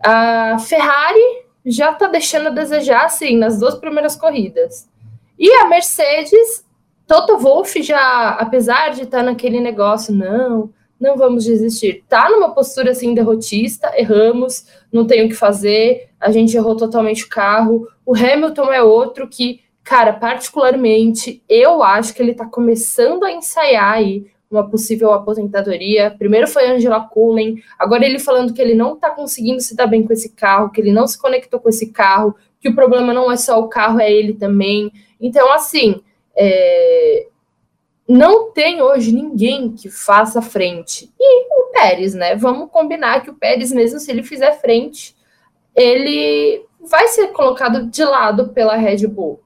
A 0.04 0.58
Ferrari 0.58 1.44
já 1.64 1.92
está 1.92 2.08
deixando 2.08 2.48
a 2.48 2.50
desejar 2.50 3.04
assim 3.04 3.36
nas 3.36 3.60
duas 3.60 3.76
primeiras 3.76 4.16
corridas. 4.16 4.88
E 5.38 5.48
a 5.52 5.68
Mercedes, 5.68 6.64
Toto 7.06 7.38
Wolff 7.38 7.80
já, 7.82 8.30
apesar 8.30 8.90
de 8.90 9.02
estar 9.02 9.18
tá 9.18 9.22
naquele 9.22 9.60
negócio, 9.60 10.12
não, 10.12 10.70
não 10.98 11.16
vamos 11.16 11.44
desistir. 11.44 12.04
Tá 12.08 12.28
numa 12.28 12.52
postura 12.52 12.90
assim 12.90 13.14
derrotista, 13.14 13.92
erramos, 13.96 14.66
não 14.92 15.06
tem 15.06 15.24
o 15.24 15.28
que 15.28 15.34
fazer, 15.34 16.10
a 16.18 16.32
gente 16.32 16.56
errou 16.56 16.76
totalmente 16.76 17.24
o 17.24 17.28
carro. 17.28 17.86
O 18.04 18.16
Hamilton 18.16 18.72
é 18.72 18.82
outro 18.82 19.28
que, 19.28 19.60
cara, 19.84 20.12
particularmente, 20.12 21.42
eu 21.48 21.84
acho 21.84 22.14
que 22.14 22.20
ele 22.20 22.34
tá 22.34 22.46
começando 22.46 23.24
a 23.24 23.30
ensaiar 23.30 23.92
aí 23.92 24.26
uma 24.50 24.68
possível 24.68 25.12
aposentadoria. 25.12 26.14
Primeiro 26.18 26.46
foi 26.46 26.66
Angela 26.66 27.00
Cullen, 27.00 27.62
agora 27.78 28.04
ele 28.04 28.18
falando 28.18 28.52
que 28.52 28.60
ele 28.62 28.74
não 28.74 28.94
está 28.94 29.10
conseguindo 29.10 29.60
se 29.60 29.76
dar 29.76 29.86
bem 29.86 30.06
com 30.06 30.12
esse 30.12 30.30
carro, 30.30 30.70
que 30.70 30.80
ele 30.80 30.92
não 30.92 31.06
se 31.06 31.18
conectou 31.18 31.60
com 31.60 31.68
esse 31.68 31.92
carro, 31.92 32.34
que 32.60 32.68
o 32.68 32.74
problema 32.74 33.12
não 33.12 33.30
é 33.30 33.36
só 33.36 33.60
o 33.60 33.68
carro, 33.68 34.00
é 34.00 34.10
ele 34.10 34.34
também. 34.34 34.90
Então, 35.20 35.52
assim, 35.52 36.00
é... 36.36 37.26
não 38.08 38.50
tem 38.52 38.82
hoje 38.82 39.12
ninguém 39.12 39.72
que 39.72 39.90
faça 39.90 40.40
frente. 40.40 41.12
E 41.18 41.46
o 41.54 41.70
Pérez, 41.72 42.14
né? 42.14 42.34
Vamos 42.34 42.70
combinar 42.70 43.22
que 43.22 43.30
o 43.30 43.34
Pérez, 43.34 43.72
mesmo 43.72 44.00
se 44.00 44.10
ele 44.10 44.22
fizer 44.22 44.52
frente, 44.60 45.14
ele 45.76 46.64
vai 46.80 47.06
ser 47.08 47.28
colocado 47.28 47.86
de 47.86 48.04
lado 48.04 48.48
pela 48.48 48.76
Red 48.76 49.06
Bull. 49.06 49.40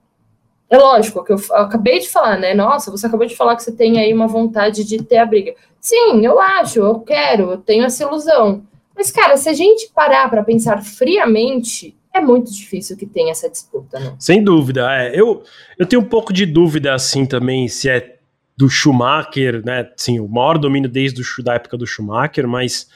É 0.72 0.78
lógico 0.78 1.22
que 1.22 1.30
eu, 1.30 1.36
eu, 1.36 1.56
acabei 1.56 1.98
de 1.98 2.08
falar, 2.08 2.38
né? 2.38 2.54
Nossa, 2.54 2.90
você 2.90 3.06
acabou 3.06 3.26
de 3.26 3.36
falar 3.36 3.56
que 3.56 3.62
você 3.62 3.70
tem 3.70 4.00
aí 4.00 4.10
uma 4.10 4.26
vontade 4.26 4.84
de 4.84 5.02
ter 5.02 5.18
a 5.18 5.26
briga. 5.26 5.54
Sim, 5.78 6.24
eu 6.24 6.40
acho, 6.40 6.78
eu 6.78 6.98
quero, 7.00 7.50
eu 7.50 7.58
tenho 7.58 7.84
essa 7.84 8.02
ilusão. 8.02 8.62
Mas, 8.96 9.10
cara, 9.10 9.36
se 9.36 9.50
a 9.50 9.52
gente 9.52 9.92
parar 9.94 10.30
para 10.30 10.42
pensar 10.42 10.82
friamente, 10.82 11.94
é 12.10 12.22
muito 12.22 12.50
difícil 12.50 12.96
que 12.96 13.04
tenha 13.04 13.32
essa 13.32 13.50
disputa, 13.50 14.00
né? 14.00 14.16
Sem 14.18 14.42
dúvida, 14.42 14.90
é. 14.90 15.12
Eu, 15.14 15.42
eu 15.78 15.84
tenho 15.84 16.00
um 16.00 16.08
pouco 16.08 16.32
de 16.32 16.46
dúvida, 16.46 16.94
assim, 16.94 17.26
também, 17.26 17.68
se 17.68 17.90
é 17.90 18.16
do 18.56 18.66
Schumacher, 18.66 19.62
né? 19.62 19.90
Sim, 19.94 20.20
o 20.20 20.28
maior 20.28 20.56
domínio 20.56 20.88
desde 20.88 21.20
o, 21.20 21.42
da 21.44 21.52
época 21.52 21.76
do 21.76 21.86
Schumacher, 21.86 22.48
mas. 22.48 22.88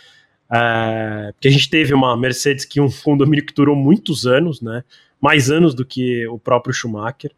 É, 0.50 1.30
porque 1.32 1.48
a 1.48 1.50
gente 1.50 1.68
teve 1.68 1.92
uma 1.92 2.16
Mercedes 2.16 2.64
que 2.64 2.80
um, 2.80 2.88
um 3.06 3.16
domínio 3.18 3.44
que 3.44 3.52
durou 3.52 3.76
muitos 3.76 4.26
anos, 4.26 4.62
né? 4.62 4.82
Mais 5.20 5.50
anos 5.50 5.74
do 5.74 5.84
que 5.84 6.26
o 6.28 6.38
próprio 6.38 6.72
Schumacher. 6.72 7.32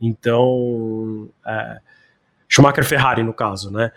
Então, 0.00 1.28
é, 1.46 1.80
Schumacher 2.48 2.84
Ferrari, 2.84 3.22
no 3.22 3.34
caso, 3.34 3.70
né? 3.70 3.92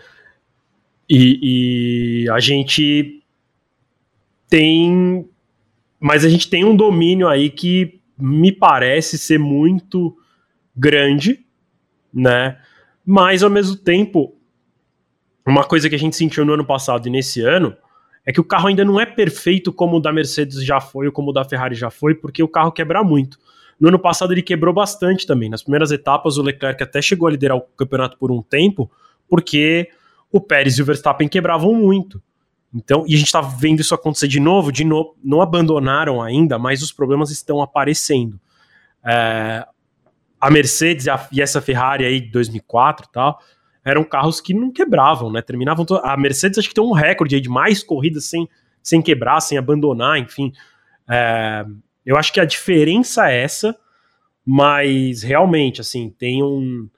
E, 1.10 2.24
e, 2.24 2.30
a 2.30 2.40
gente 2.40 3.24
tem. 4.50 5.28
Mas 6.00 6.26
a 6.26 6.30
gente 6.30 6.50
tem 6.50 6.66
um 6.66 6.76
domínio 6.76 7.28
aí 7.28 7.50
que 7.50 8.00
me 8.18 8.52
parece 8.52 9.18
ser 9.18 9.38
muito 9.38 10.18
grande, 10.76 11.46
né? 12.14 12.58
Mas 13.06 13.44
ao 13.44 13.50
mesmo 13.50 13.76
tempo, 13.76 14.36
uma 15.46 15.64
coisa 15.64 15.90
que 15.90 15.96
a 15.96 16.00
gente 16.00 16.16
sentiu 16.16 16.46
no 16.46 16.54
ano 16.54 16.66
passado 16.66 17.08
e 17.08 17.12
nesse 17.12 17.42
ano 17.42 17.76
é 18.26 18.32
que 18.32 18.40
o 18.40 18.44
carro 18.44 18.68
ainda 18.68 18.86
não 18.86 19.00
é 19.00 19.06
perfeito 19.06 19.74
como 19.74 19.98
o 19.98 20.00
da 20.00 20.14
Mercedes 20.14 20.64
já 20.64 20.80
foi 20.80 21.08
ou 21.08 21.12
como 21.12 21.32
o 21.32 21.34
da 21.34 21.44
Ferrari 21.44 21.76
já 21.76 21.90
foi, 21.90 22.14
porque 22.14 22.42
o 22.42 22.48
carro 22.48 22.72
quebra 22.72 23.04
muito. 23.04 23.40
No 23.82 23.88
ano 23.88 23.98
passado 23.98 24.32
ele 24.32 24.44
quebrou 24.44 24.72
bastante 24.72 25.26
também. 25.26 25.50
Nas 25.50 25.64
primeiras 25.64 25.92
etapas, 25.92 26.38
o 26.38 26.44
Leclerc 26.44 26.84
até 26.84 27.02
chegou 27.02 27.28
a 27.28 27.32
liderar 27.32 27.58
o 27.58 27.62
campeonato 27.62 28.16
por 28.16 28.32
um 28.32 28.40
tempo, 28.40 28.92
porque 29.28 29.90
o 30.32 30.40
Pérez 30.40 30.78
e 30.78 30.84
o 30.84 30.86
Verstappen 30.86 31.28
quebravam 31.28 31.74
muito. 31.74 32.22
Então, 32.72 33.04
e 33.08 33.16
a 33.16 33.18
gente 33.18 33.26
está 33.26 33.42
vendo 33.42 33.80
isso 33.80 33.96
acontecer 33.96 34.28
de 34.28 34.40
novo, 34.40 34.72
de 34.72 34.86
novo, 34.86 35.16
não 35.24 35.42
abandonaram 35.42 36.22
ainda, 36.22 36.60
mas 36.60 36.84
os 36.84 36.92
problemas 36.92 37.32
estão 37.32 37.60
aparecendo. 37.60 38.40
É, 39.04 39.66
a 40.40 40.52
Mercedes 40.52 41.08
e, 41.08 41.10
a, 41.10 41.28
e, 41.32 41.42
essa 41.42 41.60
Ferrari 41.60 42.06
aí 42.06 42.22
de 42.22 42.30
2004 42.30 43.08
e 43.10 43.12
tal, 43.12 43.40
eram 43.84 44.04
carros 44.04 44.40
que 44.40 44.54
não 44.54 44.72
quebravam, 44.72 45.32
né? 45.32 45.42
Terminavam. 45.42 45.84
To... 45.86 45.96
A 46.04 46.16
Mercedes 46.16 46.60
acho 46.60 46.70
que 46.70 46.76
tem 46.76 46.84
um 46.84 46.94
recorde 46.94 47.42
de 47.42 47.50
mais 47.50 47.82
corridas 47.82 48.26
sem, 48.26 48.48
sem 48.84 49.02
quebrar, 49.02 49.42
sem 49.42 49.58
abandonar, 49.58 50.20
enfim. 50.20 50.54
É, 51.10 51.66
eu 52.06 52.18
acho 52.18 52.34
que 52.34 52.40
a 52.40 52.46
diferença 52.46 53.30
é 53.30 53.44
essa, 53.44 53.78
mas 54.46 55.22
realmente, 55.22 55.82
assim, 55.82 56.10
tem 56.10 56.44
um. 56.44 56.90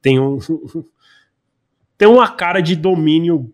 Tem 0.00 0.20
um. 0.20 0.38
tem 1.96 2.06
uma 2.08 2.30
cara 2.30 2.60
de 2.60 2.76
domínio 2.76 3.52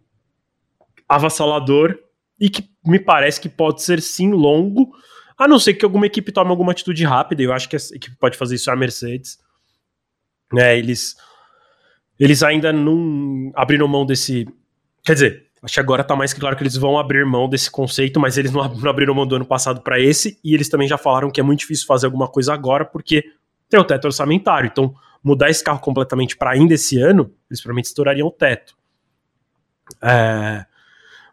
avassalador 1.08 1.98
e 2.40 2.50
que 2.50 2.68
me 2.84 2.98
parece 2.98 3.40
que 3.40 3.48
pode 3.48 3.82
ser 3.82 4.00
sim 4.00 4.32
longo, 4.32 4.92
a 5.38 5.46
não 5.46 5.58
ser 5.58 5.74
que 5.74 5.84
alguma 5.84 6.06
equipe 6.06 6.32
tome 6.32 6.50
alguma 6.50 6.72
atitude 6.72 7.04
rápida. 7.04 7.42
Eu 7.42 7.52
acho 7.52 7.68
que 7.68 7.76
a 7.76 7.78
equipe 7.92 8.16
pode 8.16 8.36
fazer 8.36 8.56
isso 8.56 8.70
é 8.70 8.72
a 8.72 8.76
Mercedes. 8.76 9.38
É, 10.56 10.76
eles 10.76 11.16
eles 12.18 12.42
ainda 12.42 12.72
não 12.72 13.50
abriram 13.54 13.88
mão 13.88 14.06
desse. 14.06 14.46
Quer 15.04 15.14
dizer, 15.14 15.46
acho 15.62 15.74
que 15.74 15.80
agora 15.80 16.02
tá 16.02 16.16
mais 16.16 16.34
claro 16.34 16.56
que 16.56 16.62
eles 16.62 16.76
vão 16.76 16.98
abrir 16.98 17.24
mão 17.24 17.48
desse 17.48 17.70
conceito, 17.70 18.18
mas 18.18 18.36
eles 18.36 18.50
não 18.50 18.62
abriram 18.88 19.14
mão 19.14 19.26
do 19.26 19.36
ano 19.36 19.46
passado 19.46 19.80
para 19.80 20.00
esse, 20.00 20.38
e 20.42 20.54
eles 20.54 20.68
também 20.68 20.88
já 20.88 20.98
falaram 20.98 21.30
que 21.30 21.40
é 21.40 21.42
muito 21.42 21.60
difícil 21.60 21.86
fazer 21.86 22.06
alguma 22.06 22.26
coisa 22.26 22.52
agora, 22.52 22.84
porque 22.84 23.24
tem 23.68 23.78
o 23.78 23.84
teto 23.84 24.06
orçamentário. 24.06 24.68
Então, 24.70 24.94
mudar 25.22 25.50
esse 25.50 25.62
carro 25.62 25.78
completamente 25.78 26.36
para 26.36 26.50
ainda 26.50 26.74
esse 26.74 26.98
ano, 26.98 27.32
eles 27.48 27.60
provavelmente 27.60 27.86
estourariam 27.86 28.26
o 28.26 28.30
teto. 28.30 28.76
É, 30.02 30.66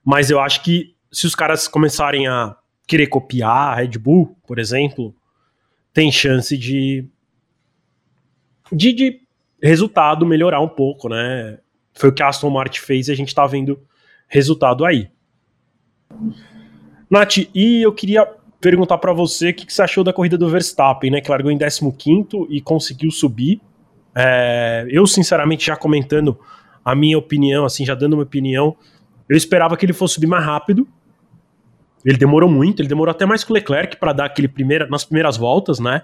mas 0.06 0.30
eu 0.30 0.39
acho 0.39 0.62
que 0.63 0.96
se 1.12 1.26
os 1.26 1.34
caras 1.34 1.68
começarem 1.68 2.28
a 2.28 2.56
querer 2.88 3.08
copiar 3.08 3.74
a 3.74 3.76
Red 3.76 3.98
Bull, 3.98 4.38
por 4.46 4.60
exemplo, 4.60 5.15
tem 5.92 6.12
chance 6.12 6.56
de, 6.56 7.06
de, 8.72 8.94
de 8.94 9.22
resultado 9.62 10.26
melhorar 10.26 10.62
um 10.62 10.70
pouco, 10.70 11.10
né? 11.10 11.60
Foi 11.94 12.10
o 12.10 12.13
que 12.13 12.22
a 12.22 12.28
Aston 12.28 12.50
Martin 12.50 12.80
fez 12.80 13.08
e 13.08 13.12
a 13.12 13.15
gente 13.15 13.34
tá 13.34 13.46
vendo 13.46 13.80
resultado 14.30 14.86
aí. 14.86 15.10
Nath, 17.10 17.38
e 17.54 17.82
eu 17.82 17.92
queria 17.92 18.26
perguntar 18.62 18.98
para 19.00 19.12
você 19.12 19.50
o 19.50 19.54
que, 19.54 19.65
que, 19.65 19.74
você 19.74 19.82
achou 19.82 20.04
da 20.04 20.13
corrida 20.13 20.38
do 20.38 20.48
Verstappen, 20.48 21.12
né? 21.12 21.22
Que 21.22 21.30
largou 21.30 21.52
em 21.52 21.58
15 21.58 22.30
e 22.50 22.62
conseguiu 22.62 23.10
subir. 23.10 23.60
É, 24.15 24.86
eu, 24.89 25.06
sinceramente, 25.08 25.65
já 25.65 25.76
comentando 25.76 26.38
a 26.84 26.94
minha 26.94 27.18
opinião, 27.18 27.65
assim, 27.65 27.86
já 27.86 27.96
dando 27.96 28.13
uma 28.13 28.24
opinião, 28.24 28.76
eu 29.28 29.36
esperava 29.36 29.76
que 29.76 29.86
ele 29.86 29.94
fosse 29.94 30.15
subir 30.15 30.28
mais 30.28 30.46
rápido. 30.46 30.88
Ele 32.06 32.18
demorou 32.18 32.50
muito, 32.50 32.82
ele 32.82 32.88
demorou 32.88 33.12
até 33.12 33.26
mais 33.26 33.44
que 33.44 33.52
o 33.52 33.54
Leclerc 33.54 33.98
para 33.98 34.13
dar 34.13 34.26
aquele 34.26 34.48
primeira, 34.48 34.88
nas 34.88 35.04
primeiras 35.04 35.36
voltas, 35.36 35.80
né? 35.80 36.04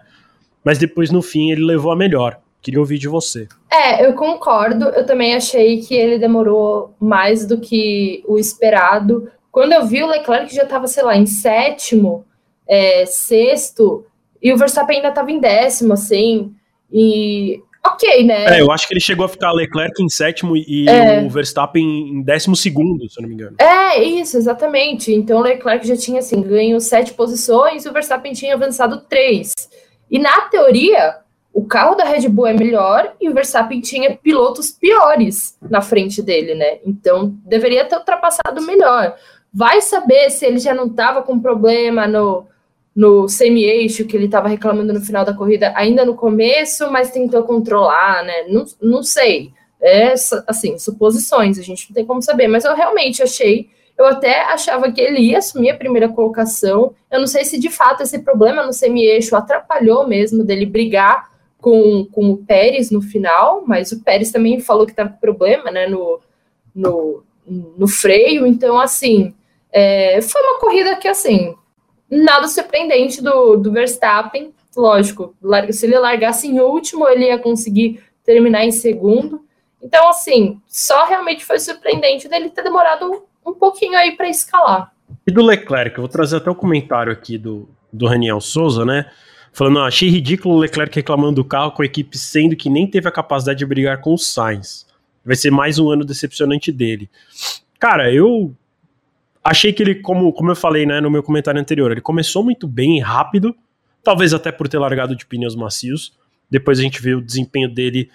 Mas 0.64 0.78
depois, 0.78 1.12
no 1.12 1.22
fim, 1.22 1.52
ele 1.52 1.64
levou 1.64 1.92
a 1.92 1.96
melhor. 1.96 2.40
Queria 2.66 2.80
ouvir 2.80 2.98
de 2.98 3.08
você. 3.08 3.48
É, 3.72 4.04
eu 4.04 4.14
concordo. 4.14 4.86
Eu 4.86 5.06
também 5.06 5.36
achei 5.36 5.82
que 5.82 5.94
ele 5.94 6.18
demorou 6.18 6.96
mais 7.00 7.46
do 7.46 7.60
que 7.60 8.24
o 8.28 8.40
esperado. 8.40 9.30
Quando 9.52 9.74
eu 9.74 9.86
vi 9.86 10.02
o 10.02 10.08
Leclerc 10.08 10.52
já 10.52 10.64
estava, 10.64 10.88
sei 10.88 11.04
lá, 11.04 11.16
em 11.16 11.28
sétimo, 11.28 12.26
é, 12.68 13.06
sexto, 13.06 14.04
e 14.42 14.52
o 14.52 14.58
Verstappen 14.58 14.96
ainda 14.96 15.10
estava 15.10 15.32
em 15.32 15.40
décimo, 15.40 15.94
assim. 15.94 16.56
E 16.92 17.62
ok, 17.86 18.24
né? 18.24 18.58
É, 18.58 18.62
eu 18.62 18.72
acho 18.72 18.88
que 18.88 18.96
ele 18.96 19.00
chegou 19.00 19.28
a 19.28 19.30
ficar 19.30 19.52
Leclerc 19.52 20.02
em 20.02 20.10
sétimo 20.10 20.58
e 20.58 20.90
é. 20.90 21.22
o 21.22 21.30
Verstappen 21.30 21.86
em 21.86 22.24
décimo 22.24 22.56
segundo, 22.56 23.08
se 23.08 23.20
eu 23.20 23.22
não 23.22 23.30
me 23.30 23.36
engano. 23.36 23.58
É, 23.60 24.04
isso, 24.04 24.38
exatamente. 24.38 25.14
Então 25.14 25.38
o 25.38 25.44
Leclerc 25.44 25.88
já 25.88 25.96
tinha, 25.96 26.18
assim, 26.18 26.42
ganho 26.42 26.80
sete 26.80 27.14
posições 27.14 27.86
e 27.86 27.90
o 27.90 27.94
Verstappen 27.94 28.34
tinha 28.34 28.56
avançado 28.56 29.02
três. 29.08 29.54
E 30.10 30.18
na 30.18 30.42
teoria, 30.50 31.24
o 31.56 31.64
carro 31.64 31.96
da 31.96 32.04
Red 32.04 32.28
Bull 32.28 32.48
é 32.48 32.54
melhor 32.54 33.16
e 33.20 33.30
o 33.30 33.34
Verstappen 33.34 33.80
tinha 33.80 34.14
pilotos 34.18 34.72
piores 34.72 35.58
na 35.62 35.82
frente 35.82 36.22
dele, 36.22 36.54
né? 36.54 36.80
Então 36.86 37.34
deveria 37.46 37.86
ter 37.86 37.96
ultrapassado 37.96 38.62
melhor. 38.62 39.16
Vai 39.54 39.80
saber 39.80 40.30
se 40.32 40.46
ele 40.46 40.60
já 40.60 40.74
não 40.74 40.88
estava 40.88 41.24
com 41.24 41.40
problema 41.40 42.06
no, 42.06 42.46
no 42.94 43.30
semi-eixo 43.30 44.04
que 44.04 44.18
ele 44.18 44.26
estava 44.26 44.50
reclamando 44.50 44.92
no 44.92 45.00
final 45.00 45.24
da 45.24 45.34
corrida, 45.34 45.72
ainda 45.78 46.04
no 46.04 46.14
começo, 46.14 46.92
mas 46.92 47.12
tentou 47.12 47.42
controlar, 47.44 48.26
né? 48.26 48.44
Não, 48.50 48.66
não 48.82 49.02
sei. 49.02 49.54
É 49.82 50.14
assim, 50.48 50.78
suposições, 50.78 51.58
a 51.58 51.62
gente 51.62 51.88
não 51.88 51.96
tem 51.96 52.06
como 52.06 52.22
saber, 52.22 52.50
mas 52.50 52.66
eu 52.66 52.76
realmente 52.76 53.24
achei. 53.24 53.70
Eu 53.98 54.06
até 54.06 54.42
achava 54.42 54.92
que 54.92 55.00
ele 55.00 55.20
ia 55.20 55.38
assumir 55.38 55.70
a 55.70 55.78
primeira 55.78 56.10
colocação. 56.10 56.94
Eu 57.10 57.22
não 57.22 57.28
sei 57.28 57.46
se 57.46 57.58
de 57.58 57.70
fato 57.70 58.04
esse 58.04 58.20
problema 58.20 58.66
no 58.66 58.74
semi-eixo 58.74 59.38
atrapalhou 59.38 60.06
mesmo 60.06 60.44
dele 60.44 60.66
brigar 60.66 61.34
com, 61.66 62.06
com 62.12 62.30
o 62.30 62.38
Pérez 62.38 62.92
no 62.92 63.02
final, 63.02 63.64
mas 63.66 63.92
o 63.92 64.04
Pérez 64.04 64.32
também 64.32 64.60
falou 64.60 64.86
que 64.86 64.92
estava 64.92 65.10
com 65.10 65.18
problema 65.18 65.72
né, 65.72 65.88
no, 65.88 66.20
no, 66.76 67.24
no 67.76 67.88
freio, 67.88 68.46
então 68.46 68.80
assim, 68.80 69.34
é, 69.74 70.22
foi 70.22 70.40
uma 70.44 70.60
corrida 70.60 70.96
que 70.96 71.08
assim, 71.08 71.56
nada 72.08 72.48
surpreendente 72.48 73.20
do, 73.20 73.56
do 73.56 73.72
Verstappen, 73.72 74.54
lógico, 74.78 75.34
se 75.72 75.88
ele 75.88 75.98
largasse 75.98 76.48
em 76.48 76.60
último, 76.60 77.10
ele 77.10 77.26
ia 77.26 77.40
conseguir 77.40 78.00
terminar 78.24 78.64
em 78.64 78.72
segundo, 78.72 79.44
então 79.82 80.08
assim, 80.08 80.62
só 80.68 81.08
realmente 81.08 81.44
foi 81.44 81.58
surpreendente 81.58 82.30
dele 82.30 82.52
ter 82.52 82.62
demorado 82.62 83.24
um 83.44 83.54
pouquinho 83.56 83.98
aí 83.98 84.16
para 84.16 84.30
escalar. 84.30 84.94
E 85.26 85.32
do 85.32 85.44
Leclerc, 85.44 85.98
eu 85.98 86.04
vou 86.04 86.10
trazer 86.10 86.38
até 86.38 86.52
o 86.52 86.54
comentário 86.54 87.12
aqui 87.12 87.40
do, 87.40 87.68
do 87.92 88.06
Raniel 88.06 88.40
Souza, 88.40 88.86
né? 88.86 89.10
Falando, 89.56 89.80
ah, 89.80 89.86
achei 89.86 90.10
ridículo 90.10 90.56
o 90.56 90.60
Leclerc 90.60 90.94
reclamando 90.94 91.36
do 91.36 91.46
carro 91.46 91.72
com 91.72 91.82
a 91.82 91.86
equipe, 91.86 92.18
sendo 92.18 92.58
que 92.58 92.70
nem 92.70 92.86
teve 92.86 93.08
a 93.08 93.12
capacidade 93.12 93.58
de 93.58 93.66
brigar 93.66 94.02
com 94.02 94.14
o 94.14 94.18
Sainz. 94.18 94.86
Vai 95.24 95.38
ser 95.38 95.50
mais 95.50 95.80
um 95.80 95.90
ano 95.90 96.04
decepcionante 96.04 96.74
dele. 96.74 97.10
Cara, 97.80 98.14
eu 98.14 98.54
achei 99.42 99.72
que 99.72 99.82
ele, 99.82 99.96
como, 99.96 100.34
como 100.34 100.52
eu 100.52 100.58
falei 100.58 100.86
né, 100.86 101.00
no 101.00 101.10
meu 101.10 101.24
comentário 101.24 101.60
anterior, 101.60 101.90
ele 101.90 102.02
começou 102.02 102.44
muito 102.44 102.68
bem, 102.68 103.00
rápido, 103.00 103.56
talvez 104.04 104.34
até 104.34 104.52
por 104.52 104.68
ter 104.68 104.78
largado 104.78 105.16
de 105.16 105.26
pneus 105.26 105.56
macios. 105.56 106.12
Depois 106.52 106.78
a 106.78 106.82
gente 106.82 107.02
vê 107.02 107.16
o 107.16 107.22
desempenho 107.22 107.74
dele 107.74 108.10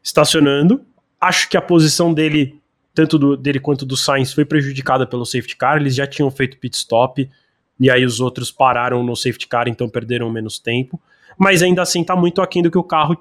estacionando. 0.00 0.80
Acho 1.20 1.48
que 1.48 1.56
a 1.56 1.60
posição 1.60 2.14
dele, 2.14 2.60
tanto 2.94 3.18
do, 3.18 3.36
dele 3.36 3.58
quanto 3.58 3.84
do 3.84 3.96
Sainz, 3.96 4.32
foi 4.32 4.44
prejudicada 4.44 5.04
pelo 5.04 5.26
safety 5.26 5.56
car. 5.56 5.78
Eles 5.78 5.96
já 5.96 6.06
tinham 6.06 6.30
feito 6.30 6.56
pit 6.56 6.76
stop 6.76 7.28
e 7.78 7.90
aí 7.90 8.04
os 8.04 8.20
outros 8.20 8.50
pararam 8.50 9.02
no 9.02 9.16
safety 9.16 9.46
car, 9.48 9.68
então 9.68 9.88
perderam 9.88 10.30
menos 10.30 10.58
tempo. 10.58 11.00
Mas 11.38 11.62
ainda 11.62 11.82
assim 11.82 12.02
está 12.02 12.14
muito 12.14 12.40
aquém 12.40 12.62
do 12.62 12.70
que 12.70 12.78
o 12.78 12.84
carro 12.84 13.16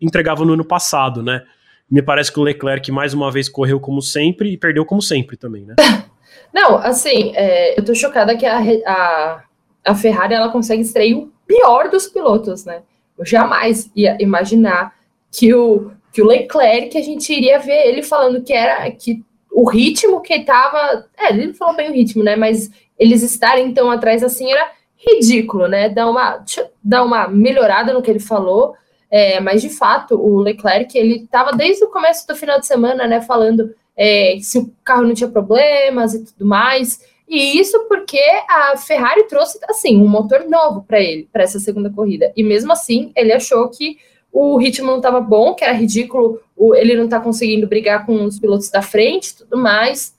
entregava 0.00 0.44
no 0.44 0.52
ano 0.52 0.64
passado, 0.64 1.22
né? 1.22 1.42
Me 1.90 2.02
parece 2.02 2.32
que 2.32 2.40
o 2.40 2.42
Leclerc 2.42 2.90
mais 2.90 3.14
uma 3.14 3.30
vez 3.30 3.48
correu 3.48 3.78
como 3.78 4.00
sempre 4.00 4.52
e 4.52 4.56
perdeu 4.56 4.84
como 4.84 5.02
sempre 5.02 5.36
também, 5.36 5.64
né? 5.64 5.74
Não, 6.52 6.76
assim, 6.76 7.32
é, 7.34 7.78
eu 7.78 7.84
tô 7.84 7.94
chocada 7.94 8.36
que 8.36 8.46
a, 8.46 8.60
a, 8.86 9.42
a 9.84 9.94
Ferrari 9.94 10.34
ela 10.34 10.50
consegue 10.50 10.82
extrair 10.82 11.14
o 11.14 11.32
pior 11.46 11.90
dos 11.90 12.06
pilotos, 12.06 12.64
né? 12.64 12.82
Eu 13.18 13.24
jamais 13.24 13.90
ia 13.94 14.16
imaginar 14.20 14.94
que 15.30 15.54
o, 15.54 15.90
que 16.12 16.22
o 16.22 16.26
Leclerc 16.26 16.96
a 16.96 17.02
gente 17.02 17.32
iria 17.32 17.58
ver 17.58 17.88
ele 17.88 18.02
falando 18.02 18.42
que 18.42 18.52
era 18.52 18.90
que 18.92 19.22
o 19.54 19.68
ritmo 19.68 20.20
que 20.20 20.34
estava. 20.34 21.06
É, 21.16 21.32
ele 21.32 21.48
não 21.48 21.54
falou 21.54 21.76
bem 21.76 21.90
o 21.90 21.92
ritmo, 21.92 22.24
né? 22.24 22.34
Mas 22.34 22.70
eles 22.98 23.22
estarem 23.22 23.72
tão 23.72 23.90
atrás 23.90 24.22
assim 24.22 24.50
era 24.50 24.72
ridículo, 24.96 25.68
né? 25.68 25.88
Dá 25.88 26.08
uma, 26.08 26.44
dá 26.82 27.02
uma 27.02 27.28
melhorada 27.28 27.92
no 27.92 28.02
que 28.02 28.10
ele 28.10 28.20
falou. 28.20 28.74
É, 29.10 29.38
mas 29.38 29.62
de 29.62 29.68
fato, 29.68 30.16
o 30.16 30.40
Leclerc 30.40 30.96
ele 30.96 31.24
estava 31.24 31.52
desde 31.52 31.84
o 31.84 31.90
começo 31.90 32.26
do 32.26 32.34
final 32.34 32.58
de 32.58 32.66
semana, 32.66 33.06
né, 33.06 33.20
falando 33.20 33.72
é, 33.96 34.36
se 34.40 34.58
o 34.58 34.72
carro 34.82 35.04
não 35.04 35.14
tinha 35.14 35.30
problemas 35.30 36.14
e 36.14 36.24
tudo 36.24 36.44
mais. 36.44 37.00
E 37.28 37.58
isso 37.58 37.86
porque 37.88 38.20
a 38.48 38.76
Ferrari 38.76 39.24
trouxe 39.28 39.58
assim 39.68 39.96
um 39.96 40.08
motor 40.08 40.44
novo 40.48 40.82
para 40.82 41.00
ele 41.00 41.28
para 41.32 41.44
essa 41.44 41.58
segunda 41.58 41.90
corrida. 41.90 42.32
E 42.36 42.42
mesmo 42.42 42.72
assim, 42.72 43.12
ele 43.14 43.32
achou 43.32 43.68
que 43.68 43.98
o 44.32 44.56
ritmo 44.56 44.88
não 44.88 44.96
estava 44.96 45.20
bom, 45.20 45.54
que 45.54 45.64
era 45.64 45.72
ridículo, 45.72 46.40
ele 46.74 46.96
não 46.96 47.04
está 47.04 47.20
conseguindo 47.20 47.68
brigar 47.68 48.04
com 48.04 48.24
os 48.24 48.38
pilotos 48.38 48.68
da 48.68 48.82
frente, 48.82 49.36
tudo 49.36 49.56
mais. 49.56 50.14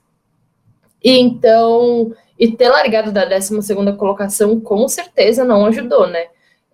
E 1.04 1.18
então 1.18 2.12
e 2.38 2.52
ter 2.52 2.68
largado 2.68 3.10
da 3.12 3.24
12 3.24 3.60
colocação 3.96 4.60
com 4.60 4.86
certeza 4.88 5.44
não 5.44 5.64
ajudou, 5.66 6.06
né? 6.06 6.26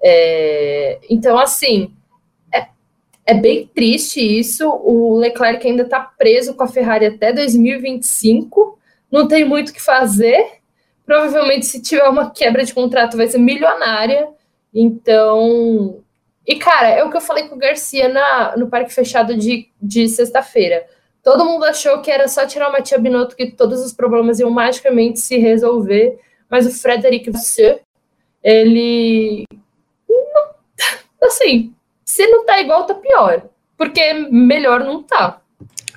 É, 0.03 0.99
então, 1.09 1.39
assim, 1.39 1.93
é, 2.53 2.67
é, 3.25 3.35
bem 3.35 3.71
triste 3.73 4.21
isso. 4.21 4.69
O 4.69 5.17
Leclerc 5.17 5.67
ainda 5.67 5.85
está 5.85 6.01
preso 6.01 6.55
com 6.55 6.65
a 6.65 6.69
Ferrari 6.69 7.07
até 7.07 7.33
2025, 7.33 8.79
não 9.11 9.29
tem 9.29 9.45
muito 9.45 9.71
o 9.71 9.73
que 9.73 9.81
fazer. 9.81 10.45
Provavelmente, 11.07 11.67
se 11.67 11.81
tiver 11.81 12.09
uma 12.09 12.31
quebra 12.31 12.65
de 12.65 12.75
contrato, 12.75 13.17
vai 13.17 13.29
ser 13.29 13.39
milionária. 13.39 14.29
Então. 14.75 16.01
E, 16.45 16.57
cara, 16.57 16.89
é 16.89 17.05
o 17.05 17.11
que 17.11 17.17
eu 17.17 17.21
falei 17.21 17.49
com 17.49 17.55
o 17.55 17.59
Garcia 17.59 18.09
na, 18.09 18.57
no 18.57 18.69
parque 18.69 18.93
fechado 18.93 19.37
de, 19.37 19.69
de 19.81 20.09
sexta-feira 20.09 20.85
Todo 21.23 21.45
mundo 21.45 21.65
achou 21.65 22.01
que 22.03 22.11
era 22.11 22.27
só 22.27 22.47
tirar 22.47 22.69
o 22.69 22.73
Matia 22.73 22.99
Binotto 22.99 23.37
que 23.37 23.53
todos 23.53 23.81
os 23.81 23.93
problemas 23.93 24.41
iam 24.41 24.51
magicamente 24.51 25.21
se 25.21 25.39
resolver, 25.39 26.19
mas 26.51 26.67
o 26.67 26.71
Frederic 26.71 27.31
Vasseur, 27.31 27.79
ele. 28.43 29.45
Não, 30.09 31.29
assim, 31.29 31.73
se 32.05 32.27
não 32.27 32.45
tá 32.45 32.61
igual, 32.61 32.85
tá 32.85 32.95
pior. 32.95 33.43
Porque 33.77 34.13
melhor 34.31 34.81
não 34.81 35.03
tá. 35.03 35.41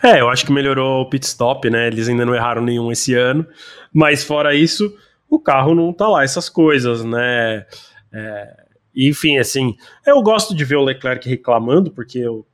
É, 0.03 0.21
eu 0.21 0.29
acho 0.29 0.45
que 0.45 0.51
melhorou 0.51 1.01
o 1.01 1.09
pit 1.09 1.25
stop, 1.25 1.69
né? 1.69 1.87
Eles 1.87 2.07
ainda 2.07 2.25
não 2.25 2.35
erraram 2.35 2.61
nenhum 2.61 2.91
esse 2.91 3.15
ano, 3.15 3.45
mas 3.91 4.23
fora 4.23 4.53
isso, 4.53 4.95
o 5.29 5.39
carro 5.39 5.73
não 5.73 5.91
tá 5.91 6.07
lá, 6.07 6.23
essas 6.23 6.49
coisas, 6.49 7.03
né? 7.03 7.65
É, 8.13 8.55
enfim, 8.95 9.37
assim, 9.37 9.75
eu 10.05 10.21
gosto 10.21 10.55
de 10.55 10.63
ver 10.63 10.75
o 10.75 10.83
Leclerc 10.83 11.27
reclamando, 11.27 11.91
porque 11.91 12.19
eu, 12.19 12.45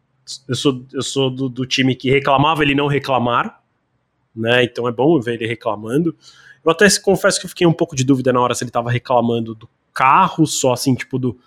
eu 0.47 0.55
sou, 0.55 0.85
eu 0.93 1.01
sou 1.01 1.29
do, 1.29 1.49
do 1.49 1.65
time 1.65 1.95
que 1.95 2.09
reclamava 2.09 2.63
ele 2.63 2.75
não 2.75 2.87
reclamar, 2.87 3.61
né? 4.35 4.63
Então 4.63 4.87
é 4.87 4.91
bom 4.91 5.19
ver 5.19 5.35
ele 5.35 5.47
reclamando. 5.47 6.15
Eu 6.63 6.71
até 6.71 6.87
confesso 6.99 7.39
que 7.39 7.45
eu 7.45 7.49
fiquei 7.49 7.67
um 7.67 7.73
pouco 7.73 7.95
de 7.95 8.03
dúvida 8.03 8.31
na 8.31 8.39
hora 8.39 8.53
se 8.53 8.63
ele 8.63 8.71
tava 8.71 8.91
reclamando 8.91 9.55
do 9.55 9.67
carro, 9.93 10.45
só 10.45 10.73
assim, 10.73 10.93
tipo, 10.95 11.17
do, 11.17 11.37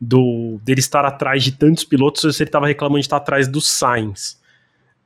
do 0.00 0.60
dele 0.62 0.80
estar 0.80 1.04
atrás 1.04 1.42
de 1.42 1.52
tantos 1.52 1.84
pilotos, 1.84 2.22
ou 2.24 2.32
se 2.32 2.42
ele 2.42 2.50
tava 2.50 2.66
reclamando 2.66 3.00
de 3.00 3.06
estar 3.06 3.16
atrás 3.16 3.48
do 3.48 3.60
Sainz. 3.60 4.38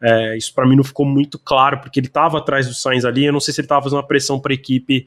É, 0.01 0.37
isso 0.37 0.53
para 0.53 0.67
mim 0.67 0.75
não 0.75 0.83
ficou 0.83 1.07
muito 1.07 1.39
claro, 1.39 1.79
porque 1.79 2.01
ele 2.01 2.09
estava 2.09 2.39
atrás 2.39 2.67
do 2.67 2.75
Sainz 2.75 3.05
ali. 3.05 3.25
Eu 3.25 3.33
não 3.33 3.41
sei 3.41 3.55
se 3.55 3.61
ele 3.61 3.67
estava 3.67 3.83
fazendo 3.83 3.99
uma 3.99 4.07
pressão 4.07 4.41
para 4.41 4.53
equipe 4.53 5.07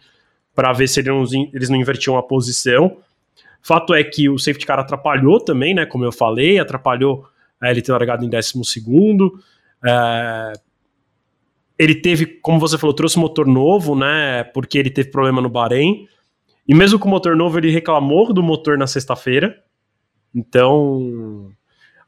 para 0.56 0.72
ver 0.72 0.88
se 0.88 1.02
eles 1.02 1.10
não, 1.10 1.50
eles 1.54 1.70
não 1.70 1.76
invertiam 1.76 2.18
a 2.18 2.24
posição. 2.24 2.98
Fato 3.62 3.94
é 3.94 4.04
que 4.04 4.30
o 4.30 4.38
safety 4.40 4.66
car 4.66 4.80
atrapalhou 4.80 5.42
também, 5.42 5.74
né? 5.74 5.86
Como 5.86 6.06
eu 6.06 6.12
falei, 6.12 6.60
atrapalhou 6.60 7.28
ele 7.72 7.82
ter 7.82 7.92
largado 7.92 8.26
em 8.26 8.30
12 8.30 8.64
segundo. 8.64 9.40
É, 9.84 10.54
ele 11.78 11.96
teve, 11.96 12.26
como 12.26 12.60
você 12.60 12.78
falou, 12.78 12.96
trouxe 12.96 13.20
motor 13.20 13.46
novo, 13.46 13.96
né? 13.96 14.44
Porque 14.46 14.78
ele 14.78 14.90
teve 14.90 15.12
problema 15.12 15.42
no 15.42 15.50
Bahrein. 15.50 16.08
E 16.68 16.74
mesmo 16.74 16.98
com 16.98 17.08
o 17.08 17.12
motor 17.12 17.36
novo, 17.36 17.58
ele 17.58 17.70
reclamou 17.70 18.34
do 18.34 18.42
motor 18.42 18.78
na 18.78 18.88
sexta-feira. 18.88 19.56
Então, 20.34 21.52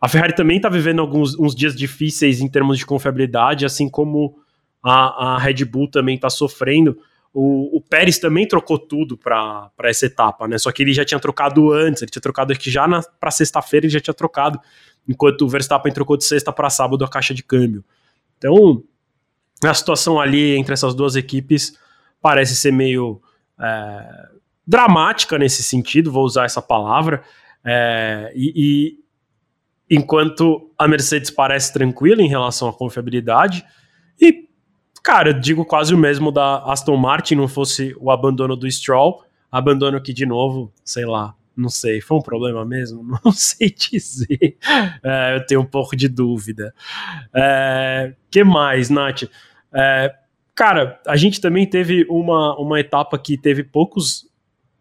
a 0.01 0.07
Ferrari 0.07 0.33
também 0.33 0.57
está 0.57 0.69
vivendo 0.69 0.99
alguns 0.99 1.37
uns 1.37 1.55
dias 1.55 1.75
difíceis 1.75 2.41
em 2.41 2.47
termos 2.47 2.77
de 2.77 2.85
confiabilidade, 2.85 3.65
assim 3.65 3.89
como 3.89 4.37
a, 4.83 5.35
a 5.35 5.37
Red 5.37 5.65
Bull 5.65 5.89
também 5.89 6.15
está 6.15 6.29
sofrendo. 6.29 6.97
O, 7.33 7.77
o, 7.77 7.81
Pérez 7.81 8.17
também 8.17 8.47
trocou 8.47 8.79
tudo 8.79 9.17
para 9.17 9.71
essa 9.83 10.05
etapa, 10.05 10.47
né? 10.47 10.57
Só 10.57 10.71
que 10.71 10.81
ele 10.81 10.93
já 10.93 11.05
tinha 11.05 11.19
trocado 11.19 11.71
antes, 11.71 12.01
ele 12.01 12.09
tinha 12.09 12.21
trocado 12.21 12.53
aqui 12.53 12.71
já 12.71 12.87
para 13.19 13.29
sexta-feira, 13.29 13.85
ele 13.85 13.93
já 13.93 13.99
tinha 13.99 14.13
trocado, 14.13 14.59
enquanto 15.07 15.43
o 15.43 15.49
Verstappen 15.49 15.93
trocou 15.93 16.17
de 16.17 16.25
sexta 16.25 16.51
para 16.51 16.69
sábado 16.69 17.03
a 17.05 17.09
caixa 17.09 17.33
de 17.33 17.43
câmbio. 17.43 17.83
Então, 18.37 18.83
a 19.63 19.73
situação 19.73 20.19
ali 20.19 20.55
entre 20.55 20.73
essas 20.73 20.93
duas 20.93 21.15
equipes 21.15 21.77
parece 22.21 22.55
ser 22.55 22.71
meio 22.71 23.21
é, 23.59 24.29
dramática 24.65 25.37
nesse 25.37 25.63
sentido, 25.63 26.11
vou 26.11 26.25
usar 26.25 26.45
essa 26.45 26.61
palavra. 26.61 27.23
É, 27.65 28.31
e, 28.35 28.99
enquanto 29.89 30.69
a 30.77 30.87
Mercedes 30.87 31.29
parece 31.29 31.71
tranquila 31.71 32.21
em 32.21 32.27
relação 32.27 32.67
à 32.67 32.73
confiabilidade. 32.73 33.65
E, 34.19 34.49
cara, 35.01 35.33
digo 35.33 35.65
quase 35.65 35.93
o 35.93 35.97
mesmo 35.97 36.31
da 36.31 36.63
Aston 36.63 36.97
Martin, 36.97 37.35
não 37.35 37.47
fosse 37.47 37.95
o 37.99 38.11
abandono 38.11 38.55
do 38.55 38.69
Stroll, 38.69 39.23
abandono 39.51 40.01
que, 40.01 40.13
de 40.13 40.25
novo, 40.25 40.71
sei 40.83 41.05
lá, 41.05 41.33
não 41.57 41.69
sei, 41.69 41.99
foi 41.99 42.17
um 42.17 42.21
problema 42.21 42.63
mesmo? 42.63 43.03
Não 43.25 43.31
sei 43.31 43.69
dizer. 43.69 44.57
É, 45.03 45.35
eu 45.35 45.45
tenho 45.45 45.61
um 45.61 45.65
pouco 45.65 45.95
de 45.95 46.07
dúvida. 46.07 46.73
É, 47.33 48.13
que 48.29 48.43
mais, 48.43 48.89
Nath? 48.89 49.23
É, 49.73 50.15
cara, 50.53 51.01
a 51.07 51.15
gente 51.15 51.41
também 51.41 51.65
teve 51.65 52.05
uma, 52.09 52.55
uma 52.57 52.79
etapa 52.79 53.17
que 53.17 53.37
teve 53.37 53.63
poucos. 53.63 54.27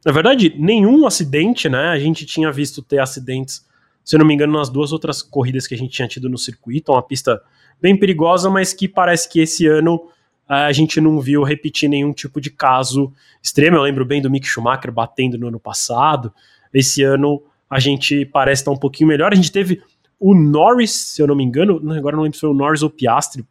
Na 0.05 0.13
verdade, 0.13 0.55
nenhum 0.59 1.07
acidente, 1.07 1.69
né? 1.69 1.89
A 1.89 1.99
gente 1.99 2.27
tinha 2.27 2.53
visto 2.53 2.83
ter 2.83 2.99
acidentes 2.99 3.67
se 4.07 4.15
eu 4.15 4.21
não 4.21 4.27
me 4.27 4.33
engano, 4.33 4.53
nas 4.53 4.71
duas 4.71 4.93
outras 4.93 5.21
corridas 5.21 5.67
que 5.67 5.75
a 5.75 5.77
gente 5.77 5.91
tinha 5.91 6.07
tido 6.07 6.29
no 6.29 6.39
circuito, 6.39 6.93
uma 6.93 7.03
pista 7.03 7.43
bem 7.83 7.99
perigosa, 7.99 8.49
mas 8.49 8.73
que 8.73 8.87
parece 8.87 9.29
que 9.29 9.41
esse 9.41 9.67
ano 9.67 10.09
a 10.49 10.73
gente 10.73 11.01
não 11.01 11.21
viu 11.21 11.43
repetir 11.43 11.89
nenhum 11.89 12.13
tipo 12.13 12.41
de 12.41 12.51
caso 12.51 13.13
extremo. 13.43 13.77
Eu 13.77 13.83
lembro 13.83 14.05
bem 14.05 14.23
do 14.23 14.31
Mick 14.31 14.47
Schumacher 14.47 14.93
batendo 14.93 15.37
no 15.37 15.49
ano 15.49 15.59
passado. 15.59 16.33
Esse 16.73 17.03
ano 17.03 17.43
a 17.69 17.81
gente 17.81 18.25
parece 18.27 18.63
estar 18.63 18.71
um 18.71 18.77
pouquinho 18.77 19.09
melhor. 19.09 19.33
A 19.33 19.37
gente 19.37 19.51
teve 19.51 19.83
o 20.19 20.35
Norris, 20.35 20.93
se 20.93 21.21
eu 21.21 21.27
não 21.27 21.35
me 21.35 21.45
engano, 21.45 21.81
agora 21.93 22.17
não 22.17 22.23
lembro 22.23 22.37
se 22.37 22.41
foi 22.41 22.51
o 22.51 22.55
Norris 22.55 22.83
ou 22.83 22.89
o 22.89 22.93
Piastri. 22.93 23.45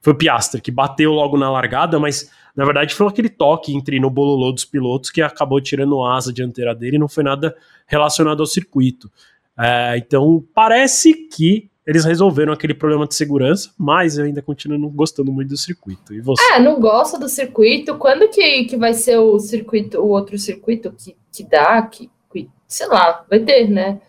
Foi 0.00 0.12
o 0.12 0.16
Piastri 0.16 0.60
que 0.60 0.70
bateu 0.70 1.12
logo 1.12 1.36
na 1.36 1.50
largada, 1.50 1.98
mas 1.98 2.30
na 2.56 2.64
verdade 2.64 2.94
foi 2.94 3.06
aquele 3.06 3.28
toque 3.28 3.74
entre 3.76 4.00
no 4.00 4.08
bololô 4.08 4.50
dos 4.52 4.64
pilotos 4.64 5.10
que 5.10 5.20
acabou 5.20 5.60
tirando 5.60 6.02
a 6.02 6.16
asa 6.16 6.32
dianteira 6.32 6.74
dele 6.74 6.96
e 6.96 6.98
não 6.98 7.08
foi 7.08 7.24
nada 7.24 7.54
relacionado 7.86 8.40
ao 8.40 8.46
circuito. 8.46 9.10
É, 9.58 9.98
então 9.98 10.44
parece 10.54 11.12
que 11.28 11.68
eles 11.88 12.04
resolveram 12.04 12.52
aquele 12.52 12.74
problema 12.74 13.06
de 13.06 13.14
segurança, 13.14 13.70
mas 13.78 14.18
eu 14.18 14.26
ainda 14.26 14.42
continuo 14.42 14.76
não 14.76 14.90
gostando 14.90 15.32
muito 15.32 15.48
do 15.48 15.56
circuito. 15.56 16.12
E 16.12 16.20
você? 16.20 16.42
É, 16.52 16.60
não 16.60 16.78
gosta 16.78 17.18
do 17.18 17.30
circuito. 17.30 17.96
Quando 17.96 18.28
que, 18.28 18.64
que 18.64 18.76
vai 18.76 18.92
ser 18.92 19.16
o 19.16 19.38
circuito, 19.38 19.98
o 19.98 20.08
outro 20.08 20.36
circuito 20.36 20.92
que, 20.92 21.16
que 21.32 21.42
dá, 21.42 21.80
que, 21.80 22.10
que 22.30 22.46
sei 22.66 22.86
lá, 22.88 23.24
vai 23.30 23.40
ter, 23.40 23.70
né? 23.70 24.02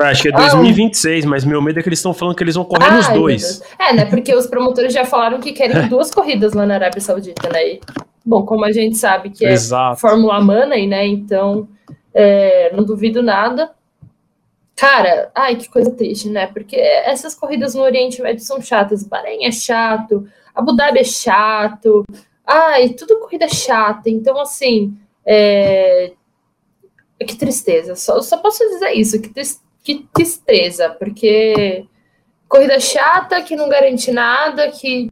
Acho 0.00 0.22
que 0.22 0.28
é 0.28 0.32
2026, 0.32 1.26
ah, 1.26 1.28
mas 1.28 1.44
meu 1.44 1.60
medo 1.60 1.78
é 1.78 1.82
que 1.82 1.90
eles 1.90 1.98
estão 1.98 2.14
falando 2.14 2.34
que 2.34 2.42
eles 2.42 2.54
vão 2.54 2.64
correr 2.64 2.88
ai, 2.88 2.96
nos 2.96 3.08
dois. 3.08 3.62
É, 3.78 3.92
né? 3.92 4.06
Porque 4.06 4.34
os 4.34 4.46
promotores 4.46 4.94
já 4.94 5.04
falaram 5.04 5.38
que 5.38 5.52
querem 5.52 5.86
duas 5.88 6.10
corridas 6.10 6.54
lá 6.54 6.64
na 6.64 6.76
Arábia 6.76 7.02
Saudita, 7.02 7.50
né? 7.50 7.68
E, 7.68 7.80
bom, 8.24 8.46
como 8.46 8.64
a 8.64 8.72
gente 8.72 8.96
sabe 8.96 9.28
que 9.28 9.44
é 9.44 9.52
Exato. 9.52 10.00
Fórmula 10.00 10.40
Money, 10.40 10.86
né? 10.86 11.06
Então, 11.06 11.68
é, 12.14 12.74
não 12.74 12.82
duvido 12.82 13.22
nada. 13.22 13.75
Cara, 14.76 15.30
ai, 15.34 15.56
que 15.56 15.70
coisa 15.70 15.90
triste, 15.90 16.28
né? 16.28 16.46
Porque 16.48 16.76
essas 16.76 17.34
corridas 17.34 17.74
no 17.74 17.80
Oriente 17.82 18.20
Médio 18.20 18.44
são 18.44 18.60
chatas. 18.60 19.02
Bahrein 19.02 19.46
é 19.46 19.50
chato, 19.50 20.28
Abu 20.54 20.76
Dhabi 20.76 20.98
é 20.98 21.04
chato, 21.04 22.04
ai, 22.46 22.90
tudo 22.90 23.18
corrida 23.20 23.48
chata. 23.48 24.10
Então, 24.10 24.38
assim, 24.38 24.94
é... 25.24 26.12
que 27.18 27.36
tristeza. 27.36 27.96
Só, 27.96 28.20
só 28.20 28.36
posso 28.36 28.62
dizer 28.68 28.92
isso, 28.92 29.20
que, 29.20 29.30
que 29.82 30.06
tristeza, 30.12 30.90
porque 30.90 31.86
corrida 32.46 32.78
chata, 32.78 33.40
que 33.42 33.56
não 33.56 33.70
garante 33.70 34.12
nada, 34.12 34.70
que 34.70 35.08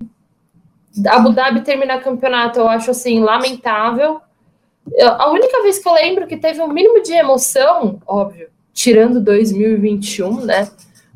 Abu 1.09 1.33
Dhabi 1.33 1.63
terminar 1.63 2.03
campeonato 2.03 2.61
eu 2.61 2.69
acho, 2.69 2.91
assim, 2.91 3.21
lamentável. 3.21 4.21
A 5.19 5.31
única 5.31 5.63
vez 5.63 5.79
que 5.79 5.89
eu 5.89 5.95
lembro 5.95 6.27
que 6.27 6.37
teve 6.37 6.61
um 6.61 6.69
mínimo 6.69 7.03
de 7.03 7.15
emoção, 7.15 7.99
óbvio, 8.07 8.53
tirando 8.75 9.21
2021, 9.21 10.45
né? 10.45 10.69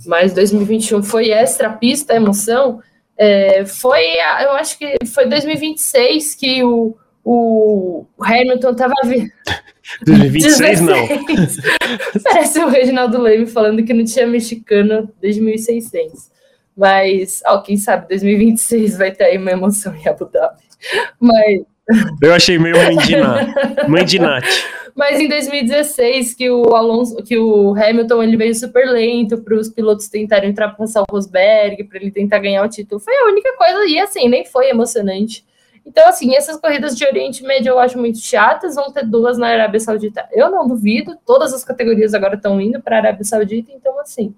Mas 0.07 0.33
2021 0.33 1.03
foi 1.03 1.31
extra 1.31 1.69
pista, 1.71 2.15
emoção. 2.15 2.81
É, 3.17 3.67
foi, 3.67 4.05
eu 4.43 4.53
acho 4.53 4.79
que 4.79 4.97
foi 5.13 5.29
2026 5.29 6.37
que 6.37 6.63
o, 6.63 6.97
o 7.25 8.07
Hamilton 8.21 8.75
tava 8.75 8.95
vindo. 9.05 9.29
2026 10.07 10.81
não. 10.83 11.09
Parece 12.23 12.61
o 12.61 12.69
Reginaldo 12.69 13.21
Leme 13.21 13.47
falando 13.47 13.83
que 13.83 13.93
não 13.93 14.05
tinha 14.05 14.27
mexicano 14.27 15.13
desde 15.21 15.41
1600. 15.41 16.31
Mas, 16.77 17.43
ó, 17.45 17.61
quem 17.61 17.77
sabe 17.77 18.07
2026 18.09 18.97
vai 18.97 19.11
ter 19.11 19.25
aí 19.25 19.39
uma 19.39 19.51
emoção 19.51 19.93
em 19.97 20.07
Abu 20.09 20.27
Dhabi. 20.27 20.63
Mas 21.19 21.63
eu 22.23 22.35
achei 22.35 22.59
meio 22.59 22.77
de 24.05 24.19
Nath. 24.19 24.47
Mas 24.99 25.21
em 25.21 25.29
2016, 25.29 26.35
que 26.35 26.51
o 26.51 26.75
Alonso, 26.75 27.23
que 27.23 27.39
o 27.39 27.73
Hamilton 27.73 28.21
ele 28.21 28.37
veio 28.37 28.53
super 28.53 28.85
lento 28.85 29.39
para 29.39 29.55
os 29.55 29.69
pilotos 29.69 30.09
tentarem 30.09 30.51
ultrapassar 30.51 31.03
o 31.03 31.07
Rosberg, 31.09 31.85
para 31.85 31.99
ele 32.01 32.11
tentar 32.11 32.41
ganhar 32.41 32.65
o 32.65 32.69
título, 32.69 33.01
foi 33.01 33.15
a 33.15 33.27
única 33.27 33.57
coisa, 33.57 33.87
e 33.87 34.01
assim, 34.01 34.29
nem 34.29 34.45
foi 34.45 34.71
emocionante. 34.71 35.47
Então, 35.87 36.09
assim, 36.09 36.35
essas 36.35 36.61
corridas 36.61 36.97
de 36.99 37.07
Oriente 37.07 37.45
Médio 37.45 37.71
eu 37.71 37.79
acho 37.79 37.97
muito 37.97 38.19
chatas, 38.19 38.75
vão 38.75 38.91
ter 38.91 39.07
duas 39.07 39.39
na 39.39 39.47
Arábia 39.47 39.79
Saudita. 39.79 40.29
Eu 40.33 40.51
não 40.51 40.67
duvido, 40.67 41.17
todas 41.25 41.55
as 41.55 41.63
categorias 41.63 42.13
agora 42.13 42.35
estão 42.35 42.61
indo 42.61 42.83
para 42.83 42.97
a 42.97 42.99
Arábia 42.99 43.23
Saudita, 43.23 43.71
então, 43.71 44.01
assim, 44.01 44.35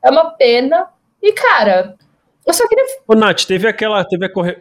é 0.00 0.08
uma 0.08 0.30
pena. 0.30 0.86
E, 1.20 1.32
cara, 1.32 1.96
eu 2.46 2.54
só 2.54 2.68
queria. 2.68 2.84
Ô, 3.08 3.16
Nath, 3.16 3.46
teve 3.46 3.66
aquela, 3.66 4.04
teve, 4.04 4.26
a 4.26 4.32
corre... 4.32 4.58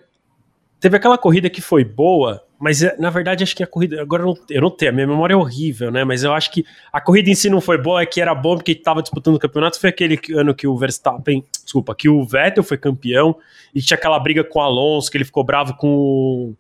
teve 0.84 0.98
aquela 0.98 1.18
corrida 1.18 1.50
que 1.50 1.62
foi 1.62 1.86
boa, 1.86 2.44
mas 2.60 2.84
é, 2.84 2.94
na 3.00 3.10
verdade 3.10 3.42
acho 3.42 3.56
que 3.56 3.64
a 3.64 3.68
corrida. 3.68 4.02
Agora 4.02 4.24
eu 4.24 4.26
não, 4.26 4.38
eu 4.50 4.62
não 4.64 4.70
tenho, 4.70 4.92
a 4.92 4.94
minha 4.94 5.08
memória 5.08 5.34
é 5.34 5.38
horrível, 5.38 5.90
né? 5.90 6.04
Mas 6.04 6.26
eu 6.26 6.34
acho 6.34 6.52
que 6.52 6.66
a 6.92 7.00
corrida 7.00 7.30
em 7.30 7.36
si 7.36 7.50
não 7.50 7.62
foi 7.62 7.78
boa, 7.78 8.02
é 8.02 8.06
que 8.06 8.20
era 8.20 8.36
bom 8.36 8.58
porque 8.58 8.74
estava 8.74 9.02
disputando 9.02 9.36
o 9.36 9.40
campeonato. 9.40 9.80
Foi 9.80 9.90
aquele 9.90 10.20
ano 10.36 10.54
que 10.54 10.68
o 10.68 10.78
Verstappen. 10.78 11.42
Desculpa, 11.64 11.96
que 11.96 12.10
o 12.10 12.26
Vettel 12.26 12.66
foi 12.66 12.78
campeão 12.78 13.34
e 13.74 13.82
tinha 13.82 13.98
aquela 13.98 14.20
briga 14.20 14.44
com 14.44 14.60
o 14.60 14.62
Alonso, 14.62 15.10
que 15.10 15.16
ele 15.16 15.24
ficou 15.24 15.42
bravo 15.42 15.74
com 15.78 15.88
o. 15.88 16.56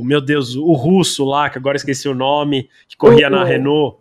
o 0.00 0.02
meu 0.02 0.22
Deus, 0.22 0.56
o 0.56 0.72
russo 0.72 1.26
lá, 1.26 1.50
que 1.50 1.58
agora 1.58 1.76
esqueci 1.76 2.08
o 2.08 2.14
nome, 2.14 2.70
que 2.88 2.96
corria 2.96 3.28
na 3.28 3.44
Renault. 3.44 3.98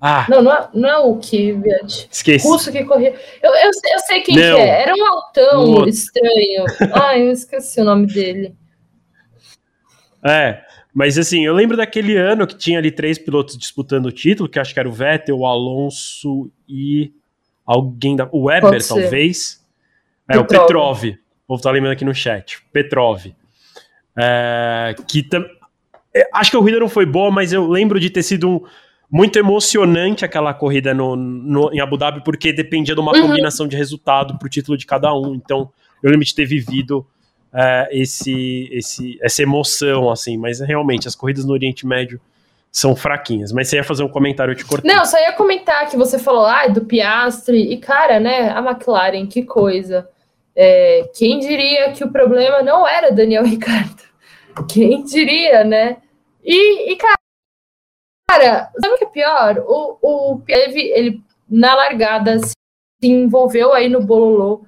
Ah. 0.00 0.26
Não, 0.28 0.42
não 0.42 0.52
é, 0.52 0.68
não 0.74 0.88
é 0.88 0.98
o 0.98 1.16
Kvyat. 1.16 2.08
Esqueci. 2.10 2.46
Russo 2.46 2.70
que 2.70 2.84
corria. 2.84 3.14
Eu, 3.42 3.52
eu, 3.52 3.70
eu 3.92 3.98
sei 4.06 4.20
quem 4.20 4.36
que 4.36 4.40
é. 4.40 4.82
Era 4.82 4.94
um 4.94 5.06
altão 5.06 5.88
estranho. 5.88 6.64
Ai, 6.94 7.22
eu 7.22 7.32
esqueci 7.32 7.80
o 7.80 7.84
nome 7.84 8.06
dele. 8.06 8.54
É, 10.22 10.62
mas 10.94 11.18
assim, 11.18 11.44
eu 11.44 11.54
lembro 11.54 11.76
daquele 11.76 12.16
ano 12.16 12.46
que 12.46 12.56
tinha 12.56 12.78
ali 12.78 12.90
três 12.90 13.18
pilotos 13.18 13.56
disputando 13.56 14.06
o 14.06 14.12
título, 14.12 14.48
que 14.48 14.58
acho 14.58 14.72
que 14.72 14.80
era 14.80 14.88
o 14.88 14.92
Vettel, 14.92 15.38
o 15.38 15.46
Alonso 15.46 16.50
e 16.68 17.12
alguém 17.66 18.14
da. 18.14 18.28
O 18.30 18.44
Weber, 18.44 18.86
talvez. 18.86 19.64
É, 20.28 20.34
Petrov. 20.34 20.44
o 20.44 20.46
Petrov. 20.46 21.04
O 21.04 21.18
povo 21.48 21.62
tá 21.62 21.70
lembrando 21.70 21.92
aqui 21.92 22.04
no 22.04 22.14
chat. 22.14 22.62
Petrov. 22.72 23.26
É, 24.16 24.94
que 25.06 25.22
tam... 25.22 25.44
É, 26.14 26.28
acho 26.34 26.50
que 26.50 26.56
a 26.56 26.60
corrida 26.60 26.80
não 26.80 26.88
foi 26.88 27.06
boa, 27.06 27.30
mas 27.30 27.52
eu 27.52 27.66
lembro 27.68 27.98
de 27.98 28.10
ter 28.10 28.22
sido 28.22 28.48
um, 28.48 28.60
muito 29.10 29.38
emocionante 29.38 30.24
aquela 30.24 30.52
corrida 30.52 30.92
no, 30.92 31.16
no, 31.16 31.72
em 31.72 31.80
Abu 31.80 31.96
Dhabi, 31.96 32.22
porque 32.22 32.52
dependia 32.52 32.94
de 32.94 33.00
uma 33.00 33.14
uhum. 33.14 33.28
combinação 33.28 33.66
de 33.66 33.76
resultado 33.76 34.38
pro 34.38 34.48
título 34.48 34.76
de 34.76 34.84
cada 34.84 35.12
um. 35.14 35.34
Então, 35.34 35.70
eu 36.02 36.10
lembro 36.10 36.26
de 36.26 36.34
ter 36.34 36.44
vivido 36.44 37.06
é, 37.52 37.88
esse, 37.90 38.68
esse, 38.70 39.18
essa 39.22 39.42
emoção, 39.42 40.10
assim, 40.10 40.36
mas 40.36 40.60
realmente 40.60 41.08
as 41.08 41.14
corridas 41.14 41.44
no 41.44 41.52
Oriente 41.52 41.86
Médio 41.86 42.20
são 42.70 42.94
fraquinhas. 42.94 43.50
Mas 43.52 43.68
você 43.68 43.76
ia 43.76 43.84
fazer 43.84 44.02
um 44.02 44.08
comentário, 44.08 44.52
eu 44.52 44.56
te 44.56 44.64
cortei. 44.64 44.92
Não, 44.92 45.04
só 45.04 45.18
ia 45.18 45.32
comentar 45.32 45.88
que 45.88 45.96
você 45.96 46.18
falou, 46.18 46.44
ah, 46.44 46.66
do 46.66 46.84
Piastri, 46.84 47.72
e 47.72 47.78
cara, 47.78 48.20
né, 48.20 48.50
a 48.50 48.58
McLaren, 48.58 49.26
que 49.26 49.42
coisa. 49.42 50.08
É, 50.54 51.08
quem 51.16 51.38
diria 51.38 51.92
que 51.92 52.04
o 52.04 52.10
problema 52.10 52.62
não 52.62 52.86
era 52.86 53.10
Daniel 53.10 53.44
Ricardo? 53.46 54.02
Quem 54.68 55.04
diria, 55.04 55.64
né? 55.64 55.98
E, 56.44 56.92
e 56.92 56.96
cara, 56.96 57.17
sabe 58.30 58.94
o 58.94 58.98
que 58.98 59.04
é 59.04 59.08
pior? 59.08 59.64
O, 59.66 59.98
o 60.02 60.42
ele, 60.48 61.22
na 61.48 61.74
largada, 61.74 62.38
se 62.38 62.54
envolveu 63.02 63.72
aí 63.72 63.88
no 63.88 64.02
bololô, 64.02 64.64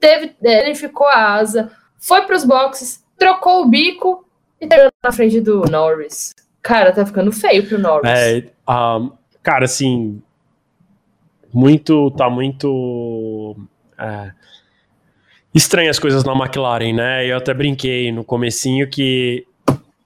teve, 0.00 0.34
ele 0.42 0.74
ficou 0.74 1.06
a 1.06 1.34
asa, 1.34 1.70
foi 1.98 2.22
para 2.22 2.36
os 2.36 2.44
boxes, 2.44 3.04
trocou 3.18 3.62
o 3.62 3.68
bico 3.68 4.26
e 4.60 4.66
terminou 4.66 4.92
na 5.02 5.12
frente 5.12 5.40
do 5.40 5.60
Norris. 5.70 6.32
Cara, 6.62 6.92
tá 6.92 7.04
ficando 7.04 7.32
feio 7.32 7.66
pro 7.66 7.78
Norris. 7.78 8.10
É, 8.10 8.44
um, 8.68 9.12
cara, 9.42 9.64
assim, 9.64 10.22
muito, 11.52 12.10
tá 12.12 12.30
muito 12.30 13.56
é, 13.98 14.32
estranho 15.54 15.90
as 15.90 15.98
coisas 15.98 16.24
na 16.24 16.32
McLaren, 16.32 16.92
né? 16.92 17.26
Eu 17.26 17.36
até 17.36 17.52
brinquei 17.52 18.10
no 18.10 18.24
comecinho 18.24 18.88
que 18.88 19.46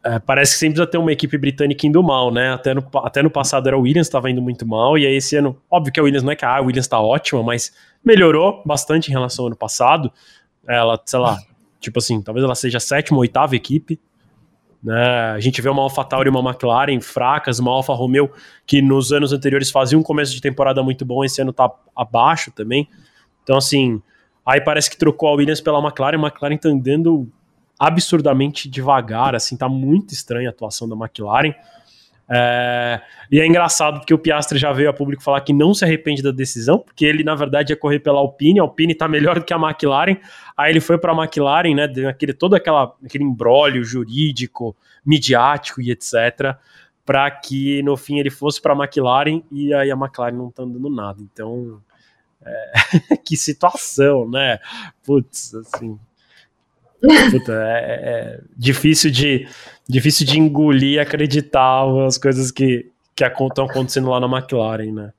é, 0.06 0.18
parece 0.18 0.52
que 0.52 0.58
sempre 0.58 0.74
precisa 0.74 0.90
ter 0.90 0.98
uma 0.98 1.12
equipe 1.12 1.36
britânica 1.36 1.86
indo 1.86 2.02
mal, 2.02 2.32
né? 2.32 2.52
Até 2.52 2.74
no, 2.74 2.86
até 2.96 3.22
no 3.22 3.30
passado 3.30 3.66
era 3.66 3.76
o 3.76 3.82
Williams, 3.82 4.06
estava 4.06 4.30
indo 4.30 4.40
muito 4.40 4.66
mal, 4.66 4.96
e 4.96 5.06
aí 5.06 5.16
esse 5.16 5.36
ano, 5.36 5.60
óbvio 5.70 5.92
que 5.92 6.00
a 6.00 6.02
Williams 6.02 6.22
não 6.22 6.32
é 6.32 6.36
que 6.36 6.44
ah, 6.44 6.56
a 6.56 6.60
Williams 6.60 6.88
tá 6.88 7.00
ótima, 7.00 7.42
mas 7.42 7.74
melhorou 8.04 8.62
bastante 8.64 9.08
em 9.08 9.12
relação 9.12 9.44
ao 9.44 9.46
ano 9.48 9.56
passado. 9.56 10.12
Ela, 10.66 11.00
sei 11.04 11.18
lá, 11.18 11.38
tipo 11.80 11.98
assim, 11.98 12.22
talvez 12.22 12.44
ela 12.44 12.54
seja 12.54 12.78
a 12.78 12.80
sétima 12.80 13.16
ou 13.16 13.22
oitava 13.22 13.56
equipe 13.56 14.00
né? 14.86 15.32
A 15.32 15.40
gente 15.40 15.60
vê 15.60 15.68
uma 15.68 15.82
AlphaTauri 15.82 16.28
e 16.28 16.30
uma 16.30 16.48
McLaren 16.48 17.00
fracas, 17.00 17.58
uma 17.58 17.72
Alfa 17.72 17.92
Romeo 17.92 18.30
que 18.64 18.80
nos 18.80 19.12
anos 19.12 19.32
anteriores 19.32 19.68
fazia 19.68 19.98
um 19.98 20.02
começo 20.02 20.32
de 20.32 20.40
temporada 20.40 20.80
muito 20.80 21.04
bom, 21.04 21.24
esse 21.24 21.42
ano 21.42 21.52
tá 21.52 21.68
abaixo 21.94 22.52
também. 22.52 22.88
Então, 23.42 23.56
assim, 23.56 24.00
aí 24.44 24.60
parece 24.60 24.88
que 24.88 24.96
trocou 24.96 25.28
a 25.28 25.32
Williams 25.32 25.60
pela 25.60 25.80
McLaren, 25.80 26.18
a 26.18 26.28
McLaren 26.28 26.56
tá 26.56 26.68
andando 26.68 27.28
absurdamente 27.78 28.68
devagar, 28.68 29.34
assim, 29.34 29.56
tá 29.56 29.68
muito 29.68 30.12
estranha 30.12 30.48
a 30.48 30.50
atuação 30.50 30.88
da 30.88 30.96
McLaren. 30.96 31.54
É, 32.28 33.00
e 33.30 33.38
é 33.38 33.46
engraçado 33.46 34.00
porque 34.00 34.12
o 34.12 34.18
Piastri 34.18 34.58
já 34.58 34.72
veio 34.72 34.90
a 34.90 34.92
público 34.92 35.22
falar 35.22 35.40
que 35.42 35.52
não 35.52 35.72
se 35.72 35.84
arrepende 35.84 36.22
da 36.22 36.32
decisão, 36.32 36.78
porque 36.80 37.04
ele 37.04 37.22
na 37.22 37.36
verdade 37.36 37.72
ia 37.72 37.76
correr 37.76 38.00
pela 38.00 38.18
Alpine, 38.18 38.58
a 38.58 38.62
Alpine 38.62 38.92
está 38.92 39.06
melhor 39.06 39.38
do 39.38 39.44
que 39.44 39.54
a 39.54 39.56
McLaren. 39.56 40.16
Aí 40.56 40.72
ele 40.72 40.80
foi 40.80 40.98
para 40.98 41.12
a 41.12 41.16
McLaren, 41.16 41.74
né, 41.74 41.84
aquele 42.08 42.32
todo 42.32 42.54
aquela, 42.54 42.94
aquele 43.04 43.24
embrólio 43.24 43.84
jurídico, 43.84 44.76
midiático 45.04 45.80
e 45.80 45.90
etc, 45.90 46.56
para 47.04 47.30
que 47.30 47.80
no 47.84 47.96
fim 47.96 48.18
ele 48.18 48.30
fosse 48.30 48.60
para 48.60 48.72
a 48.72 48.76
McLaren 48.76 49.42
e 49.52 49.72
aí 49.72 49.90
a 49.90 49.94
McLaren 49.94 50.36
não 50.36 50.48
está 50.48 50.64
dando 50.64 50.90
nada. 50.90 51.22
Então, 51.22 51.80
é, 52.44 53.16
que 53.24 53.36
situação, 53.36 54.28
né? 54.28 54.58
Putz, 55.04 55.54
assim, 55.54 55.96
Puta, 57.00 57.52
é, 57.52 58.00
é, 58.04 58.40
difícil 58.56 59.10
de 59.10 59.48
difícil 59.88 60.26
de 60.26 60.38
engolir 60.38 61.00
acreditar 61.00 61.84
as 62.06 62.18
coisas 62.18 62.50
que, 62.50 62.90
que 63.14 63.24
estão 63.24 63.66
acontecendo 63.66 64.10
lá 64.10 64.18
na 64.18 64.26
McLaren, 64.26 64.92
né? 64.92 65.12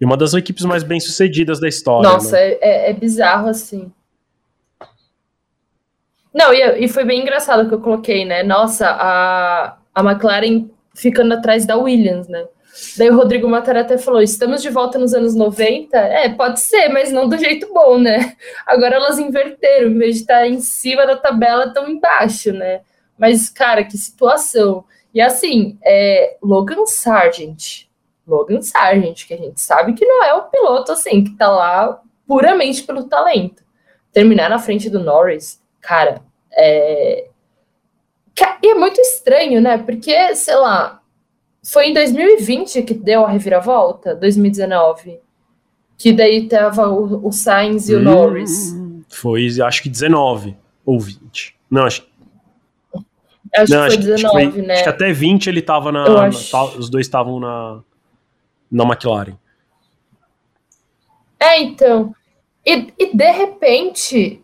E 0.00 0.04
uma 0.04 0.16
das 0.16 0.34
equipes 0.34 0.64
mais 0.64 0.82
bem 0.82 1.00
sucedidas 1.00 1.58
da 1.58 1.68
história. 1.68 2.08
Nossa, 2.08 2.36
né? 2.36 2.52
é, 2.60 2.90
é, 2.90 2.92
bizarro 2.92 3.48
assim. 3.48 3.90
Não, 6.32 6.52
e, 6.52 6.84
e 6.84 6.88
foi 6.88 7.04
bem 7.04 7.22
engraçado 7.22 7.66
que 7.66 7.74
eu 7.74 7.80
coloquei, 7.80 8.24
né? 8.24 8.42
Nossa, 8.42 8.88
a, 8.90 9.78
a 9.94 10.00
McLaren 10.02 10.68
ficando 10.94 11.32
atrás 11.32 11.64
da 11.64 11.76
Williams, 11.76 12.28
né? 12.28 12.46
Daí 12.96 13.10
o 13.10 13.16
Rodrigo 13.16 13.48
Matar 13.48 13.76
até 13.76 13.96
falou: 13.98 14.20
estamos 14.20 14.62
de 14.62 14.68
volta 14.70 14.98
nos 14.98 15.14
anos 15.14 15.34
90? 15.34 15.96
É, 15.96 16.28
pode 16.28 16.60
ser, 16.60 16.88
mas 16.88 17.12
não 17.12 17.28
do 17.28 17.38
jeito 17.38 17.72
bom, 17.72 17.98
né? 17.98 18.36
Agora 18.66 18.96
elas 18.96 19.18
inverteram, 19.18 19.90
em 19.90 19.98
vez 19.98 20.16
de 20.16 20.20
estar 20.22 20.46
em 20.46 20.60
cima 20.60 21.06
da 21.06 21.16
tabela, 21.16 21.66
estão 21.66 21.88
embaixo, 21.88 22.52
né? 22.52 22.80
Mas, 23.18 23.48
cara, 23.48 23.84
que 23.84 23.96
situação. 23.96 24.84
E 25.14 25.20
assim, 25.20 25.78
é, 25.82 26.36
Logan 26.42 26.84
Sargent. 26.86 27.86
Logan 28.26 28.60
Sargent, 28.60 29.26
que 29.26 29.34
a 29.34 29.38
gente 29.38 29.60
sabe 29.60 29.94
que 29.94 30.04
não 30.04 30.22
é 30.24 30.34
o 30.34 30.44
piloto 30.44 30.92
assim, 30.92 31.24
que 31.24 31.36
tá 31.36 31.48
lá 31.48 32.00
puramente 32.26 32.82
pelo 32.82 33.04
talento. 33.04 33.64
Terminar 34.12 34.50
na 34.50 34.58
frente 34.58 34.90
do 34.90 35.00
Norris, 35.00 35.62
cara, 35.80 36.22
é. 36.52 37.28
E 38.62 38.68
é 38.68 38.74
muito 38.74 39.00
estranho, 39.00 39.60
né? 39.60 39.78
Porque, 39.78 40.34
sei 40.34 40.56
lá, 40.56 41.00
foi 41.72 41.88
em 41.88 41.92
2020 41.92 42.82
que 42.82 42.94
deu 42.94 43.24
a 43.24 43.28
reviravolta? 43.28 44.14
2019? 44.14 45.18
Que 45.98 46.12
daí 46.12 46.48
tava 46.48 46.88
o, 46.88 47.26
o 47.26 47.32
Sainz 47.32 47.88
e 47.88 47.94
o 47.94 47.98
hum, 47.98 48.02
Norris. 48.02 48.74
Foi, 49.08 49.48
acho 49.60 49.82
que 49.82 49.88
19 49.88 50.56
ou 50.84 51.00
20. 51.00 51.56
Não, 51.70 51.84
acho 51.84 52.06
Acho 53.54 53.72
não, 53.72 53.84
que 53.84 53.94
foi 53.94 53.96
19, 53.96 54.14
acho 54.14 54.24
que 54.24 54.52
foi, 54.52 54.62
né? 54.62 54.74
Acho 54.74 54.82
que 54.82 54.88
até 54.88 55.12
20 55.12 55.46
ele 55.46 55.62
tava 55.62 55.90
na. 55.90 56.08
na 56.08 56.28
os 56.28 56.90
dois 56.90 57.06
estavam 57.06 57.40
na, 57.40 57.80
na 58.70 58.84
McLaren. 58.84 59.36
É, 61.40 61.60
então. 61.60 62.14
E, 62.64 62.92
e 62.98 63.16
de 63.16 63.30
repente. 63.32 64.42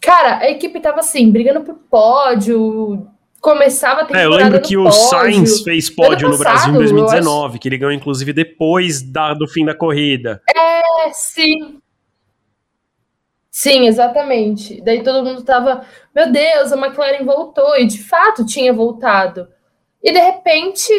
Cara, 0.00 0.38
a 0.38 0.50
equipe 0.50 0.80
tava 0.80 1.00
assim, 1.00 1.30
brigando 1.30 1.60
por 1.60 1.74
pódio, 1.74 3.06
começava 3.40 4.02
a 4.02 4.04
temporada. 4.04 4.22
É, 4.22 4.26
eu 4.26 4.30
lembro 4.30 4.60
que 4.60 4.76
o 4.76 4.90
Sainz 4.90 5.62
fez 5.62 5.88
pódio 5.88 6.28
passado, 6.30 6.32
no 6.32 6.38
Brasil 6.38 6.74
em 6.74 6.76
2019, 6.76 7.58
que 7.58 7.68
ele 7.68 7.78
ganhou 7.78 7.92
inclusive 7.92 8.32
depois 8.32 9.02
da, 9.02 9.34
do 9.34 9.48
fim 9.48 9.64
da 9.64 9.74
corrida. 9.74 10.42
É, 10.54 11.10
sim. 11.12 11.80
Sim, 13.50 13.86
exatamente. 13.86 14.80
Daí 14.82 15.02
todo 15.02 15.24
mundo 15.24 15.42
tava, 15.42 15.84
meu 16.14 16.30
Deus, 16.30 16.72
a 16.72 16.76
McLaren 16.76 17.24
voltou, 17.24 17.76
e 17.76 17.86
de 17.86 18.02
fato 18.02 18.46
tinha 18.46 18.72
voltado. 18.72 19.48
E 20.02 20.12
de 20.12 20.20
repente, 20.20 20.92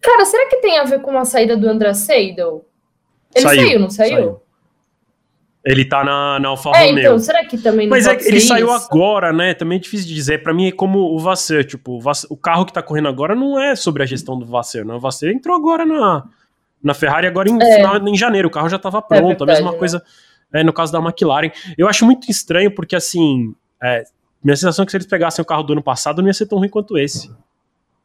cara, 0.00 0.24
será 0.24 0.48
que 0.48 0.56
tem 0.56 0.78
a 0.78 0.84
ver 0.84 1.00
com 1.02 1.16
a 1.18 1.24
saída 1.24 1.56
do 1.56 1.68
André 1.68 1.92
Seidel? 1.92 2.64
Ele 3.34 3.44
saiu, 3.44 3.62
saiu 3.62 3.80
não 3.80 3.90
saiu? 3.90 4.16
saiu. 4.16 4.42
Ele 5.64 5.84
tá 5.84 6.02
na, 6.02 6.40
na 6.40 6.48
Alfa 6.48 6.70
é, 6.70 6.86
Romeo. 6.86 6.98
então, 7.00 7.18
será 7.18 7.44
que 7.44 7.58
também 7.58 7.86
não 7.86 7.94
Mas 7.94 8.06
é, 8.06 8.16
ele 8.26 8.40
saiu 8.40 8.70
agora, 8.70 9.30
né? 9.30 9.52
Também 9.52 9.76
é 9.76 9.80
difícil 9.80 10.06
de 10.08 10.14
dizer. 10.14 10.42
Para 10.42 10.54
mim 10.54 10.68
é 10.68 10.72
como 10.72 11.14
o 11.14 11.18
Vasseur, 11.18 11.64
tipo, 11.64 11.98
o, 11.98 12.00
Vasseur, 12.00 12.32
o, 12.32 12.36
carro 12.36 12.64
que 12.64 12.72
tá 12.72 12.82
correndo 12.82 13.08
agora 13.08 13.34
não 13.34 13.60
é 13.60 13.76
sobre 13.76 14.02
a 14.02 14.06
gestão 14.06 14.38
do 14.38 14.46
Vasseur, 14.46 14.86
não. 14.86 14.96
O 14.96 15.00
Vasseur 15.00 15.30
entrou 15.30 15.54
agora 15.54 15.84
na, 15.84 16.24
na 16.82 16.94
Ferrari 16.94 17.26
agora 17.26 17.50
em, 17.50 17.62
é. 17.62 17.76
final, 17.76 18.08
em 18.08 18.16
janeiro, 18.16 18.48
o 18.48 18.50
carro 18.50 18.70
já 18.70 18.78
tava 18.78 18.98
é 18.98 19.02
pronto. 19.02 19.44
Verdade, 19.44 19.50
a 19.50 19.54
mesma 19.54 19.72
né? 19.72 19.78
coisa 19.78 20.02
é, 20.52 20.64
no 20.64 20.72
caso 20.72 20.92
da 20.92 20.98
McLaren. 20.98 21.50
Eu 21.76 21.88
acho 21.88 22.06
muito 22.06 22.30
estranho 22.30 22.74
porque, 22.74 22.96
assim, 22.96 23.54
é, 23.82 24.04
minha 24.42 24.56
sensação 24.56 24.82
é 24.82 24.86
que 24.86 24.92
se 24.92 24.96
eles 24.96 25.06
pegassem 25.06 25.42
o 25.42 25.46
carro 25.46 25.62
do 25.62 25.74
ano 25.74 25.82
passado 25.82 26.22
não 26.22 26.28
ia 26.28 26.34
ser 26.34 26.46
tão 26.46 26.58
ruim 26.58 26.68
quanto 26.68 26.98
esse, 26.98 27.30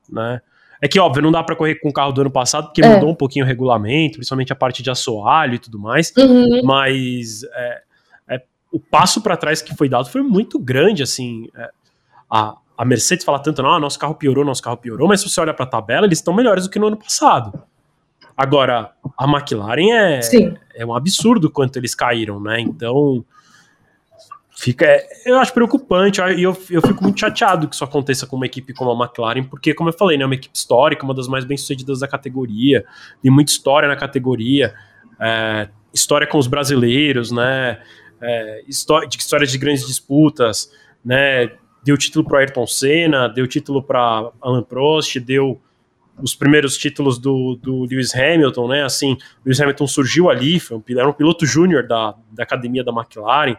né? 0.10 0.42
É 0.86 0.88
que, 0.88 1.00
óbvio, 1.00 1.24
não 1.24 1.32
dá 1.32 1.42
para 1.42 1.56
correr 1.56 1.80
com 1.80 1.90
o 1.90 1.92
carro 1.92 2.12
do 2.12 2.22
ano 2.22 2.30
passado, 2.30 2.66
porque 2.66 2.84
é. 2.84 2.88
mudou 2.88 3.10
um 3.10 3.16
pouquinho 3.16 3.44
o 3.44 3.48
regulamento, 3.48 4.18
principalmente 4.18 4.54
a 4.54 4.56
parte 4.56 4.84
de 4.84 4.92
assoalho 4.92 5.56
e 5.56 5.58
tudo 5.58 5.80
mais. 5.80 6.14
Uhum. 6.16 6.62
Mas 6.64 7.44
é, 7.44 7.82
é, 8.28 8.44
o 8.72 8.80
passo 8.80 9.20
para 9.20 9.36
trás 9.36 9.64
que 9.64 9.76
foi 9.76 9.90
dado 9.90 10.08
foi 10.08 10.22
muito 10.22 10.60
grande, 10.60 11.02
assim. 11.02 11.50
É, 11.56 11.72
a, 12.30 12.56
a 12.78 12.86
Mercedes 12.86 13.26
fala 13.26 13.40
tanto, 13.40 13.64
não, 13.64 13.80
nosso 13.80 13.98
carro 13.98 14.14
piorou, 14.14 14.46
nosso 14.46 14.62
carro 14.62 14.78
piorou, 14.78 15.08
mas 15.08 15.22
se 15.22 15.28
você 15.28 15.42
olha 15.42 15.56
para 15.56 15.66
a 15.66 15.68
tabela, 15.68 16.06
eles 16.06 16.20
estão 16.20 16.36
melhores 16.36 16.66
do 16.66 16.70
que 16.70 16.78
no 16.78 16.86
ano 16.86 16.98
passado. 16.98 17.64
Agora, 18.38 18.92
a 19.18 19.26
McLaren 19.26 19.92
é, 19.92 20.20
é 20.76 20.86
um 20.86 20.94
absurdo 20.94 21.50
quanto 21.50 21.78
eles 21.78 21.96
caíram, 21.96 22.40
né? 22.40 22.60
Então, 22.62 23.26
fica, 24.56 24.86
é, 24.86 25.08
eu 25.26 25.38
acho 25.38 25.54
preocupante, 25.54 26.22
e 26.22 26.44
eu, 26.44 26.58
eu 26.70 26.82
fico 26.82 27.04
muito 27.04 27.20
chateado 27.20 27.68
que 27.68 27.76
isso 27.76 27.84
aconteça 27.84 28.26
com 28.26 28.36
uma 28.36 28.46
equipe 28.46 28.74
como 28.74 28.92
a 28.92 29.06
McLaren, 29.06 29.44
porque, 29.44 29.74
como 29.74 29.90
eu 29.90 29.94
falei, 29.94 30.18
né, 30.18 30.24
é 30.24 30.26
uma 30.26 30.36
equipe 30.36 30.56
histórica, 30.56 31.04
uma 31.04 31.14
das 31.14 31.28
mais 31.28 31.44
bem-sucedidas 31.44 32.00
da 32.00 32.08
categoria, 32.08 32.86
tem 33.22 33.32
muita 33.32 33.52
história 33.52 33.88
na 33.88 33.96
categoria, 33.96 34.74
é, 35.20 35.68
história 35.94 36.26
com 36.26 36.38
os 36.38 36.48
brasileiros, 36.48 37.32
né, 37.32 37.82
é, 38.22 38.64
história, 38.68 39.08
de, 39.08 39.18
história 39.18 39.46
de 39.46 39.58
grandes 39.58 39.86
disputas, 39.86 40.72
né, 41.04 41.52
deu 41.84 41.98
título 41.98 42.26
para 42.26 42.40
Ayrton 42.40 42.66
Senna, 42.66 43.28
deu 43.28 43.46
título 43.48 43.84
para 43.84 44.32
Alan 44.42 44.64
Prost, 44.64 45.20
deu 45.20 45.62
os 46.22 46.34
primeiros 46.34 46.78
títulos 46.78 47.20
do, 47.20 47.60
do 47.62 47.84
Lewis 47.84 48.16
Hamilton, 48.16 48.68
né? 48.70 48.84
Assim, 48.84 49.18
Lewis 49.46 49.60
Hamilton 49.60 49.86
surgiu 49.86 50.30
ali, 50.30 50.62
um, 50.72 50.82
era 50.98 51.10
um 51.10 51.14
piloto 51.14 51.46
júnior 51.46 51.86
da, 51.86 52.16
da 52.32 52.44
academia 52.44 52.84
da 52.84 52.92
McLaren, 52.92 53.58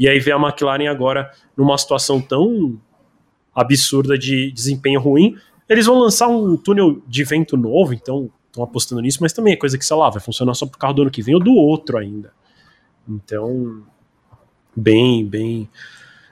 e 0.00 0.08
aí 0.08 0.18
vê 0.18 0.32
a 0.32 0.36
McLaren 0.36 0.88
agora 0.88 1.30
numa 1.54 1.76
situação 1.76 2.22
tão 2.22 2.80
absurda 3.54 4.16
de 4.16 4.50
desempenho 4.50 4.98
ruim. 4.98 5.36
Eles 5.68 5.84
vão 5.84 5.98
lançar 5.98 6.26
um 6.26 6.56
túnel 6.56 7.02
de 7.06 7.22
vento 7.22 7.54
novo, 7.54 7.92
então 7.92 8.30
estão 8.46 8.64
apostando 8.64 9.02
nisso, 9.02 9.18
mas 9.20 9.34
também 9.34 9.52
é 9.52 9.56
coisa 9.56 9.76
que, 9.76 9.84
sei 9.84 9.94
lá, 9.94 10.08
vai 10.08 10.18
funcionar 10.18 10.54
só 10.54 10.64
pro 10.64 10.78
carro 10.78 10.94
do 10.94 11.02
ano 11.02 11.10
que 11.10 11.20
vem 11.20 11.34
ou 11.34 11.40
do 11.40 11.52
outro 11.52 11.98
ainda. 11.98 12.32
Então, 13.06 13.82
bem, 14.74 15.26
bem, 15.26 15.68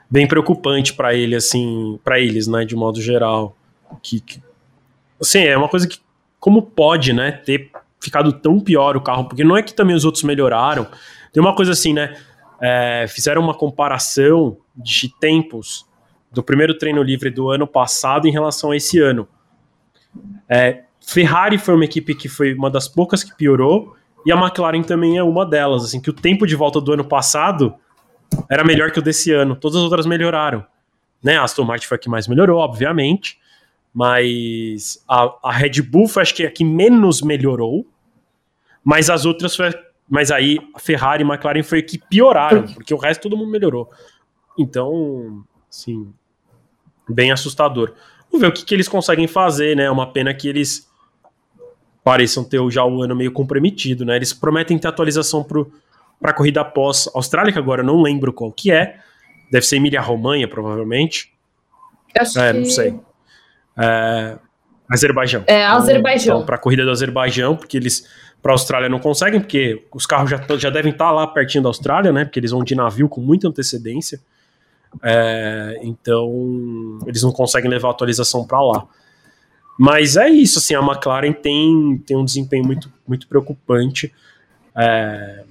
bem 0.09 0.27
preocupante 0.27 0.91
para 0.91 1.13
ele, 1.13 1.35
assim, 1.35 1.99
para 2.03 2.19
eles, 2.19 2.47
né, 2.47 2.65
de 2.65 2.75
modo 2.75 2.99
geral. 2.99 3.55
Que, 4.01 4.19
que, 4.19 4.41
assim, 5.21 5.41
é 5.43 5.55
uma 5.55 5.69
coisa 5.69 5.87
que, 5.87 5.99
como 6.39 6.63
pode, 6.63 7.13
né, 7.13 7.33
ter 7.33 7.69
ficado 8.01 8.33
tão 8.33 8.59
pior 8.59 8.97
o 8.97 9.01
carro, 9.01 9.25
porque 9.25 9.43
não 9.43 9.55
é 9.55 9.61
que 9.61 9.75
também 9.75 9.95
os 9.95 10.05
outros 10.05 10.23
melhoraram. 10.23 10.87
Tem 11.31 11.39
uma 11.39 11.53
coisa 11.53 11.73
assim, 11.73 11.93
né, 11.93 12.17
é, 12.61 13.05
fizeram 13.07 13.41
uma 13.41 13.53
comparação 13.53 14.57
de 14.75 15.09
tempos 15.19 15.85
do 16.31 16.43
primeiro 16.43 16.77
treino 16.77 17.01
livre 17.01 17.29
do 17.29 17.49
ano 17.49 17.65
passado 17.65 18.27
em 18.27 18.31
relação 18.31 18.71
a 18.71 18.77
esse 18.77 18.99
ano. 18.99 19.27
É, 20.47 20.83
Ferrari 21.01 21.57
foi 21.57 21.73
uma 21.75 21.85
equipe 21.85 22.13
que 22.13 22.29
foi 22.29 22.53
uma 22.53 22.69
das 22.69 22.87
poucas 22.87 23.23
que 23.23 23.35
piorou, 23.35 23.95
e 24.25 24.31
a 24.31 24.35
McLaren 24.35 24.83
também 24.83 25.17
é 25.17 25.23
uma 25.23 25.45
delas, 25.45 25.83
assim, 25.83 25.99
que 25.99 26.09
o 26.09 26.13
tempo 26.13 26.45
de 26.45 26.55
volta 26.55 26.79
do 26.81 26.93
ano 26.93 27.05
passado 27.05 27.73
era 28.49 28.63
melhor 28.63 28.91
que 28.91 28.99
o 28.99 29.01
desse 29.01 29.31
ano, 29.31 29.55
todas 29.55 29.77
as 29.77 29.83
outras 29.83 30.05
melhoraram. 30.05 30.63
Né? 31.23 31.37
A 31.37 31.43
Aston 31.43 31.63
Martin 31.63 31.87
foi 31.87 31.95
a 31.95 31.99
que 31.99 32.09
mais 32.09 32.27
melhorou, 32.27 32.59
obviamente, 32.59 33.39
mas 33.93 35.03
a, 35.07 35.35
a 35.43 35.51
Red 35.51 35.81
Bull 35.81 36.07
foi 36.07 36.21
acho 36.21 36.35
que 36.35 36.45
a 36.45 36.51
que 36.51 36.63
menos 36.63 37.21
melhorou, 37.21 37.87
mas 38.83 39.09
as 39.09 39.25
outras 39.25 39.55
foi, 39.55 39.71
mas 40.09 40.31
aí 40.31 40.57
a 40.73 40.79
Ferrari 40.79 41.23
e 41.23 41.25
a 41.25 41.27
McLaren 41.27 41.63
foi 41.63 41.79
a 41.79 41.83
que 41.83 41.97
pioraram, 41.97 42.63
porque 42.63 42.93
o 42.93 42.97
resto 42.97 43.21
todo 43.21 43.37
mundo 43.37 43.51
melhorou. 43.51 43.89
Então, 44.57 45.43
assim, 45.69 46.11
bem 47.07 47.31
assustador. 47.31 47.93
Vamos 48.31 48.41
ver 48.41 48.47
o 48.47 48.51
que, 48.51 48.65
que 48.65 48.73
eles 48.73 48.87
conseguem 48.87 49.27
fazer, 49.27 49.75
né? 49.75 49.83
É 49.83 49.91
uma 49.91 50.11
pena 50.11 50.33
que 50.33 50.47
eles 50.47 50.89
pareçam 52.03 52.43
ter 52.43 52.59
já 52.71 52.83
o 52.83 53.01
ano 53.03 53.15
meio 53.15 53.31
comprometido, 53.31 54.03
né? 54.03 54.15
Eles 54.15 54.33
prometem 54.33 54.77
ter 54.77 54.87
atualização 54.87 55.43
para 55.43 56.31
a 56.31 56.33
corrida 56.33 56.61
após 56.61 57.07
Austrália, 57.13 57.53
que 57.53 57.59
agora 57.59 57.81
eu 57.81 57.85
não 57.85 58.01
lembro 58.01 58.33
qual 58.33 58.51
que 58.51 58.71
é. 58.71 58.97
Deve 59.51 59.65
ser 59.65 59.77
Emília 59.77 60.01
Romanha, 60.01 60.47
provavelmente. 60.47 61.33
Acho 62.17 62.39
é, 62.39 62.51
que... 62.51 62.59
não 62.59 62.65
sei. 62.65 62.99
É, 63.77 64.37
Azerbaijão. 64.89 65.43
É, 65.45 65.65
Azerbaijão. 65.65 66.37
Então, 66.37 66.45
para 66.45 66.55
a 66.55 66.59
corrida 66.59 66.83
do 66.83 66.91
Azerbaijão, 66.91 67.55
porque 67.55 67.77
eles 67.77 68.07
para 68.41 68.51
a 68.51 68.55
Austrália 68.55 68.89
não 68.89 68.99
conseguem, 68.99 69.39
porque 69.39 69.85
os 69.93 70.05
carros 70.05 70.29
já, 70.29 70.41
já 70.57 70.69
devem 70.69 70.91
estar 70.91 71.05
tá 71.05 71.11
lá 71.11 71.27
pertinho 71.27 71.63
da 71.63 71.69
Austrália, 71.69 72.11
né? 72.11 72.25
Porque 72.25 72.39
eles 72.39 72.51
vão 72.51 72.63
de 72.63 72.75
navio 72.75 73.09
com 73.09 73.21
muita 73.21 73.47
antecedência. 73.47 74.19
É, 75.03 75.79
então 75.83 76.99
eles 77.05 77.21
não 77.21 77.31
conseguem 77.31 77.69
levar 77.69 77.89
a 77.89 77.91
atualização 77.91 78.45
para 78.45 78.61
lá. 78.61 78.87
Mas 79.77 80.17
é 80.17 80.27
isso, 80.29 80.59
assim, 80.59 80.75
a 80.75 80.79
McLaren 80.79 81.31
tem, 81.31 82.01
tem 82.05 82.17
um 82.17 82.25
desempenho 82.25 82.65
muito, 82.65 82.91
muito 83.07 83.27
preocupante. 83.27 84.13
É, 84.75 85.43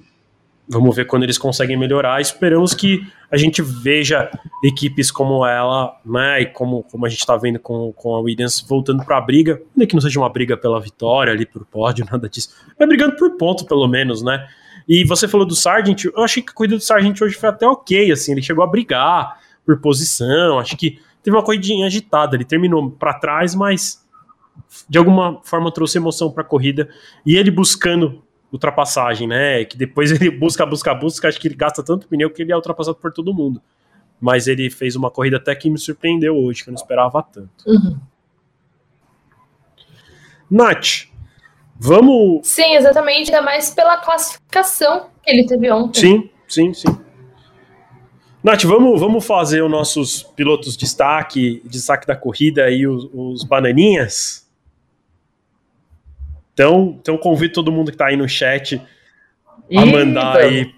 vamos 0.69 0.95
ver 0.95 1.05
quando 1.05 1.23
eles 1.23 1.37
conseguem 1.37 1.75
melhorar. 1.75 2.21
Esperamos 2.21 2.75
que 2.75 3.05
a 3.31 3.37
gente 3.37 3.61
veja 3.61 4.29
equipes 4.63 5.09
como 5.09 5.45
ela, 5.45 5.99
né, 6.05 6.41
e 6.41 6.45
como, 6.45 6.83
como 6.83 7.05
a 7.05 7.09
gente 7.09 7.19
está 7.19 7.35
vendo 7.35 7.59
com, 7.59 7.91
com 7.93 8.15
a 8.15 8.19
Williams 8.19 8.61
voltando 8.61 9.03
para 9.03 9.17
a 9.17 9.21
briga, 9.21 9.61
ainda 9.75 9.87
que 9.87 9.95
não 9.95 10.01
seja 10.01 10.19
uma 10.19 10.29
briga 10.29 10.55
pela 10.55 10.79
vitória 10.79 11.33
ali 11.33 11.45
por 11.45 11.65
pódio, 11.65 12.05
nada 12.09 12.29
disso, 12.29 12.49
mas 12.77 12.87
brigando 12.87 13.15
por 13.15 13.35
ponto 13.35 13.65
pelo 13.65 13.87
menos, 13.87 14.21
né? 14.21 14.47
E 14.87 15.03
você 15.03 15.27
falou 15.27 15.45
do 15.45 15.55
Sargent, 15.55 16.05
eu 16.05 16.23
achei 16.23 16.41
que 16.41 16.51
a 16.51 16.53
corrida 16.53 16.75
do 16.75 16.81
Sargent 16.81 17.19
hoje 17.21 17.35
foi 17.35 17.49
até 17.49 17.67
ok, 17.67 18.11
assim, 18.11 18.31
ele 18.31 18.41
chegou 18.41 18.63
a 18.63 18.67
brigar 18.67 19.39
por 19.65 19.79
posição, 19.79 20.59
acho 20.59 20.75
que 20.77 20.99
teve 21.23 21.35
uma 21.35 21.43
corridinha 21.43 21.85
agitada, 21.85 22.35
ele 22.35 22.45
terminou 22.45 22.89
para 22.91 23.13
trás, 23.13 23.53
mas 23.53 24.03
de 24.87 24.97
alguma 24.97 25.39
forma 25.43 25.71
trouxe 25.71 25.97
emoção 25.97 26.31
para 26.31 26.41
a 26.41 26.45
corrida 26.45 26.89
e 27.25 27.37
ele 27.37 27.51
buscando 27.51 28.23
ultrapassagem, 28.51 29.27
né? 29.27 29.65
Que 29.65 29.77
depois 29.77 30.11
ele 30.13 30.29
busca, 30.31 30.65
busca, 30.65 30.93
busca, 30.93 31.27
acho 31.27 31.39
que 31.39 31.47
ele 31.47 31.55
gasta 31.55 31.83
tanto 31.83 32.07
pneu 32.07 32.29
que 32.29 32.41
ele 32.41 32.51
é 32.51 32.55
ultrapassado 32.55 32.97
por 32.97 33.11
todo 33.11 33.33
mundo. 33.33 33.61
Mas 34.19 34.47
ele 34.47 34.69
fez 34.69 34.95
uma 34.95 35.09
corrida 35.09 35.37
até 35.37 35.55
que 35.55 35.69
me 35.69 35.77
surpreendeu 35.77 36.35
hoje, 36.35 36.63
que 36.63 36.69
eu 36.69 36.73
não 36.73 36.79
esperava 36.79 37.23
tanto. 37.23 37.49
Uhum. 37.65 37.97
Nath, 40.51 41.07
vamos. 41.79 42.47
Sim, 42.47 42.75
exatamente, 42.75 43.33
ainda 43.33 43.41
mais 43.41 43.69
pela 43.69 43.97
classificação 43.97 45.07
que 45.23 45.29
ele 45.29 45.45
teve 45.45 45.71
ontem. 45.71 45.99
Sim, 46.01 46.29
sim, 46.47 46.73
sim. 46.73 46.99
Nath, 48.43 48.63
vamos, 48.63 48.99
vamos 48.99 49.25
fazer 49.25 49.61
os 49.61 49.69
nossos 49.69 50.23
pilotos 50.23 50.73
de 50.73 50.79
destaque, 50.79 51.61
destaque 51.65 52.07
da 52.07 52.15
corrida 52.15 52.69
e 52.69 52.87
os, 52.87 53.09
os 53.13 53.43
bananinhas? 53.43 54.48
Então, 56.59 56.97
então 56.99 57.17
convido 57.17 57.53
todo 57.53 57.71
mundo 57.71 57.85
que 57.85 57.95
está 57.95 58.07
aí 58.07 58.17
no 58.17 58.27
chat 58.27 58.85
a 59.73 59.85
mandar 59.85 60.35
aí 60.35 60.69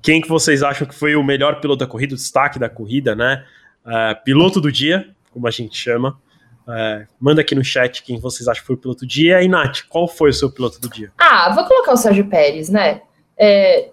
quem 0.00 0.18
que 0.18 0.28
vocês 0.30 0.62
acham 0.62 0.88
que 0.88 0.94
foi 0.94 1.14
o 1.14 1.22
melhor 1.22 1.60
piloto 1.60 1.80
da 1.80 1.86
corrida, 1.86 2.14
o 2.14 2.16
destaque 2.16 2.58
da 2.58 2.70
corrida, 2.70 3.14
né? 3.14 3.44
Uh, 3.84 4.24
piloto 4.24 4.62
do 4.62 4.72
dia, 4.72 5.10
como 5.30 5.46
a 5.46 5.50
gente 5.50 5.76
chama. 5.76 6.18
Uh, 6.66 7.06
manda 7.20 7.42
aqui 7.42 7.54
no 7.54 7.62
chat 7.62 8.02
quem 8.02 8.18
vocês 8.18 8.48
acham 8.48 8.62
que 8.62 8.66
foi 8.66 8.76
o 8.76 8.78
piloto 8.78 9.00
do 9.00 9.06
dia. 9.06 9.42
E, 9.42 9.48
Nath, 9.48 9.82
qual 9.90 10.08
foi 10.08 10.30
o 10.30 10.32
seu 10.32 10.50
piloto 10.50 10.80
do 10.80 10.88
dia? 10.88 11.12
Ah, 11.18 11.52
vou 11.54 11.66
colocar 11.66 11.92
o 11.92 11.98
Sérgio 11.98 12.26
Pérez, 12.30 12.70
né? 12.70 13.02
É, 13.36 13.90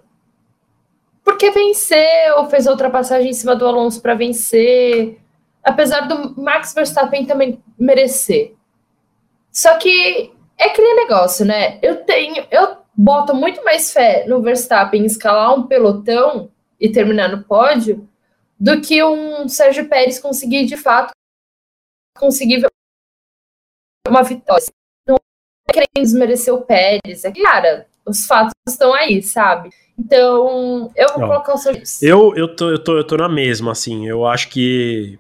porque 1.26 1.52
venceu, 1.52 2.46
fez 2.50 2.68
a 2.68 2.72
ultrapassagem 2.72 3.32
em 3.32 3.34
cima 3.34 3.54
do 3.54 3.68
Alonso 3.68 4.02
para 4.02 4.16
vencer. 4.16 5.20
Apesar 5.62 6.08
do 6.08 6.42
Max 6.42 6.74
Verstappen 6.74 7.26
também 7.26 7.62
merecer. 7.78 8.54
Só 9.52 9.78
que 9.78 10.32
é 10.64 10.68
aquele 10.68 10.94
negócio, 10.94 11.46
né? 11.46 11.80
Eu 11.82 12.04
tenho, 12.06 12.46
eu 12.50 12.78
boto 12.96 13.36
muito 13.36 13.64
mais 13.64 13.92
fé 13.92 14.26
no 14.28 14.42
Verstappen 14.42 15.06
escalar 15.06 15.54
um 15.54 15.68
pelotão 15.68 16.50
e 16.80 16.90
terminar 16.90 17.30
no 17.30 17.44
pódio 17.44 18.08
do 18.60 18.80
que 18.80 19.04
um 19.04 19.48
Sérgio 19.48 19.90
Pérez 19.90 20.20
conseguir 20.20 20.66
de 20.66 20.78
fato 20.78 21.12
conseguir 22.18 22.66
uma 24.08 24.24
vitória. 24.24 24.66
Não 25.08 25.18
é 25.70 25.74
querendo 25.74 26.04
desmerecer 26.04 26.54
o 26.54 26.62
Pérez, 26.62 27.26
é 27.26 27.32
cara, 27.32 27.88
os 28.06 28.26
fatos 28.26 28.54
estão 28.68 28.94
aí, 28.94 29.22
sabe? 29.22 29.70
Então, 29.98 30.92
eu 30.96 31.08
vou 31.10 31.20
Não. 31.20 31.28
colocar 31.28 31.54
o 31.54 31.58
Sérgio. 31.58 31.84
Eu, 32.02 32.36
eu, 32.36 32.56
tô, 32.56 32.70
eu, 32.72 32.84
tô, 32.84 32.98
eu 32.98 33.04
tô 33.06 33.18
na 33.18 33.30
mesma, 33.30 33.72
assim. 33.72 34.08
Eu 34.08 34.26
acho 34.26 34.50
que, 34.50 35.20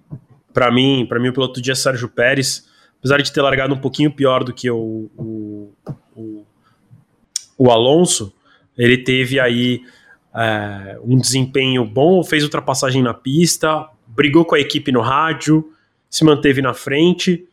para 0.51 0.71
mim, 0.71 1.05
para 1.07 1.19
mim, 1.19 1.29
o 1.29 1.33
piloto 1.33 1.55
do 1.55 1.61
dia 1.61 1.73
é 1.73 1.75
Sérgio 1.75 2.09
Pérez 2.09 2.67
apesar 3.03 3.21
de 3.21 3.33
ter 3.33 3.41
largado 3.41 3.73
um 3.73 3.77
pouquinho 3.77 4.09
pior 4.09 4.45
do 4.45 4.53
que 4.53 4.71
o, 4.71 5.11
o, 5.17 5.73
o, 6.15 6.45
o 7.57 7.69
Alonso, 7.69 8.33
ele 8.77 8.97
teve 8.97 9.41
aí 9.41 9.81
é, 10.33 10.97
um 11.03 11.17
desempenho 11.17 11.83
bom, 11.83 12.23
fez 12.23 12.45
ultrapassagem 12.45 13.03
na 13.03 13.13
pista, 13.13 13.89
brigou 14.07 14.45
com 14.45 14.55
a 14.55 14.59
equipe 14.59 14.89
no 14.89 15.01
rádio, 15.01 15.69
se 16.09 16.23
manteve 16.23 16.61
na 16.61 16.73
frente. 16.73 17.45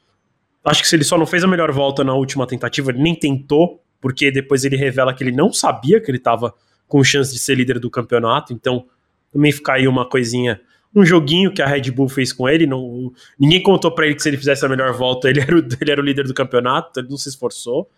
Acho 0.65 0.83
que 0.83 0.89
se 0.89 0.95
ele 0.95 1.03
só 1.03 1.19
não 1.19 1.27
fez 1.27 1.43
a 1.43 1.49
melhor 1.49 1.73
volta 1.73 2.05
na 2.05 2.15
última 2.15 2.47
tentativa, 2.47 2.93
ele 2.93 3.03
nem 3.03 3.17
tentou, 3.17 3.83
porque 4.01 4.31
depois 4.31 4.65
ele 4.65 4.77
revela 4.77 5.13
que 5.13 5.25
ele 5.25 5.33
não 5.33 5.53
sabia 5.53 6.01
que 6.01 6.09
ele 6.09 6.19
estava 6.19 6.55
com 6.87 7.03
chance 7.03 7.33
de 7.33 7.41
ser 7.41 7.57
líder 7.57 7.81
do 7.81 7.91
campeonato, 7.91 8.53
então 8.53 8.87
também 9.33 9.51
fica 9.51 9.73
aí 9.73 9.89
uma 9.89 10.09
coisinha 10.09 10.61
um 10.95 11.05
joguinho 11.05 11.53
que 11.53 11.63
a 11.63 11.67
Red 11.67 11.91
Bull 11.91 12.09
fez 12.09 12.33
com 12.33 12.49
ele. 12.49 12.67
Não, 12.67 13.13
ninguém 13.39 13.63
contou 13.63 13.91
para 13.93 14.07
ele 14.07 14.15
que 14.15 14.23
se 14.23 14.29
ele 14.29 14.37
fizesse 14.37 14.65
a 14.65 14.69
melhor 14.69 14.93
volta, 14.93 15.29
ele 15.29 15.41
era 15.41 15.55
o, 15.55 15.59
ele 15.81 15.91
era 15.91 16.01
o 16.01 16.05
líder 16.05 16.27
do 16.27 16.35
campeonato, 16.35 17.01
ele 17.01 17.09
não 17.09 17.17
se 17.17 17.29
esforçou. 17.29 17.89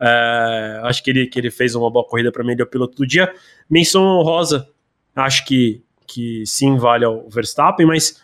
É, 0.00 0.80
acho 0.84 1.02
que 1.02 1.10
ele, 1.10 1.26
que 1.26 1.38
ele 1.38 1.50
fez 1.50 1.74
uma 1.74 1.90
boa 1.90 2.06
corrida 2.06 2.32
para 2.32 2.42
mim, 2.42 2.52
ele 2.52 2.62
é 2.62 2.64
o 2.64 2.68
piloto 2.68 2.96
do 2.96 3.06
dia. 3.06 3.32
Menção 3.68 4.02
honrosa, 4.02 4.68
acho 5.14 5.44
que, 5.44 5.82
que 6.06 6.44
sim 6.46 6.76
vale 6.76 7.04
ao 7.04 7.28
Verstappen, 7.28 7.86
mas 7.86 8.22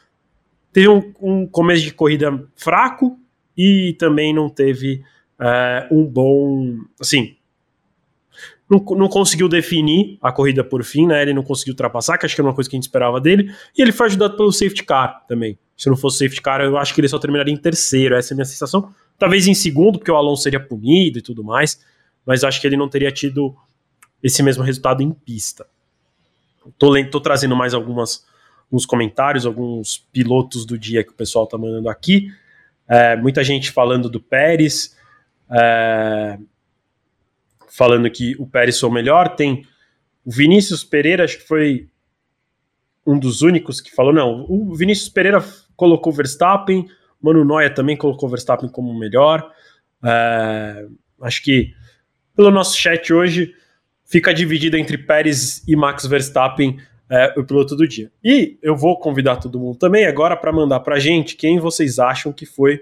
teve 0.73 0.89
um, 0.89 1.13
um 1.21 1.47
começo 1.47 1.83
de 1.83 1.93
corrida 1.93 2.43
fraco 2.57 3.19
e 3.57 3.95
também 3.99 4.35
não 4.35 4.49
teve 4.49 5.03
é, 5.39 5.87
um 5.91 6.05
bom. 6.05 6.79
Assim, 6.99 7.36
não, 8.69 8.83
não, 8.97 9.09
conseguiu 9.09 9.49
definir 9.49 10.19
a 10.21 10.33
corrida 10.33 10.65
por 10.65 10.83
fim, 10.83 11.07
né? 11.07 11.23
Ele 11.23 11.33
não 11.33 11.43
conseguiu 11.43 11.73
ultrapassar, 11.73 12.19
que 12.19 12.27
acho 12.27 12.35
que 12.35 12.41
era 12.41 12.49
uma 12.49 12.55
coisa 12.55 12.69
que 12.69 12.75
a 12.75 12.79
gente 12.79 12.85
esperava 12.85 13.21
dele. 13.21 13.55
E 13.77 13.81
ele 13.81 13.93
foi 13.93 14.07
ajudado 14.07 14.37
pelo 14.37 14.53
safety 14.53 14.83
car 14.83 15.25
também. 15.29 15.57
Se 15.77 15.89
não 15.89 15.97
fosse 15.97 16.19
safety 16.19 16.43
car, 16.43 16.61
eu 16.61 16.77
acho 16.77 16.93
que 16.93 17.01
ele 17.01 17.09
só 17.09 17.19
terminaria 17.19 17.55
em 17.55 17.57
terceiro. 17.57 18.17
Essa 18.17 18.33
é 18.33 18.35
a 18.35 18.37
minha 18.37 18.45
sensação. 18.45 18.93
Talvez 19.19 19.47
em 19.47 19.55
segundo, 19.55 19.99
porque 19.99 20.11
o 20.11 20.17
Alonso 20.17 20.43
seria 20.43 20.59
punido 20.59 21.19
e 21.19 21.23
tudo 21.23 21.45
mais. 21.45 21.81
Mas 22.25 22.43
acho 22.43 22.61
que 22.61 22.67
ele 22.67 22.77
não 22.77 22.89
teria 22.89 23.13
tido 23.13 23.55
esse 24.21 24.43
mesmo 24.43 24.65
resultado 24.65 25.01
em 25.01 25.13
pista. 25.13 25.67
Tô, 26.77 26.93
tô 27.09 27.21
trazendo 27.21 27.55
mais 27.55 27.73
algumas, 27.73 28.27
alguns 28.65 28.85
comentários, 28.85 29.47
alguns 29.47 29.99
pilotos 30.13 30.67
do 30.67 30.77
dia 30.77 31.05
que 31.05 31.11
o 31.11 31.15
pessoal 31.15 31.47
tá 31.47 31.57
mandando 31.57 31.89
aqui. 31.89 32.33
É, 32.89 33.17
muita 33.17 33.45
gente 33.45 33.71
falando 33.71 34.09
do 34.09 34.21
Pérez. 34.21 34.97
é, 35.49 36.37
falando 37.77 38.11
que 38.11 38.35
o 38.39 38.47
Pérez 38.47 38.81
foi 38.81 38.89
o 38.89 38.93
melhor. 38.93 39.37
Tem 39.37 39.67
o 40.25 40.31
Vinícius 40.31 40.83
Pereira, 40.83 41.25
acho 41.25 41.39
que 41.39 41.47
foi 41.47 41.89
um 43.07 43.19
dos 43.19 43.43
únicos 43.43 43.81
que 43.81 43.95
falou, 43.95 44.13
não, 44.13 44.47
o 44.49 44.75
Vinícius 44.75 45.11
Pereira 45.11 45.45
colocou 45.77 46.13
Verstappen, 46.13 46.89
Mano 47.21 47.45
Noia 47.45 47.71
também 47.71 47.97
colocou 47.97 48.29
Verstappen 48.29 48.69
como 48.69 48.91
o 48.91 48.99
melhor. 48.99 49.53
É, 50.03 50.87
acho 51.21 51.43
que 51.43 51.75
pelo 52.35 52.51
nosso 52.51 52.77
chat 52.77 53.13
hoje 53.13 53.55
fica 54.05 54.33
dividido 54.33 54.77
entre 54.77 54.97
Pérez 54.97 55.63
e 55.69 55.77
Max 55.77 56.07
Verstappen 56.07 56.79
é, 57.11 57.35
o 57.39 57.45
piloto 57.45 57.77
do 57.77 57.87
dia. 57.87 58.11
E 58.25 58.59
eu 58.63 58.75
vou 58.75 58.99
convidar 58.99 59.37
todo 59.37 59.61
mundo 59.61 59.79
também 59.79 60.07
agora 60.07 60.37
para 60.37 60.53
mandar 60.53 60.81
para 60.81 60.99
gente 60.99 61.37
quem 61.37 61.59
vocês 61.59 61.99
acham 61.99 62.33
que 62.33 62.47
foi 62.47 62.81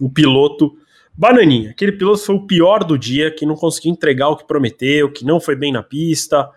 o 0.00 0.08
piloto 0.08 0.76
bananinha. 1.16 1.70
Aquele 1.70 1.92
piloto 1.92 2.18
foi 2.18 2.34
o 2.34 2.46
pior 2.46 2.84
do 2.84 2.98
dia, 2.98 3.30
que 3.30 3.46
não 3.46 3.54
conseguiu 3.54 3.92
entregar 3.92 4.28
o 4.28 4.36
que 4.36 4.46
prometeu, 4.46 5.10
que 5.12 5.24
não 5.24 5.40
foi 5.40 5.54
bem 5.54 5.72
na 5.72 5.82
pista. 5.82 6.48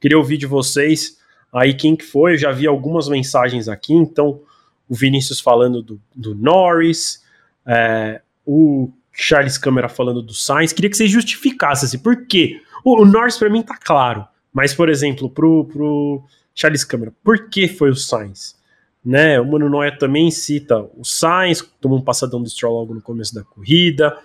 Queria 0.00 0.18
ouvir 0.18 0.36
de 0.36 0.46
vocês 0.46 1.18
aí 1.52 1.74
quem 1.74 1.94
que 1.94 2.04
foi. 2.04 2.34
Eu 2.34 2.38
já 2.38 2.52
vi 2.52 2.66
algumas 2.66 3.08
mensagens 3.08 3.68
aqui, 3.68 3.92
então 3.92 4.40
o 4.88 4.94
Vinícius 4.94 5.40
falando 5.40 5.82
do, 5.82 6.00
do 6.14 6.34
Norris, 6.34 7.22
é, 7.66 8.20
o 8.44 8.90
Charles 9.12 9.58
Câmara 9.58 9.88
falando 9.88 10.22
do 10.22 10.34
Sainz. 10.34 10.72
Queria 10.72 10.90
que 10.90 10.96
vocês 10.96 11.10
justificassem 11.10 11.86
assim, 11.86 11.98
por 11.98 12.26
quê? 12.26 12.60
O, 12.84 13.02
o 13.02 13.04
Norris 13.04 13.36
para 13.36 13.50
mim 13.50 13.62
tá 13.62 13.76
claro, 13.76 14.26
mas 14.52 14.74
por 14.74 14.88
exemplo, 14.88 15.30
pro, 15.30 15.64
pro 15.66 16.22
Charles 16.54 16.84
Câmara, 16.84 17.12
por 17.22 17.48
que 17.48 17.68
foi 17.68 17.90
o 17.90 17.96
Sainz? 17.96 18.56
Né, 19.04 19.40
o 19.40 19.44
Mano 19.44 19.68
Noia 19.68 19.96
também 19.98 20.30
cita 20.30 20.78
o 20.96 21.04
Sainz, 21.04 21.60
tomou 21.80 21.98
um 21.98 22.02
passadão 22.02 22.40
do 22.40 22.48
Stroll 22.48 22.78
logo 22.78 22.94
no 22.94 23.02
começo 23.02 23.34
da 23.34 23.42
corrida. 23.42 24.16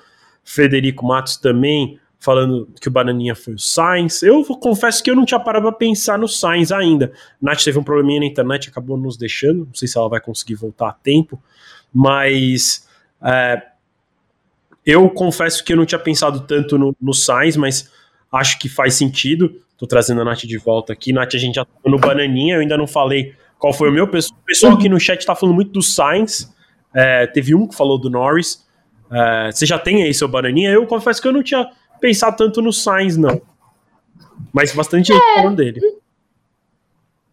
Federico 0.43 1.05
Matos 1.05 1.37
também 1.37 1.99
falando 2.19 2.67
que 2.79 2.87
o 2.87 2.91
Bananinha 2.91 3.35
foi 3.35 3.53
o 3.53 3.59
Sainz. 3.59 4.23
Eu 4.23 4.43
confesso 4.43 5.03
que 5.03 5.09
eu 5.09 5.15
não 5.15 5.25
tinha 5.25 5.39
parado 5.39 5.67
para 5.67 5.77
pensar 5.77 6.17
no 6.17 6.27
Sainz 6.27 6.71
ainda. 6.71 7.11
Nath 7.41 7.63
teve 7.63 7.77
um 7.77 7.83
probleminha 7.83 8.19
na 8.19 8.25
internet, 8.25 8.69
acabou 8.69 8.97
nos 8.97 9.17
deixando. 9.17 9.65
Não 9.65 9.73
sei 9.73 9.87
se 9.87 9.97
ela 9.97 10.09
vai 10.09 10.19
conseguir 10.19 10.55
voltar 10.55 10.89
a 10.89 10.93
tempo, 10.93 11.41
mas 11.93 12.87
é, 13.21 13.61
eu 14.85 15.09
confesso 15.09 15.63
que 15.63 15.73
eu 15.73 15.77
não 15.77 15.85
tinha 15.85 15.99
pensado 15.99 16.41
tanto 16.41 16.77
no, 16.77 16.95
no 16.99 17.13
Sainz, 17.13 17.55
mas 17.55 17.91
acho 18.31 18.59
que 18.59 18.67
faz 18.67 18.95
sentido. 18.95 19.61
Tô 19.77 19.85
trazendo 19.85 20.21
a 20.21 20.25
Nath 20.25 20.39
de 20.39 20.57
volta 20.57 20.93
aqui. 20.93 21.13
Nath, 21.13 21.35
a 21.35 21.37
gente 21.37 21.55
já 21.55 21.65
tá 21.65 21.71
no 21.85 21.99
Bananinha, 21.99 22.55
eu 22.55 22.61
ainda 22.61 22.77
não 22.77 22.87
falei 22.87 23.35
qual 23.59 23.73
foi 23.73 23.89
o 23.89 23.91
meu. 23.91 24.05
O 24.05 24.07
pessoal 24.45 24.73
aqui 24.73 24.89
no 24.89 24.99
chat 24.99 25.25
tá 25.25 25.35
falando 25.35 25.55
muito 25.55 25.71
do 25.71 25.81
Sainz. 25.81 26.53
É, 26.93 27.27
teve 27.27 27.53
um 27.53 27.67
que 27.67 27.75
falou 27.75 27.97
do 27.97 28.09
Norris. 28.09 28.65
É, 29.11 29.51
você 29.51 29.65
já 29.65 29.79
tem 29.79 30.03
aí 30.03 30.13
seu 30.13 30.27
Bananinha? 30.27 30.71
Eu 30.71 30.85
confesso 30.85 31.21
que 31.21 31.27
eu 31.27 31.33
não 31.33 31.43
tinha 31.43 31.69
pensar 31.99 32.31
tanto 32.33 32.61
no 32.61 32.71
Sainz, 32.71 33.17
não. 33.17 33.41
Mas 34.53 34.73
bastante 34.73 35.13
gente 35.13 35.21
é. 35.21 35.35
falando 35.35 35.57
dele. 35.57 35.79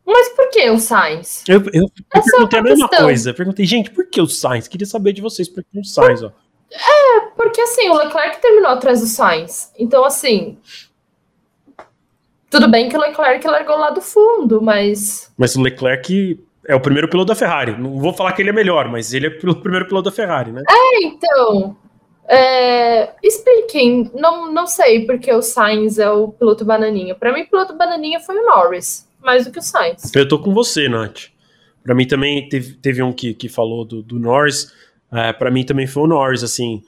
Mas 0.06 0.28
por 0.30 0.50
que 0.50 0.68
o 0.70 0.78
Sainz? 0.78 1.44
Eu, 1.48 1.60
eu, 1.72 1.82
eu 1.82 1.90
é 2.14 2.20
perguntei 2.20 2.58
a 2.58 2.62
mesma 2.62 2.88
questão. 2.88 3.06
coisa. 3.06 3.30
Eu 3.30 3.34
perguntei, 3.34 3.66
gente, 3.66 3.90
por 3.90 4.06
que 4.06 4.20
o 4.20 4.26
Sainz? 4.26 4.68
Queria 4.68 4.86
saber 4.86 5.12
de 5.12 5.22
vocês 5.22 5.48
por 5.48 5.64
que 5.64 5.78
o 5.78 5.84
Sainz, 5.84 6.22
ó. 6.22 6.30
É, 6.70 7.20
porque 7.36 7.60
assim, 7.60 7.88
o 7.88 7.94
Leclerc 7.94 8.40
terminou 8.40 8.70
atrás 8.70 9.00
do 9.00 9.06
Sainz. 9.06 9.72
Então, 9.78 10.04
assim. 10.04 10.58
Tudo 12.54 12.68
bem 12.68 12.88
que 12.88 12.96
o 12.96 13.00
Leclerc 13.00 13.44
largou 13.48 13.76
lá 13.76 13.90
do 13.90 14.00
fundo, 14.00 14.62
mas. 14.62 15.28
Mas 15.36 15.56
o 15.56 15.60
Leclerc 15.60 16.40
é 16.68 16.72
o 16.76 16.78
primeiro 16.78 17.08
piloto 17.08 17.26
da 17.26 17.34
Ferrari. 17.34 17.76
Não 17.76 17.98
vou 17.98 18.12
falar 18.12 18.30
que 18.30 18.40
ele 18.42 18.50
é 18.50 18.52
melhor, 18.52 18.88
mas 18.88 19.12
ele 19.12 19.26
é 19.26 19.28
o 19.28 19.56
primeiro 19.58 19.88
piloto 19.88 20.08
da 20.08 20.14
Ferrari, 20.14 20.52
né? 20.52 20.62
É, 20.70 21.04
então. 21.04 21.76
É, 22.28 23.12
expliquem, 23.24 24.08
não, 24.14 24.52
não 24.52 24.68
sei 24.68 25.04
porque 25.04 25.32
o 25.32 25.42
Sainz 25.42 25.98
é 25.98 26.08
o 26.08 26.28
piloto 26.28 26.64
bananinha. 26.64 27.16
Para 27.16 27.32
mim, 27.32 27.42
o 27.42 27.50
piloto 27.50 27.76
bananinha 27.76 28.20
foi 28.20 28.38
o 28.38 28.46
Norris, 28.46 29.10
mais 29.20 29.44
do 29.44 29.50
que 29.50 29.58
o 29.58 29.62
Sainz. 29.62 30.14
Eu 30.14 30.28
tô 30.28 30.38
com 30.38 30.54
você, 30.54 30.88
Nath. 30.88 31.30
Para 31.82 31.92
mim 31.92 32.06
também 32.06 32.48
teve, 32.48 32.74
teve 32.74 33.02
um 33.02 33.12
que, 33.12 33.34
que 33.34 33.48
falou 33.48 33.84
do, 33.84 34.00
do 34.00 34.20
Norris. 34.20 34.72
É, 35.12 35.32
para 35.32 35.50
mim 35.50 35.64
também 35.64 35.88
foi 35.88 36.04
o 36.04 36.06
Norris, 36.06 36.44
assim. 36.44 36.84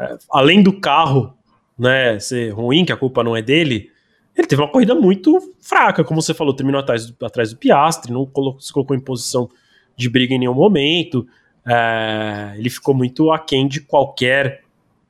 É, 0.00 0.18
além 0.32 0.60
do 0.64 0.80
carro 0.80 1.32
né, 1.78 2.18
ser 2.18 2.50
ruim, 2.50 2.84
que 2.84 2.92
a 2.92 2.96
culpa 2.96 3.22
não 3.22 3.36
é 3.36 3.40
dele, 3.40 3.88
ele 4.36 4.46
teve 4.46 4.62
uma 4.62 4.70
corrida 4.70 4.94
muito 4.94 5.54
fraca, 5.60 6.04
como 6.04 6.22
você 6.22 6.32
falou, 6.32 6.54
terminou 6.54 6.80
atrás, 6.80 7.12
atrás 7.22 7.50
do 7.50 7.58
Piastre, 7.58 8.12
não 8.12 8.24
colocou, 8.24 8.60
se 8.60 8.72
colocou 8.72 8.96
em 8.96 9.00
posição 9.00 9.48
de 9.96 10.08
briga 10.08 10.34
em 10.34 10.38
nenhum 10.38 10.54
momento. 10.54 11.26
É, 11.66 12.54
ele 12.56 12.70
ficou 12.70 12.94
muito 12.94 13.30
aquém 13.30 13.68
de 13.68 13.80
qualquer 13.80 14.62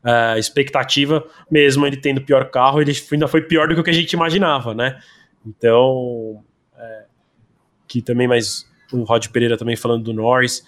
é, 0.05 0.39
expectativa, 0.39 1.25
mesmo 1.51 1.87
ele 1.87 1.97
tendo 1.97 2.19
o 2.19 2.25
pior 2.25 2.51
carro, 2.51 2.81
ele 2.81 2.93
ainda 3.13 3.29
foi 3.29 3.43
pior 3.43 3.69
do 3.69 3.83
que 3.83 3.91
a 3.91 3.95
gente 3.95 4.13
imaginava, 4.13 4.75
né? 4.75 4.99
Então, 5.47 6.43
é, 6.77 7.05
que 7.87 8.03
também, 8.03 8.27
mas 8.27 8.67
o 8.93 9.03
Rod 9.05 9.27
Pereira 9.29 9.57
também 9.57 9.77
falando 9.77 10.05
do 10.05 10.13
Norris, 10.13 10.67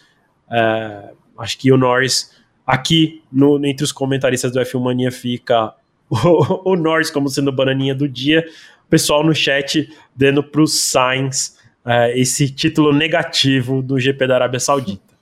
é, 0.50 1.12
acho 1.38 1.58
que 1.58 1.72
o 1.72 1.76
Norris, 1.76 2.36
aqui 2.66 3.22
no, 3.32 3.64
entre 3.64 3.84
os 3.84 3.92
comentaristas 3.92 4.52
do 4.52 4.60
F1 4.60 4.80
Mania 4.80 5.10
fica 5.10 5.74
o, 6.12 6.72
o 6.72 6.76
Norris 6.76 7.10
como 7.10 7.28
sendo 7.28 7.50
bananinha 7.50 7.94
do 7.94 8.08
dia, 8.08 8.46
o 8.86 8.90
pessoal 8.90 9.24
no 9.24 9.34
chat 9.34 9.88
dando 10.14 10.42
para 10.42 10.60
o 10.60 10.66
Sainz 10.66 11.58
é, 11.84 12.18
esse 12.18 12.50
título 12.50 12.92
negativo 12.92 13.82
do 13.82 13.98
GP 13.98 14.26
da 14.26 14.34
Arábia 14.34 14.60
Saudita. 14.60 15.12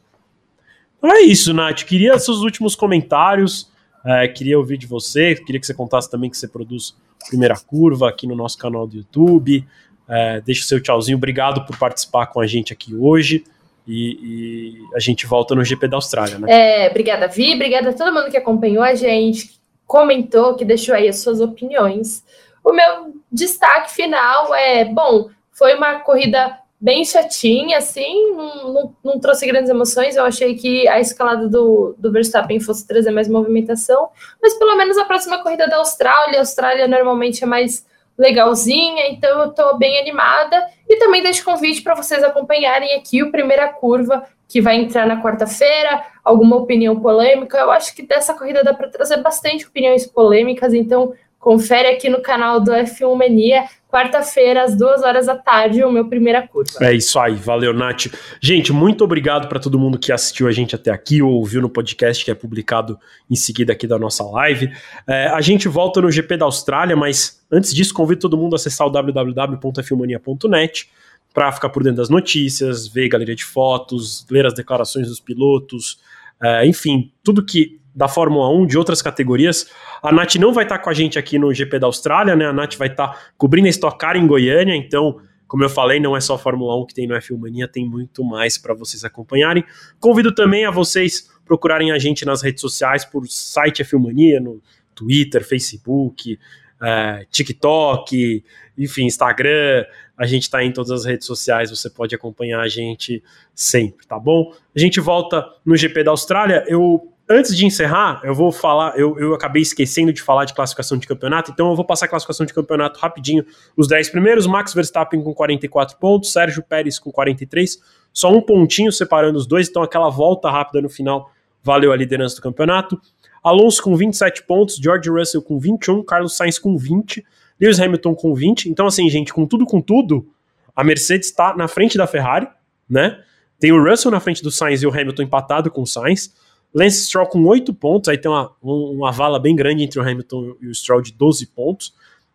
Então 0.98 1.10
é 1.10 1.20
isso, 1.20 1.54
Nath. 1.54 1.84
Queria 1.84 2.18
seus 2.18 2.40
últimos 2.40 2.74
comentários. 2.74 3.70
É, 4.04 4.28
queria 4.28 4.58
ouvir 4.58 4.76
de 4.76 4.86
você. 4.86 5.34
Queria 5.34 5.60
que 5.60 5.66
você 5.66 5.74
contasse 5.74 6.10
também 6.10 6.28
que 6.28 6.36
você 6.36 6.48
produz 6.48 6.94
Primeira 7.28 7.54
Curva 7.56 8.08
aqui 8.08 8.26
no 8.26 8.34
nosso 8.34 8.58
canal 8.58 8.86
do 8.86 8.96
YouTube. 8.96 9.64
É, 10.08 10.40
deixa 10.40 10.62
o 10.62 10.66
seu 10.66 10.80
tchauzinho. 10.82 11.16
Obrigado 11.16 11.64
por 11.64 11.78
participar 11.78 12.26
com 12.26 12.40
a 12.40 12.46
gente 12.46 12.72
aqui 12.72 12.94
hoje. 12.94 13.44
E, 13.86 14.18
e, 14.22 14.94
a 14.94 15.00
gente 15.00 15.26
volta 15.26 15.54
no 15.54 15.64
GP 15.64 15.88
da 15.88 15.96
Austrália, 15.96 16.38
né? 16.38 16.84
É, 16.84 16.90
obrigada, 16.90 17.26
Vi. 17.28 17.54
Obrigada 17.54 17.90
a 17.90 17.92
todo 17.92 18.12
mundo 18.12 18.30
que 18.30 18.36
acompanhou 18.36 18.82
a 18.82 18.94
gente, 18.94 19.58
comentou, 19.90 20.54
que 20.54 20.64
deixou 20.64 20.94
aí 20.94 21.08
as 21.08 21.18
suas 21.18 21.40
opiniões. 21.40 22.24
O 22.62 22.72
meu 22.72 23.12
destaque 23.30 23.90
final 23.90 24.54
é: 24.54 24.84
bom, 24.84 25.28
foi 25.50 25.74
uma 25.74 25.98
corrida 25.98 26.56
bem 26.80 27.04
chatinha, 27.04 27.78
assim, 27.78 28.32
não, 28.32 28.72
não, 28.72 28.94
não, 29.02 29.20
trouxe 29.20 29.44
grandes 29.48 29.68
emoções. 29.68 30.14
Eu 30.14 30.24
achei 30.24 30.54
que 30.54 30.86
a 30.86 31.00
escalada 31.00 31.48
do, 31.48 31.96
do 31.98 32.12
Verstappen 32.12 32.60
fosse 32.60 32.86
trazer 32.86 33.10
mais 33.10 33.28
movimentação, 33.28 34.10
mas 34.40 34.54
pelo 34.54 34.76
menos 34.76 34.96
a 34.96 35.04
próxima 35.04 35.42
corrida 35.42 35.68
da 35.68 35.78
Austrália, 35.78 36.38
a 36.38 36.42
Austrália 36.42 36.86
normalmente 36.86 37.42
é 37.42 37.46
mais 37.46 37.84
legalzinha, 38.16 39.08
então 39.08 39.40
eu 39.40 39.50
tô 39.50 39.76
bem 39.76 39.98
animada. 39.98 40.68
E 40.88 40.98
também 40.98 41.20
deixo 41.22 41.44
convite 41.44 41.82
para 41.82 41.96
vocês 41.96 42.22
acompanharem 42.22 42.94
aqui 42.94 43.24
o 43.24 43.32
Primeira 43.32 43.72
Curva, 43.72 44.24
que 44.50 44.60
vai 44.60 44.74
entrar 44.74 45.06
na 45.06 45.22
quarta-feira, 45.22 46.02
alguma 46.24 46.56
opinião 46.56 46.98
polêmica. 46.98 47.56
Eu 47.56 47.70
acho 47.70 47.94
que 47.94 48.02
dessa 48.02 48.34
corrida 48.34 48.64
dá 48.64 48.74
para 48.74 48.88
trazer 48.88 49.18
bastante 49.18 49.64
opiniões 49.64 50.08
polêmicas, 50.08 50.74
então 50.74 51.14
confere 51.38 51.86
aqui 51.88 52.08
no 52.08 52.20
canal 52.20 52.58
do 52.60 52.72
F1 52.72 53.14
Mania 53.14 53.64
quarta-feira, 53.88 54.64
às 54.64 54.76
duas 54.76 55.02
horas 55.02 55.26
da 55.26 55.36
tarde, 55.36 55.84
o 55.84 55.90
meu 55.90 56.08
primeira 56.08 56.46
curva. 56.46 56.72
É 56.80 56.92
isso 56.92 57.18
aí, 57.18 57.34
valeu, 57.34 57.72
Nath. 57.72 58.06
Gente, 58.40 58.72
muito 58.72 59.04
obrigado 59.04 59.48
para 59.48 59.60
todo 59.60 59.78
mundo 59.78 59.98
que 59.98 60.12
assistiu 60.12 60.48
a 60.48 60.52
gente 60.52 60.74
até 60.74 60.90
aqui 60.90 61.22
ou 61.22 61.32
ouviu 61.32 61.62
no 61.62 61.68
podcast 61.68 62.24
que 62.24 62.30
é 62.30 62.34
publicado 62.34 62.98
em 63.30 63.36
seguida 63.36 63.72
aqui 63.72 63.86
da 63.86 64.00
nossa 64.00 64.24
live. 64.24 64.72
É, 65.06 65.28
a 65.28 65.40
gente 65.40 65.68
volta 65.68 66.00
no 66.00 66.10
GP 66.10 66.36
da 66.36 66.44
Austrália, 66.44 66.96
mas 66.96 67.40
antes 67.50 67.72
disso, 67.72 67.94
convido 67.94 68.20
todo 68.20 68.36
mundo 68.36 68.54
a 68.54 68.56
acessar 68.56 68.86
o 68.86 68.90
www.filmania.net 68.90 70.90
para 71.32 71.52
ficar 71.52 71.68
por 71.68 71.82
dentro 71.82 71.98
das 71.98 72.08
notícias, 72.08 72.88
ver 72.88 73.08
galeria 73.08 73.34
de 73.34 73.44
fotos, 73.44 74.26
ler 74.30 74.46
as 74.46 74.54
declarações 74.54 75.08
dos 75.08 75.20
pilotos, 75.20 76.00
é, 76.42 76.66
enfim, 76.66 77.12
tudo 77.22 77.44
que 77.44 77.80
da 77.94 78.08
Fórmula 78.08 78.48
1, 78.50 78.66
de 78.66 78.78
outras 78.78 79.02
categorias. 79.02 79.68
A 80.02 80.12
Nath 80.12 80.36
não 80.36 80.52
vai 80.52 80.64
estar 80.64 80.78
com 80.78 80.90
a 80.90 80.94
gente 80.94 81.18
aqui 81.18 81.38
no 81.38 81.52
GP 81.52 81.78
da 81.78 81.86
Austrália, 81.86 82.36
né? 82.36 82.46
A 82.46 82.52
Nath 82.52 82.76
vai 82.76 82.88
estar 82.88 83.32
cobrindo 83.36 83.66
a 83.66 83.70
Stock 83.70 83.98
Car 83.98 84.16
em 84.16 84.26
Goiânia, 84.26 84.74
então, 84.74 85.20
como 85.46 85.64
eu 85.64 85.68
falei, 85.68 85.98
não 86.00 86.16
é 86.16 86.20
só 86.20 86.34
a 86.34 86.38
Fórmula 86.38 86.80
1 86.82 86.86
que 86.86 86.94
tem 86.94 87.06
no 87.06 87.14
F1 87.14 87.36
Mania, 87.36 87.68
tem 87.68 87.84
muito 87.84 88.24
mais 88.24 88.56
para 88.56 88.74
vocês 88.74 89.04
acompanharem. 89.04 89.64
Convido 89.98 90.32
também 90.34 90.64
a 90.64 90.70
vocês 90.70 91.28
procurarem 91.44 91.90
a 91.90 91.98
gente 91.98 92.24
nas 92.24 92.42
redes 92.42 92.60
sociais 92.60 93.04
por 93.04 93.26
site 93.26 93.82
F1 93.82 93.98
Mania, 93.98 94.40
no 94.40 94.62
Twitter, 94.94 95.44
Facebook, 95.44 96.38
é, 96.80 97.26
TikTok, 97.30 98.44
enfim, 98.78 99.04
Instagram. 99.04 99.84
A 100.20 100.26
gente 100.26 100.42
está 100.42 100.62
em 100.62 100.70
todas 100.70 100.90
as 100.90 101.06
redes 101.06 101.26
sociais, 101.26 101.70
você 101.70 101.88
pode 101.88 102.14
acompanhar 102.14 102.60
a 102.60 102.68
gente 102.68 103.22
sempre, 103.54 104.06
tá 104.06 104.18
bom? 104.18 104.52
A 104.76 104.78
gente 104.78 105.00
volta 105.00 105.42
no 105.64 105.74
GP 105.74 106.04
da 106.04 106.10
Austrália. 106.10 106.62
Eu 106.68 107.10
Antes 107.32 107.56
de 107.56 107.64
encerrar, 107.64 108.20
eu 108.24 108.34
vou 108.34 108.50
falar, 108.50 108.98
eu, 108.98 109.16
eu 109.16 109.32
acabei 109.32 109.62
esquecendo 109.62 110.12
de 110.12 110.20
falar 110.20 110.46
de 110.46 110.52
classificação 110.52 110.98
de 110.98 111.06
campeonato, 111.06 111.52
então 111.52 111.70
eu 111.70 111.76
vou 111.76 111.84
passar 111.84 112.06
a 112.06 112.08
classificação 112.08 112.44
de 112.44 112.52
campeonato 112.52 112.98
rapidinho. 112.98 113.46
Os 113.76 113.86
10 113.86 114.10
primeiros, 114.10 114.48
Max 114.48 114.74
Verstappen 114.74 115.22
com 115.22 115.32
44 115.32 115.96
pontos, 115.96 116.32
Sérgio 116.32 116.60
Pérez 116.60 116.98
com 116.98 117.12
43, 117.12 117.78
só 118.12 118.32
um 118.32 118.42
pontinho 118.42 118.90
separando 118.90 119.38
os 119.38 119.46
dois, 119.46 119.68
então 119.68 119.80
aquela 119.80 120.10
volta 120.10 120.50
rápida 120.50 120.82
no 120.82 120.88
final 120.88 121.30
valeu 121.62 121.92
a 121.92 121.96
liderança 121.96 122.34
do 122.34 122.42
campeonato. 122.42 123.00
Alonso 123.44 123.80
com 123.80 123.96
27 123.96 124.42
pontos, 124.42 124.74
George 124.74 125.08
Russell 125.08 125.40
com 125.40 125.56
21, 125.56 126.02
Carlos 126.02 126.36
Sainz 126.36 126.58
com 126.58 126.76
20, 126.76 127.24
Lewis 127.60 127.78
Hamilton 127.78 128.14
com 128.14 128.34
20. 128.34 128.68
Então, 128.70 128.86
assim, 128.86 129.08
gente, 129.10 129.32
com 129.32 129.46
tudo, 129.46 129.66
com 129.66 129.80
tudo, 129.80 130.26
a 130.74 130.82
Mercedes 130.82 131.28
está 131.28 131.54
na 131.56 131.68
frente 131.68 131.98
da 131.98 132.06
Ferrari, 132.06 132.48
né? 132.88 133.22
Tem 133.58 133.72
o 133.72 133.82
Russell 133.82 134.10
na 134.10 134.20
frente 134.20 134.42
do 134.42 134.50
Sainz 134.50 134.82
e 134.82 134.86
o 134.86 134.90
Hamilton 134.90 135.22
empatado 135.22 135.70
com 135.70 135.82
o 135.82 135.86
Sainz. 135.86 136.34
Lance 136.74 137.04
Stroll 137.04 137.26
com 137.26 137.44
8 137.44 137.74
pontos, 137.74 138.08
aí 138.08 138.16
tem 138.16 138.30
uma, 138.30 138.52
uma 138.62 139.10
vala 139.10 139.38
bem 139.38 139.54
grande 139.54 139.82
entre 139.82 139.98
o 139.98 140.02
Hamilton 140.02 140.54
e 140.60 140.68
o 140.68 140.74
Stroll 140.74 141.02
de 141.02 141.12
12 141.12 141.46
pontos. 141.48 141.92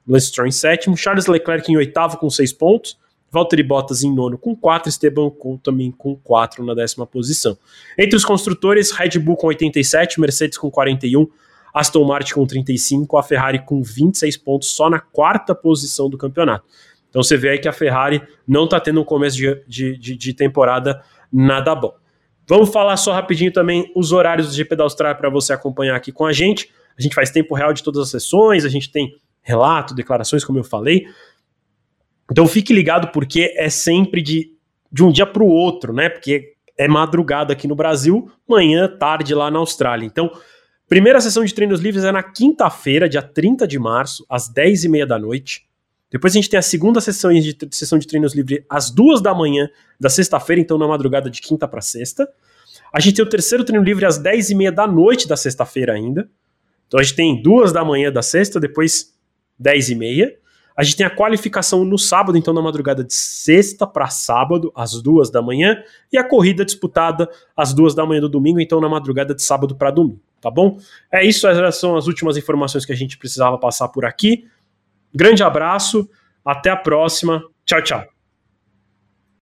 Lance 0.08 0.28
Stroll 0.28 0.48
em 0.48 0.52
sétimo, 0.52 0.96
Charles 0.96 1.26
Leclerc 1.26 1.72
em 1.72 1.78
oitavo 1.78 2.18
com 2.18 2.30
6 2.30 2.54
pontos. 2.54 2.98
Valtteri 3.32 3.64
Bottas 3.64 4.04
em 4.04 4.14
nono 4.14 4.38
com 4.38 4.56
4, 4.56 4.88
Esteban 4.88 5.24
Ocon 5.24 5.58
também 5.58 5.92
com 5.92 6.16
4 6.16 6.64
na 6.64 6.74
décima 6.74 7.06
posição. 7.06 7.58
Entre 7.98 8.16
os 8.16 8.24
construtores, 8.24 8.92
Red 8.92 9.20
Bull 9.20 9.36
com 9.36 9.48
87, 9.48 10.22
Mercedes 10.22 10.58
com 10.58 10.72
41, 10.72 11.28
Aston 11.76 12.06
Martin 12.06 12.36
com 12.36 12.48
35, 12.48 13.18
a 13.18 13.22
Ferrari 13.22 13.60
com 13.60 13.84
26 13.84 14.38
pontos 14.38 14.70
só 14.70 14.90
na 14.90 14.98
quarta 14.98 15.54
posição 15.54 16.10
do 16.10 16.18
campeonato. 16.18 16.66
Então 17.10 17.22
você 17.22 17.36
vê 17.36 17.50
aí 17.50 17.60
que 17.60 17.68
a 17.68 17.74
Ferrari 17.74 18.22
não 18.48 18.64
está 18.64 18.80
tendo 18.80 19.02
um 19.02 19.04
começo 19.04 19.36
de, 19.36 19.62
de, 19.68 19.98
de, 19.98 20.16
de, 20.16 20.34
temporada 20.34 21.04
nada 21.32 21.76
bom. 21.76 21.94
Vamos 22.48 22.72
falar 22.72 22.96
só 22.96 23.12
rapidinho 23.12 23.52
também 23.52 23.92
os 23.94 24.14
horários 24.14 24.48
do 24.48 24.54
GP 24.54 24.74
da 24.74 24.84
Austrália 24.84 25.18
para 25.18 25.30
você 25.30 25.52
acompanhar 25.52 25.98
aqui 25.98 26.14
com 26.14 26.26
a 26.26 26.32
gente. 26.32 26.72
A 26.98 27.02
gente 27.02 27.14
faz 27.14 27.30
tempo 27.30 27.54
real 27.54 27.74
de 27.74 27.84
todas 27.84 28.02
as 28.04 28.10
sessões, 28.10 28.64
a 28.64 28.70
gente 28.70 28.90
tem 28.90 29.14
relato, 29.42 29.94
declarações, 29.94 30.46
como 30.46 30.60
eu 30.60 30.64
falei. 30.64 31.06
Então 32.32 32.48
fique 32.48 32.74
ligado 32.74 33.10
porque 33.12 33.54
é 33.58 33.70
sempre 33.70 34.22
de, 34.22 34.54
de 34.90 35.04
um 35.04 35.12
dia 35.12 35.26
para 35.26 35.44
o 35.44 35.48
outro, 35.48 35.92
né? 35.92 36.08
Porque 36.08 36.54
é 36.78 36.88
madrugada 36.88 37.52
aqui 37.52 37.68
no 37.68 37.76
Brasil, 37.76 38.32
manhã, 38.48 38.88
tarde 38.88 39.34
lá 39.34 39.52
na 39.52 39.60
Austrália. 39.60 40.06
Então, 40.06 40.32
primeira 40.88 41.20
sessão 41.22 41.44
de 41.44 41.54
treinos 41.54 41.80
livres 41.80 42.04
é 42.04 42.12
na 42.12 42.24
quinta-feira, 42.24 43.10
dia 43.10 43.22
30 43.22 43.68
de 43.68 43.80
março, 43.80 44.26
às 44.30 44.52
10h30 44.52 45.06
da 45.06 45.20
noite. 45.20 45.66
Depois 46.12 46.34
a 46.34 46.36
gente 46.36 46.50
tem 46.50 46.58
a 46.58 46.62
segunda 46.62 47.02
sessão 47.02 47.34
de, 47.34 47.58
sessão 47.72 47.98
de 47.98 48.08
treinos 48.08 48.34
livres 48.34 48.64
às 48.70 48.90
duas 48.90 49.22
da 49.22 49.34
manhã 49.34 49.70
da 50.00 50.10
sexta-feira, 50.10 50.62
então 50.62 50.78
na 50.78 50.88
madrugada 50.88 51.30
de 51.30 51.42
quinta 51.42 51.68
para 51.68 51.82
sexta. 51.82 52.28
A 52.94 53.00
gente 53.00 53.16
tem 53.16 53.26
o 53.26 53.30
terceiro 53.30 53.64
treino 53.64 53.84
livre 53.84 54.06
às 54.06 54.18
10h30 54.18 54.72
da 54.72 54.88
noite 54.88 55.28
da 55.28 55.36
sexta-feira 55.36 55.94
ainda. 55.94 56.30
Então 56.88 57.00
a 57.00 57.04
gente 57.04 57.16
tem 57.16 57.42
duas 57.42 57.74
da 57.74 57.84
manhã 57.84 58.12
da 58.12 58.22
sexta, 58.22 58.60
depois 58.60 59.14
10h30. 59.62 60.34
A 60.78 60.84
gente 60.84 60.98
tem 60.98 61.06
a 61.06 61.10
qualificação 61.10 61.86
no 61.86 61.98
sábado, 61.98 62.38
então 62.38 62.54
na 62.54 62.62
madrugada 62.62 63.04
de 63.04 63.14
sexta 63.14 63.88
para 63.88 64.08
sábado, 64.08 64.72
às 64.76 65.02
duas 65.02 65.30
da 65.30 65.42
manhã, 65.42 65.82
e 66.12 66.18
a 66.18 66.24
corrida 66.24 66.66
disputada 66.66 67.30
às 67.56 67.74
duas 67.74 67.96
da 67.96 68.06
manhã 68.06 68.20
do 68.20 68.28
domingo, 68.28 68.60
então 68.60 68.82
na 68.82 68.90
madrugada 68.90 69.34
de 69.34 69.42
sábado 69.42 69.76
para 69.76 69.90
domingo, 69.90 70.20
tá 70.46 70.52
bom? 70.52 70.78
É 71.12 71.26
isso, 71.26 71.48
essas 71.48 71.80
são 71.80 71.98
as 71.98 72.06
últimas 72.06 72.38
informações 72.38 72.86
que 72.86 72.94
a 72.94 72.96
gente 72.96 73.18
precisava 73.18 73.58
passar 73.58 73.88
por 73.88 74.06
aqui. 74.06 74.48
Grande 75.12 75.42
abraço, 75.42 76.08
até 76.46 76.70
a 76.70 76.78
próxima, 76.78 77.44
tchau, 77.66 77.82
tchau. 77.82 78.15